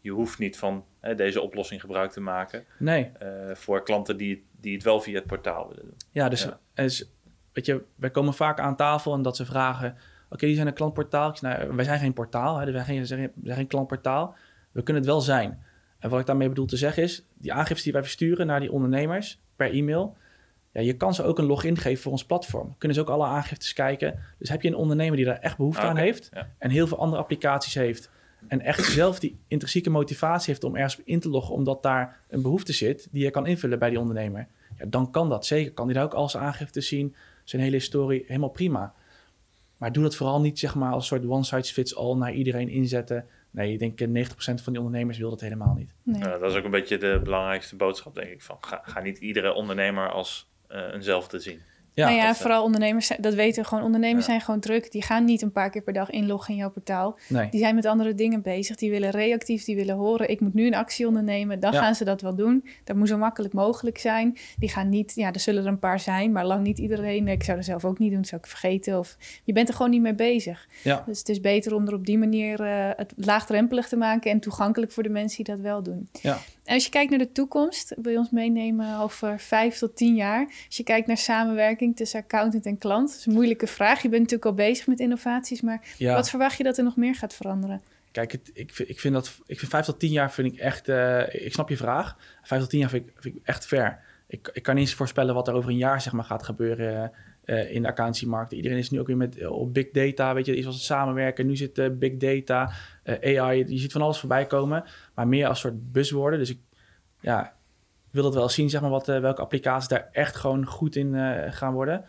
je 0.00 0.10
hoeft 0.10 0.38
niet 0.38 0.58
van 0.58 0.84
hè, 1.00 1.14
deze 1.14 1.40
oplossing 1.40 1.80
gebruik 1.80 2.10
te 2.10 2.20
maken. 2.20 2.64
Nee. 2.78 3.10
Uh, 3.22 3.54
voor 3.54 3.82
klanten 3.82 4.16
die, 4.16 4.44
die 4.60 4.74
het 4.74 4.82
wel 4.82 5.00
via 5.00 5.14
het 5.14 5.26
portaal 5.26 5.68
willen 5.68 5.84
doen. 5.84 5.96
Ja, 6.10 6.28
dus 6.28 6.48
Is, 6.74 7.10
weet 7.52 7.66
je, 7.66 7.82
wij 7.94 8.10
komen 8.10 8.34
vaak 8.34 8.60
aan 8.60 8.76
tafel 8.76 9.14
en 9.14 9.22
dat 9.22 9.36
ze 9.36 9.44
vragen: 9.44 9.96
Oké, 10.30 10.46
die 10.46 10.54
zijn 10.54 10.66
een 10.66 10.72
klantportaal. 10.72 11.36
Nou, 11.40 11.74
wij 11.76 11.84
zijn 11.84 11.98
geen 11.98 12.12
portaal, 12.12 12.58
hè, 12.58 12.72
wij, 12.72 12.84
zijn 12.84 13.06
geen, 13.06 13.18
wij 13.18 13.30
zijn 13.44 13.56
geen 13.56 13.66
klantportaal. 13.66 14.34
We 14.72 14.82
kunnen 14.82 15.02
het 15.02 15.12
wel 15.12 15.20
zijn. 15.20 15.62
En 15.98 16.10
wat 16.10 16.20
ik 16.20 16.26
daarmee 16.26 16.48
bedoel 16.48 16.66
te 16.66 16.76
zeggen 16.76 17.02
is: 17.02 17.26
die 17.34 17.52
aangiftes 17.52 17.82
die 17.82 17.92
wij 17.92 18.02
versturen 18.02 18.46
naar 18.46 18.60
die 18.60 18.72
ondernemers 18.72 19.40
per 19.56 19.72
e-mail. 19.72 20.16
Ja, 20.72 20.80
je 20.80 20.96
kan 20.96 21.14
ze 21.14 21.22
ook 21.22 21.38
een 21.38 21.44
login 21.44 21.76
geven 21.76 22.02
voor 22.02 22.12
ons 22.12 22.24
platform. 22.24 22.74
Kunnen 22.78 22.96
ze 22.96 23.02
ook 23.02 23.10
alle 23.10 23.26
aangiftes 23.26 23.72
kijken. 23.72 24.18
Dus 24.38 24.48
heb 24.48 24.62
je 24.62 24.68
een 24.68 24.74
ondernemer 24.74 25.16
die 25.16 25.24
daar 25.24 25.38
echt 25.38 25.56
behoefte 25.56 25.82
aan 25.82 25.96
heeft 25.96 26.30
en 26.58 26.70
heel 26.70 26.86
veel 26.86 26.98
andere 26.98 27.22
applicaties 27.22 27.74
heeft 27.74 28.10
en 28.48 28.60
echt 28.60 28.84
zelf 28.84 29.18
die 29.18 29.38
intrinsieke 29.48 29.90
motivatie 29.90 30.50
heeft 30.50 30.64
om 30.64 30.76
ergens 30.76 31.02
in 31.04 31.20
te 31.20 31.28
loggen, 31.28 31.54
omdat 31.54 31.82
daar 31.82 32.20
een 32.28 32.42
behoefte 32.42 32.72
zit 32.72 33.08
die 33.10 33.24
je 33.24 33.30
kan 33.30 33.46
invullen 33.46 33.78
bij 33.78 33.90
die 33.90 33.98
ondernemer, 33.98 34.48
ja, 34.78 34.84
dan 34.86 35.10
kan 35.10 35.28
dat 35.28 35.46
zeker. 35.46 35.72
Kan 35.72 35.86
die 35.86 35.94
daar 35.94 36.04
ook 36.04 36.14
al 36.14 36.28
zijn 36.28 36.42
aangifte 36.42 36.80
zien, 36.80 37.14
zijn 37.44 37.62
hele 37.62 37.76
historie, 37.76 38.24
helemaal 38.26 38.48
prima. 38.48 38.94
Maar 39.76 39.92
doe 39.92 40.02
dat 40.02 40.16
vooral 40.16 40.40
niet 40.40 40.58
zeg 40.58 40.74
maar 40.74 40.92
als 40.92 41.10
een 41.10 41.18
soort 41.18 41.30
one 41.30 41.44
size 41.44 41.72
fits 41.72 41.96
all 41.96 42.16
naar 42.16 42.32
iedereen 42.32 42.68
inzetten. 42.68 43.26
nee, 43.50 43.78
ik 43.78 43.96
denk 43.98 44.28
90% 44.28 44.32
van 44.34 44.72
die 44.72 44.82
ondernemers 44.82 45.18
wil 45.18 45.30
dat 45.30 45.40
helemaal 45.40 45.74
niet. 45.74 45.94
Nee. 46.02 46.20
dat 46.20 46.50
is 46.50 46.56
ook 46.56 46.64
een 46.64 46.70
beetje 46.70 46.98
de 46.98 47.20
belangrijkste 47.24 47.76
boodschap, 47.76 48.14
denk 48.14 48.30
ik. 48.30 48.42
Van, 48.42 48.56
ga, 48.60 48.82
ga 48.84 49.00
niet 49.00 49.18
iedere 49.18 49.52
ondernemer 49.52 50.10
als 50.10 50.50
eenzelfde 50.68 51.38
zien. 51.38 51.60
Ja, 52.00 52.08
nou 52.08 52.20
ja, 52.20 52.34
vooral 52.34 52.64
ondernemers, 52.64 53.10
dat 53.20 53.34
weten 53.34 53.62
we 53.62 53.68
gewoon. 53.68 53.84
Ondernemers 53.84 54.24
zijn 54.24 54.40
gewoon 54.40 54.60
druk. 54.60 54.92
Die 54.92 55.02
gaan 55.02 55.24
niet 55.24 55.42
een 55.42 55.52
paar 55.52 55.70
keer 55.70 55.82
per 55.82 55.92
dag 55.92 56.10
inloggen 56.10 56.54
in 56.54 56.60
jouw 56.60 56.70
portaal. 56.70 57.18
Nee. 57.28 57.48
Die 57.50 57.60
zijn 57.60 57.74
met 57.74 57.86
andere 57.86 58.14
dingen 58.14 58.42
bezig. 58.42 58.76
Die 58.76 58.90
willen 58.90 59.10
reactief, 59.10 59.64
die 59.64 59.76
willen 59.76 59.96
horen. 59.96 60.30
Ik 60.30 60.40
moet 60.40 60.54
nu 60.54 60.66
een 60.66 60.74
actie 60.74 61.06
ondernemen. 61.06 61.60
Dan 61.60 61.72
gaan 61.72 61.94
ze 61.94 62.04
dat 62.04 62.20
wel 62.20 62.34
doen. 62.34 62.64
Dat 62.84 62.96
moet 62.96 63.08
zo 63.08 63.18
makkelijk 63.18 63.54
mogelijk 63.54 63.98
zijn. 63.98 64.36
Die 64.58 64.68
gaan 64.68 64.88
niet, 64.88 65.12
ja, 65.14 65.32
er 65.32 65.40
zullen 65.40 65.62
er 65.62 65.68
een 65.68 65.78
paar 65.78 66.00
zijn, 66.00 66.32
maar 66.32 66.46
lang 66.46 66.62
niet 66.62 66.78
iedereen. 66.78 67.28
Ik 67.28 67.42
zou 67.42 67.58
er 67.58 67.64
zelf 67.64 67.84
ook 67.84 67.98
niet 67.98 68.10
doen, 68.10 68.20
dat 68.20 68.28
zou 68.28 68.40
ik 68.40 68.46
vergeten. 68.46 68.98
Of 68.98 69.16
je 69.44 69.52
bent 69.52 69.68
er 69.68 69.74
gewoon 69.74 69.90
niet 69.90 70.02
mee 70.02 70.14
bezig. 70.14 70.68
Ja. 70.82 71.02
Dus 71.06 71.18
het 71.18 71.28
is 71.28 71.40
beter 71.40 71.74
om 71.74 71.86
er 71.86 71.94
op 71.94 72.06
die 72.06 72.18
manier 72.18 72.60
uh, 72.60 72.88
het 72.96 73.12
laagdrempelig 73.16 73.88
te 73.88 73.96
maken 73.96 74.30
en 74.30 74.40
toegankelijk 74.40 74.92
voor 74.92 75.02
de 75.02 75.08
mensen 75.08 75.44
die 75.44 75.54
dat 75.54 75.64
wel 75.64 75.82
doen. 75.82 76.08
Ja. 76.22 76.38
En 76.70 76.76
als 76.76 76.84
je 76.84 76.90
kijkt 76.90 77.10
naar 77.10 77.18
de 77.18 77.32
toekomst, 77.32 77.94
wil 78.02 78.12
je 78.12 78.18
ons 78.18 78.30
meenemen 78.30 78.98
over 78.98 79.40
vijf 79.40 79.78
tot 79.78 79.96
tien 79.96 80.14
jaar. 80.14 80.44
Als 80.66 80.76
je 80.76 80.82
kijkt 80.82 81.06
naar 81.06 81.16
samenwerking 81.16 81.96
tussen 81.96 82.20
accountant 82.20 82.66
en 82.66 82.78
klant, 82.78 83.08
dat 83.08 83.18
is 83.18 83.26
een 83.26 83.32
moeilijke 83.32 83.66
vraag. 83.66 84.02
Je 84.02 84.08
bent 84.08 84.22
natuurlijk 84.22 84.50
al 84.50 84.54
bezig 84.54 84.86
met 84.86 85.00
innovaties, 85.00 85.60
maar 85.60 85.80
wat 85.98 86.30
verwacht 86.30 86.56
je 86.56 86.62
dat 86.62 86.78
er 86.78 86.84
nog 86.84 86.96
meer 86.96 87.14
gaat 87.14 87.34
veranderen? 87.34 87.82
Kijk, 88.10 88.32
het, 88.32 88.50
ik, 88.52 88.74
vind, 88.74 88.88
ik 88.88 89.00
vind 89.00 89.14
dat 89.14 89.38
ik 89.46 89.58
vind 89.58 89.70
vijf 89.70 89.84
tot 89.84 89.98
tien 89.98 90.10
jaar 90.10 90.32
vind 90.32 90.52
ik 90.52 90.58
echt. 90.58 90.88
Uh, 90.88 91.34
ik 91.34 91.52
snap 91.52 91.68
je 91.68 91.76
vraag. 91.76 92.16
Vijf 92.42 92.60
tot 92.60 92.70
tien 92.70 92.80
jaar 92.80 92.90
vind 92.90 93.06
ik, 93.06 93.12
vind 93.18 93.36
ik 93.36 93.40
echt 93.44 93.66
ver. 93.66 93.98
Ik, 94.26 94.50
ik 94.52 94.62
kan 94.62 94.74
niet 94.74 94.84
eens 94.84 94.94
voorspellen 94.94 95.34
wat 95.34 95.48
er 95.48 95.54
over 95.54 95.70
een 95.70 95.76
jaar 95.76 96.00
zeg 96.00 96.12
maar, 96.12 96.24
gaat 96.24 96.42
gebeuren 96.42 97.12
uh, 97.50 97.74
in 97.74 97.82
de 97.82 97.88
accountancymarkt. 97.88 98.52
Iedereen 98.52 98.78
is 98.78 98.90
nu 98.90 99.00
ook 99.00 99.06
weer 99.06 99.16
met 99.16 99.38
uh, 99.38 99.50
op 99.50 99.74
big 99.74 99.90
data. 99.90 100.34
Weet 100.34 100.46
je, 100.46 100.56
iets 100.56 100.66
was 100.66 100.84
samenwerken. 100.84 101.46
Nu 101.46 101.56
zit 101.56 101.98
big 101.98 102.16
data, 102.16 102.72
AI. 103.04 103.58
Je 103.68 103.78
ziet 103.78 103.92
van 103.92 104.02
alles 104.02 104.18
voorbij 104.18 104.46
komen 104.46 104.84
maar 105.14 105.28
meer 105.28 105.46
als 105.46 105.60
soort 105.60 105.92
buswoorden. 105.92 106.38
Dus 106.38 106.50
ik 106.50 106.58
ja, 107.20 107.54
wil 108.10 108.22
dat 108.22 108.34
wel 108.34 108.48
zien, 108.48 108.70
zeg 108.70 108.80
maar, 108.80 108.90
wat, 108.90 109.06
welke 109.06 109.40
applicaties 109.40 109.88
daar 109.88 110.08
echt 110.12 110.36
gewoon 110.36 110.66
goed 110.66 110.96
in 110.96 111.14
gaan 111.52 111.72
worden. 111.72 112.04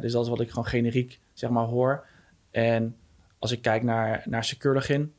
Dus 0.00 0.12
dat 0.12 0.22
is 0.22 0.28
wat 0.28 0.40
ik 0.40 0.48
gewoon 0.48 0.66
generiek, 0.66 1.20
zeg 1.32 1.50
maar, 1.50 1.64
hoor. 1.64 2.06
En 2.50 2.96
als 3.38 3.52
ik 3.52 3.62
kijk 3.62 3.82
naar, 3.82 4.22
naar 4.24 4.44
Secure 4.44 4.74
Login, 4.74 5.12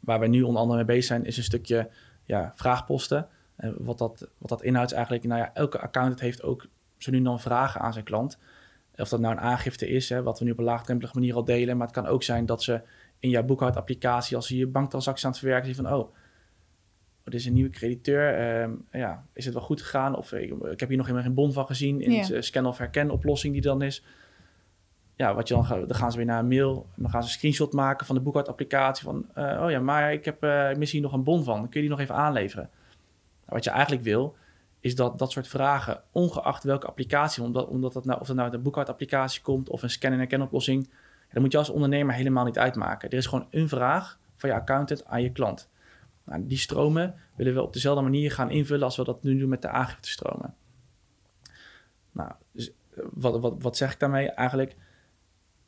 waar 0.00 0.20
we 0.20 0.26
nu 0.26 0.42
onder 0.42 0.60
andere 0.60 0.78
mee 0.78 0.86
bezig 0.86 1.04
zijn, 1.04 1.24
is 1.24 1.36
een 1.36 1.42
stukje 1.42 1.90
ja, 2.24 2.52
vraagposten. 2.54 3.28
En 3.56 3.74
wat, 3.78 3.98
dat, 3.98 4.28
wat 4.38 4.48
dat 4.48 4.62
inhoudt 4.62 4.90
is 4.90 4.96
eigenlijk, 4.96 5.26
nou 5.26 5.40
ja, 5.40 5.50
elke 5.54 5.78
accountant 5.78 6.20
heeft 6.20 6.42
ook 6.42 6.66
zo 6.98 7.10
nu 7.10 7.22
dan 7.22 7.40
vragen 7.40 7.80
aan 7.80 7.92
zijn 7.92 8.04
klant. 8.04 8.38
Of 8.96 9.08
dat 9.08 9.20
nou 9.20 9.34
een 9.34 9.40
aangifte 9.40 9.88
is, 9.88 10.08
hè, 10.08 10.22
wat 10.22 10.38
we 10.38 10.44
nu 10.44 10.50
op 10.50 10.58
een 10.58 10.64
laagdrempelige 10.64 11.18
manier 11.18 11.34
al 11.34 11.44
delen. 11.44 11.76
Maar 11.76 11.86
het 11.86 11.96
kan 11.96 12.06
ook 12.06 12.22
zijn 12.22 12.46
dat 12.46 12.62
ze 12.62 12.80
in 13.18 13.30
jouw 13.30 13.42
boekhoudapplicatie, 13.42 14.36
als 14.36 14.48
je 14.48 14.56
je 14.56 14.66
banktransactie 14.66 15.24
aan 15.24 15.30
het 15.30 15.40
verwerken, 15.40 15.74
van 15.74 15.92
oh, 15.92 16.14
er 17.24 17.34
is 17.34 17.46
een 17.46 17.52
nieuwe 17.52 17.70
crediteur. 17.70 18.34
Ehm, 18.34 18.72
ja, 18.92 19.24
is 19.32 19.44
het 19.44 19.54
wel 19.54 19.62
goed 19.62 19.82
gegaan? 19.82 20.16
Of 20.16 20.32
ik, 20.32 20.50
ik 20.50 20.80
heb 20.80 20.88
hier 20.88 20.96
nog 20.96 21.06
helemaal 21.06 21.26
geen 21.26 21.34
bon 21.34 21.52
van 21.52 21.66
gezien 21.66 22.00
in 22.00 22.26
de 22.26 22.42
scan 22.42 22.66
of 22.66 22.78
herken 22.78 23.10
oplossing 23.10 23.52
die 23.52 23.62
dan 23.62 23.82
is. 23.82 24.04
Ja, 25.14 25.34
wat 25.34 25.48
je 25.48 25.54
dan, 25.54 25.66
dan 25.68 25.94
gaan 25.94 26.10
ze 26.10 26.16
weer 26.16 26.26
naar 26.26 26.38
een 26.38 26.48
mail. 26.48 26.86
Dan 26.94 27.10
gaan 27.10 27.22
ze 27.22 27.28
een 27.28 27.34
screenshot 27.34 27.72
maken 27.72 28.06
van 28.06 28.14
de 28.14 28.20
boekhoudapplicatie. 28.20 29.04
Van, 29.04 29.26
uh, 29.38 29.62
oh 29.64 29.70
ja, 29.70 29.80
maar 29.80 30.12
ik 30.12 30.24
heb 30.24 30.44
uh, 30.44 30.74
misschien 30.74 31.02
nog 31.02 31.12
een 31.12 31.24
bon 31.24 31.44
van. 31.44 31.60
Kun 31.60 31.80
je 31.80 31.80
die 31.80 31.88
nog 31.88 32.00
even 32.00 32.14
aanleveren? 32.14 32.70
Nou, 32.72 33.54
wat 33.54 33.64
je 33.64 33.70
eigenlijk 33.70 34.02
wil, 34.02 34.36
is 34.80 34.94
dat 34.94 35.18
dat 35.18 35.30
soort 35.30 35.48
vragen, 35.48 36.02
ongeacht 36.12 36.64
welke 36.64 36.86
applicatie, 36.86 37.42
omdat, 37.42 37.68
omdat 37.68 37.92
dat 37.92 38.04
nou, 38.04 38.20
of 38.20 38.26
dat 38.26 38.36
nou 38.36 38.48
uit 38.48 38.56
een 38.56 38.62
boekhoudapplicatie 38.62 39.42
komt 39.42 39.68
of 39.68 39.82
een 39.82 39.90
scan- 39.90 40.12
en 40.12 40.18
herkenoplossing, 40.18 40.90
dat 41.32 41.42
moet 41.42 41.52
je 41.52 41.58
als 41.58 41.70
ondernemer 41.70 42.14
helemaal 42.14 42.44
niet 42.44 42.58
uitmaken. 42.58 43.10
Er 43.10 43.16
is 43.16 43.26
gewoon 43.26 43.46
een 43.50 43.68
vraag 43.68 44.18
van 44.36 44.50
je 44.50 44.56
accountant 44.56 45.04
aan 45.04 45.22
je 45.22 45.32
klant. 45.32 45.68
Nou, 46.24 46.46
die 46.46 46.58
stromen 46.58 47.14
willen 47.34 47.54
we 47.54 47.62
op 47.62 47.72
dezelfde 47.72 48.02
manier 48.02 48.32
gaan 48.32 48.50
invullen 48.50 48.84
als 48.84 48.96
we 48.96 49.04
dat 49.04 49.22
nu 49.22 49.38
doen 49.38 49.48
met 49.48 49.62
de 49.62 49.68
aangifte-stromen. 49.68 50.54
Nou, 52.12 52.32
dus 52.52 52.70
eh, 52.70 53.04
wat, 53.12 53.40
wat, 53.40 53.54
wat 53.58 53.76
zeg 53.76 53.92
ik 53.92 54.00
daarmee 54.00 54.30
eigenlijk? 54.30 54.76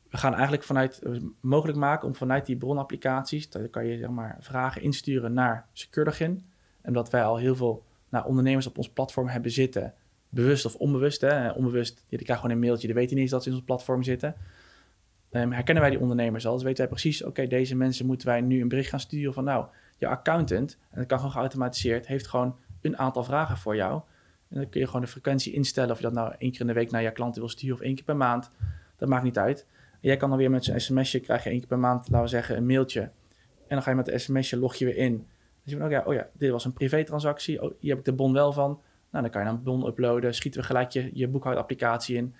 We 0.09 0.17
gaan 0.17 0.33
eigenlijk 0.33 0.63
vanuit 0.63 0.99
eh, 1.01 1.11
mogelijk 1.39 1.77
maken 1.77 2.07
om 2.07 2.15
vanuit 2.15 2.45
die 2.45 2.57
bronapplicaties, 2.57 3.49
daar 3.49 3.67
kan 3.67 3.85
je 3.85 3.97
zeg 3.97 4.09
maar 4.09 4.37
vragen 4.39 4.81
insturen 4.81 5.33
naar 5.33 5.67
Securlogin. 5.73 6.45
En 6.81 6.93
dat 6.93 7.09
wij 7.09 7.23
al 7.23 7.37
heel 7.37 7.55
veel 7.55 7.83
nou, 8.11 8.25
ondernemers 8.25 8.67
op 8.67 8.77
ons 8.77 8.89
platform 8.89 9.27
hebben 9.27 9.51
zitten, 9.51 9.93
bewust 10.29 10.65
of 10.65 10.75
onbewust. 10.75 11.21
Hè? 11.21 11.51
Onbewust, 11.51 11.95
die 11.95 12.17
krijgen 12.17 12.35
gewoon 12.35 12.51
een 12.51 12.59
mailtje, 12.59 12.87
die 12.87 12.95
weten 12.95 13.13
niet 13.13 13.23
eens 13.23 13.31
dat 13.31 13.43
ze 13.43 13.49
in 13.49 13.55
ons 13.55 13.65
platform 13.65 14.03
zitten. 14.03 14.35
Um, 15.31 15.51
herkennen 15.51 15.83
wij 15.83 15.91
die 15.91 16.01
ondernemers 16.01 16.45
al, 16.45 16.53
dus 16.53 16.63
weten 16.63 16.77
wij 16.77 16.87
precies, 16.87 17.23
oké, 17.23 17.47
deze 17.47 17.75
mensen 17.75 18.05
moeten 18.05 18.27
wij 18.27 18.41
nu 18.41 18.61
een 18.61 18.67
bericht 18.67 18.89
gaan 18.89 18.99
sturen 18.99 19.33
van 19.33 19.43
nou, 19.43 19.65
je 19.97 20.07
accountant, 20.07 20.77
en 20.89 20.97
dat 20.97 21.07
kan 21.07 21.17
gewoon 21.17 21.33
geautomatiseerd, 21.33 22.07
heeft 22.07 22.27
gewoon 22.27 22.55
een 22.81 22.97
aantal 22.97 23.23
vragen 23.23 23.57
voor 23.57 23.75
jou. 23.75 24.01
En 24.49 24.57
dan 24.57 24.69
kun 24.69 24.79
je 24.79 24.85
gewoon 24.85 25.01
de 25.01 25.07
frequentie 25.07 25.53
instellen 25.53 25.91
of 25.91 25.97
je 25.97 26.03
dat 26.03 26.13
nou 26.13 26.33
één 26.37 26.51
keer 26.51 26.61
in 26.61 26.67
de 26.67 26.73
week 26.73 26.91
naar 26.91 27.01
je 27.01 27.11
klanten 27.11 27.41
wil 27.41 27.49
sturen 27.49 27.75
of 27.75 27.81
één 27.81 27.95
keer 27.95 28.03
per 28.03 28.15
maand. 28.15 28.51
Dat 28.97 29.09
maakt 29.09 29.23
niet 29.23 29.37
uit. 29.37 29.65
En 29.91 29.97
jij 29.99 30.17
kan 30.17 30.29
dan 30.29 30.37
weer 30.37 30.51
met 30.51 30.63
zo'n 30.63 30.79
sms'je, 30.79 31.19
krijg 31.19 31.43
je 31.43 31.49
één 31.49 31.59
keer 31.59 31.67
per 31.67 31.79
maand, 31.79 32.09
laten 32.09 32.21
we 32.21 32.27
zeggen, 32.27 32.57
een 32.57 32.65
mailtje. 32.65 33.01
En 33.01 33.11
dan 33.67 33.81
ga 33.81 33.89
je 33.89 33.95
met 33.95 34.05
de 34.05 34.17
sms'je, 34.17 34.57
log 34.57 34.75
je 34.75 34.85
weer 34.85 34.97
in. 34.97 35.27
Dan 35.63 35.73
zie 35.73 35.77
je 35.77 35.81
van, 35.81 35.85
oh 35.85 35.91
ja, 35.91 36.03
oh 36.05 36.13
ja, 36.13 36.29
dit 36.33 36.51
was 36.51 36.65
een 36.65 36.73
privé-transactie. 36.73 37.61
Oh, 37.61 37.71
hier 37.79 37.89
heb 37.89 37.99
ik 37.99 38.05
de 38.05 38.13
bon 38.13 38.33
wel 38.33 38.53
van. 38.53 38.81
Nou, 39.11 39.23
dan 39.23 39.29
kan 39.31 39.41
je 39.41 39.47
dan 39.47 39.57
een 39.57 39.63
bon 39.63 39.87
uploaden. 39.87 40.33
Schieten 40.33 40.61
we 40.61 40.65
gelijk 40.65 40.91
je, 40.91 41.09
je 41.13 41.27
boekhoudapplicatie 41.27 42.15
in. 42.15 42.35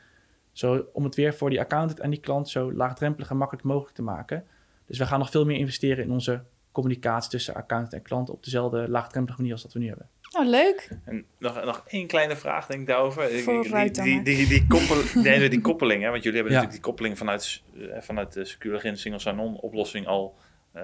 Zo, 0.51 0.85
om 0.93 1.03
het 1.03 1.15
weer 1.15 1.33
voor 1.33 1.49
die 1.49 1.59
accountant 1.59 1.99
en 1.99 2.09
die 2.09 2.19
klant 2.19 2.49
zo 2.49 2.73
laagdrempelig 2.73 3.29
en 3.29 3.37
makkelijk 3.37 3.65
mogelijk 3.65 3.95
te 3.95 4.01
maken. 4.01 4.45
Dus 4.85 4.97
we 4.97 5.05
gaan 5.05 5.19
nog 5.19 5.29
veel 5.29 5.45
meer 5.45 5.57
investeren 5.57 6.03
in 6.03 6.11
onze 6.11 6.43
communicatie 6.71 7.29
tussen 7.29 7.53
accountant 7.53 7.93
en 7.93 8.01
klant 8.01 8.29
op 8.29 8.43
dezelfde 8.43 8.89
laagdrempelige 8.89 9.39
manier 9.39 9.53
als 9.53 9.63
dat 9.63 9.73
we 9.73 9.79
nu 9.79 9.87
hebben. 9.87 10.09
Oh, 10.37 10.47
leuk. 10.47 10.89
En 11.05 11.25
nog, 11.37 11.65
nog 11.65 11.83
één 11.87 12.07
kleine 12.07 12.35
vraag 12.35 12.65
denk 12.65 12.81
ik 12.81 12.87
daarover. 12.87 13.29
Die, 13.29 13.91
die, 13.91 14.23
die, 14.23 14.47
die, 14.47 14.67
koppel, 14.67 14.97
nee, 15.21 15.49
die 15.49 15.61
koppeling, 15.61 16.03
hè, 16.03 16.09
want 16.09 16.23
jullie 16.23 16.37
hebben 16.39 16.53
natuurlijk 16.53 16.81
die 16.81 16.91
koppeling 16.91 17.17
vanuit, 17.17 17.61
eh, 17.77 18.01
vanuit 18.01 18.33
de 18.33 18.45
Secure 18.45 18.95
Single 18.95 19.19
Sign-On 19.19 19.55
oplossing 19.55 20.07
al 20.07 20.35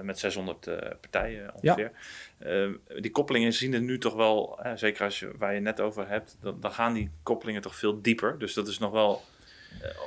met 0.02 0.18
600 0.18 0.66
uh, 0.66 0.74
eh, 0.74 0.90
partijen 1.00 1.54
ongeveer. 1.54 1.92
Ja. 2.38 3.00
die 3.00 3.10
koppelingen 3.10 3.52
zien 3.52 3.74
er 3.74 3.80
nu 3.80 3.98
toch 3.98 4.14
wel, 4.14 4.60
zeker 4.74 5.04
als 5.04 5.18
je, 5.18 5.30
waar 5.38 5.54
je 5.54 5.60
net 5.60 5.80
over 5.80 6.08
hebt, 6.08 6.38
dan, 6.40 6.60
dan, 6.60 6.72
gaan 6.72 6.92
die 6.92 7.10
koppelingen 7.22 7.62
toch 7.62 7.76
veel 7.76 8.02
dieper. 8.02 8.38
Dus 8.38 8.54
dat 8.54 8.68
is 8.68 8.78
nog 8.78 8.90
wel, 8.90 9.22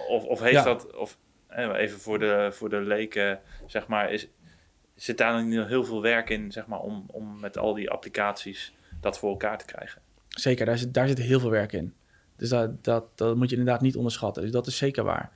of, 0.08 0.24
of 0.24 0.40
heeft 0.40 0.64
dat, 0.64 0.96
of 0.96 1.18
even 1.56 2.00
voor 2.00 2.20
de, 2.20 2.50
voor 2.52 2.70
de 2.70 2.82
leken, 2.82 3.40
zeg 3.68 3.88
maar, 3.88 4.12
is, 4.12 4.28
zit 4.96 5.18
daar 5.18 5.46
nog 5.46 5.68
heel 5.68 5.84
veel 5.84 6.02
werk 6.02 6.30
in, 6.30 6.52
zeg 6.52 6.68
maar, 6.68 6.80
om, 6.80 7.04
om 7.08 7.40
met 7.40 7.58
al 7.58 7.74
die 7.74 7.90
applicaties 7.90 8.74
dat 9.02 9.20
voor 9.20 9.30
elkaar 9.30 9.58
te 9.58 9.66
krijgen. 9.66 10.02
Zeker, 10.28 10.66
daar 10.66 10.78
zit, 10.78 10.94
daar 10.94 11.08
zit 11.08 11.18
heel 11.18 11.40
veel 11.40 11.50
werk 11.50 11.74
in. 11.74 11.94
Dus 12.36 12.50
dat, 12.50 12.84
dat, 12.84 13.18
dat 13.18 13.36
moet 13.36 13.50
je 13.50 13.56
inderdaad 13.56 13.82
niet 13.82 13.96
onderschatten. 13.96 14.44
Dus 14.44 14.52
dat 14.52 14.68
is 14.68 14.78
zeker 14.78 15.04
waar. 15.04 15.32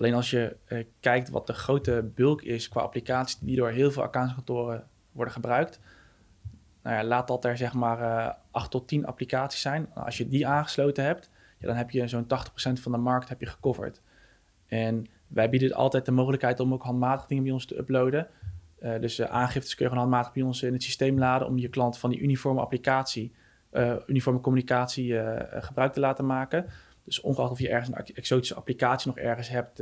Alleen 0.00 0.14
als 0.14 0.30
je 0.30 0.56
eh, 0.64 0.84
kijkt 1.00 1.30
wat 1.30 1.46
de 1.46 1.52
grote 1.52 2.10
bulk 2.14 2.42
is 2.42 2.68
qua 2.68 2.80
applicaties 2.80 3.38
die 3.38 3.56
door 3.56 3.70
heel 3.70 3.90
veel 3.90 4.02
accountskantoren 4.02 4.86
worden 5.12 5.34
gebruikt. 5.34 5.80
Nou 6.82 6.96
ja, 6.96 7.04
laat 7.04 7.28
dat 7.28 7.44
er 7.44 7.56
zeg 7.56 7.74
maar 7.74 8.00
uh, 8.00 8.32
8 8.50 8.70
tot 8.70 8.88
10 8.88 9.06
applicaties 9.06 9.60
zijn. 9.60 9.94
Als 9.94 10.18
je 10.18 10.28
die 10.28 10.46
aangesloten 10.46 11.04
hebt, 11.04 11.30
dan 11.58 11.76
heb 11.76 11.90
je 11.90 12.08
zo'n 12.08 12.24
80% 12.24 12.26
van 12.80 12.92
de 12.92 12.98
markt 12.98 13.28
heb 13.28 13.40
je 13.40 13.46
gecoverd. 13.46 14.00
En 14.66 15.06
wij 15.26 15.50
bieden 15.50 15.72
altijd 15.72 16.04
de 16.04 16.12
mogelijkheid 16.12 16.60
om 16.60 16.72
ook 16.72 16.82
handmatig 16.82 17.26
dingen 17.26 17.44
bij 17.44 17.52
ons 17.52 17.66
te 17.66 17.78
uploaden. 17.78 18.26
Uh, 18.82 19.00
dus 19.00 19.22
aangiftes 19.22 19.74
kun 19.74 19.84
je 19.84 19.90
gewoon 19.90 20.08
handmatig 20.08 20.32
bij 20.32 20.42
ons 20.42 20.62
in 20.62 20.72
het 20.72 20.82
systeem 20.82 21.18
laden 21.18 21.48
om 21.48 21.58
je 21.58 21.68
klant 21.68 21.98
van 21.98 22.10
die 22.10 22.20
uniforme 22.20 22.60
applicatie, 22.60 23.32
uniforme 24.06 24.40
communicatie 24.40 25.14
gebruik 25.50 25.92
te 25.92 26.00
laten 26.00 26.26
maken. 26.26 26.66
Dus 27.10 27.20
ongeacht 27.20 27.50
of 27.50 27.58
je 27.58 27.68
ergens 27.68 27.96
een 27.96 28.14
exotische 28.14 28.54
applicatie 28.54 29.08
nog 29.08 29.18
ergens 29.18 29.48
hebt 29.48 29.78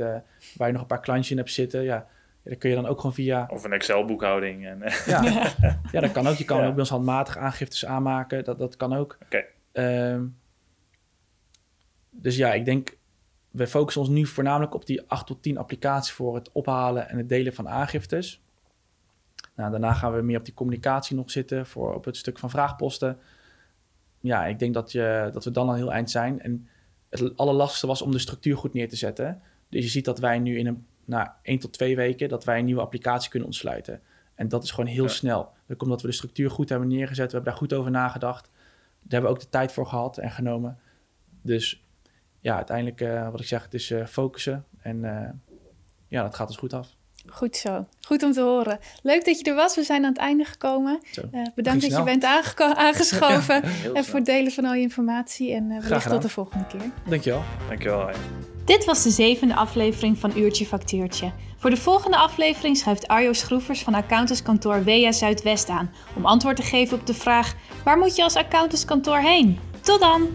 waar 0.57 0.67
je 0.67 0.71
nog 0.71 0.81
een 0.81 0.87
paar 0.87 0.99
klantjes 0.99 1.31
in 1.31 1.37
hebt 1.37 1.51
zitten, 1.51 1.83
ja, 1.83 2.07
ja, 2.43 2.49
dan 2.49 2.57
kun 2.57 2.69
je 2.69 2.75
dan 2.75 2.85
ook 2.85 2.97
gewoon 2.97 3.13
via... 3.13 3.47
Of 3.49 3.63
een 3.63 3.73
Excel-boekhouding. 3.73 4.65
En, 4.65 4.79
ja. 5.05 5.23
ja, 5.91 5.99
dat 5.99 6.11
kan 6.11 6.27
ook. 6.27 6.35
Je 6.35 6.45
kan 6.45 6.57
ook 6.65 6.71
bij 6.71 6.79
ons 6.79 6.89
handmatig 6.89 7.37
aangiftes 7.37 7.85
aanmaken. 7.85 8.43
Dat, 8.43 8.57
dat 8.57 8.75
kan 8.75 8.93
ook. 8.93 9.17
Oké. 9.23 9.45
Ehm, 9.71 10.25
dus 12.09 12.35
ja, 12.35 12.53
ik 12.53 12.65
denk, 12.65 12.97
we 13.51 13.67
focussen 13.67 14.01
ons 14.01 14.09
nu 14.09 14.25
voornamelijk 14.25 14.73
op 14.73 14.85
die 14.85 15.01
8 15.07 15.27
tot 15.27 15.43
10 15.43 15.57
applicaties 15.57 16.13
voor 16.13 16.35
het 16.35 16.51
ophalen 16.51 17.09
en 17.09 17.17
het 17.17 17.29
delen 17.29 17.53
van 17.53 17.69
aangiftes. 17.69 18.41
Nou, 19.55 19.71
daarna 19.71 19.93
gaan 19.93 20.13
we 20.13 20.21
meer 20.21 20.37
op 20.37 20.45
die 20.45 20.53
communicatie 20.53 21.15
nog 21.15 21.31
zitten 21.31 21.65
voor 21.65 21.93
op 21.93 22.05
het 22.05 22.17
stuk 22.17 22.39
van 22.39 22.49
vraagposten. 22.49 23.19
Ja, 24.19 24.45
ik 24.45 24.59
denk 24.59 24.73
dat, 24.73 24.91
je, 24.91 25.29
dat 25.33 25.43
we 25.43 25.51
dan 25.51 25.67
al 25.67 25.75
heel 25.75 25.91
eind 25.91 26.11
zijn. 26.11 26.41
En 26.41 26.67
het 27.09 27.37
allerlastigste 27.37 27.87
was 27.87 28.01
om 28.01 28.11
de 28.11 28.19
structuur 28.19 28.57
goed 28.57 28.73
neer 28.73 28.89
te 28.89 28.95
zetten. 28.95 29.41
Dus 29.69 29.83
je 29.83 29.89
ziet 29.89 30.05
dat 30.05 30.19
wij 30.19 30.39
nu 30.39 30.57
in 30.57 30.67
een, 30.67 30.85
na 31.05 31.39
één 31.41 31.59
tot 31.59 31.73
twee 31.73 31.95
weken 31.95 32.29
dat 32.29 32.43
wij 32.43 32.59
een 32.59 32.65
nieuwe 32.65 32.81
applicatie 32.81 33.29
kunnen 33.29 33.47
ontsluiten. 33.47 34.01
En 34.35 34.47
dat 34.47 34.63
is 34.63 34.71
gewoon 34.71 34.89
heel 34.89 35.09
snel. 35.09 35.51
Dat 35.67 35.81
omdat 35.81 36.01
we 36.01 36.07
de 36.07 36.13
structuur 36.13 36.51
goed 36.51 36.69
hebben 36.69 36.87
neergezet. 36.87 37.25
We 37.25 37.31
hebben 37.31 37.51
daar 37.51 37.61
goed 37.61 37.73
over 37.73 37.91
nagedacht. 37.91 38.49
Daar 38.51 39.09
hebben 39.09 39.29
we 39.29 39.35
ook 39.35 39.41
de 39.43 39.49
tijd 39.49 39.71
voor 39.71 39.85
gehad 39.85 40.17
en 40.17 40.31
genomen. 40.31 40.79
Dus 41.41 41.83
ja, 42.39 42.55
uiteindelijk, 42.55 43.01
uh, 43.01 43.29
wat 43.31 43.39
ik 43.39 43.45
zeg, 43.45 43.63
het 43.63 43.73
is 43.73 43.91
uh, 43.91 44.05
focussen. 44.05 44.65
En 44.79 44.97
uh, 45.03 45.29
ja, 46.07 46.23
dat 46.23 46.35
gaat 46.35 46.47
ons 46.47 46.57
goed 46.57 46.73
af. 46.73 46.97
Goed 47.31 47.55
zo. 47.55 47.85
Goed 48.01 48.23
om 48.23 48.31
te 48.31 48.41
horen. 48.41 48.79
Leuk 49.01 49.25
dat 49.25 49.39
je 49.39 49.43
er 49.43 49.55
was. 49.55 49.75
We 49.75 49.83
zijn 49.83 50.03
aan 50.03 50.09
het 50.09 50.19
einde 50.19 50.43
gekomen. 50.43 50.99
Uh, 51.31 51.45
bedankt 51.55 51.81
dat 51.81 51.97
je 51.97 52.03
bent 52.03 52.23
aangeschoven. 52.57 53.63
en 53.93 54.05
voor 54.05 54.15
het 54.15 54.25
delen 54.25 54.51
van 54.51 54.65
al 54.65 54.73
je 54.73 54.81
informatie. 54.81 55.53
En 55.53 55.71
uh, 55.71 55.81
wellicht 55.81 56.09
tot 56.09 56.21
de 56.21 56.29
volgende 56.29 56.65
keer. 56.67 56.91
Dankjewel. 57.09 57.43
Dankjewel. 57.67 58.09
Dit 58.65 58.85
was 58.85 59.03
de 59.03 59.09
zevende 59.09 59.55
aflevering 59.55 60.17
van 60.17 60.37
Uurtje 60.37 60.65
Factuurtje. 60.65 61.31
Voor 61.57 61.69
de 61.69 61.77
volgende 61.77 62.17
aflevering 62.17 62.77
schuift 62.77 63.07
Arjo 63.07 63.33
Schroevers 63.33 63.83
van 63.83 63.93
accountantskantoor 63.93 64.83
WEA 64.83 65.11
Zuidwest 65.11 65.69
aan... 65.69 65.91
om 66.15 66.25
antwoord 66.25 66.55
te 66.55 66.61
geven 66.61 66.99
op 66.99 67.07
de 67.07 67.13
vraag... 67.13 67.55
waar 67.83 67.97
moet 67.97 68.15
je 68.15 68.23
als 68.23 68.35
accountantskantoor 68.35 69.17
heen? 69.17 69.59
Tot 69.81 69.99
dan! 69.99 70.29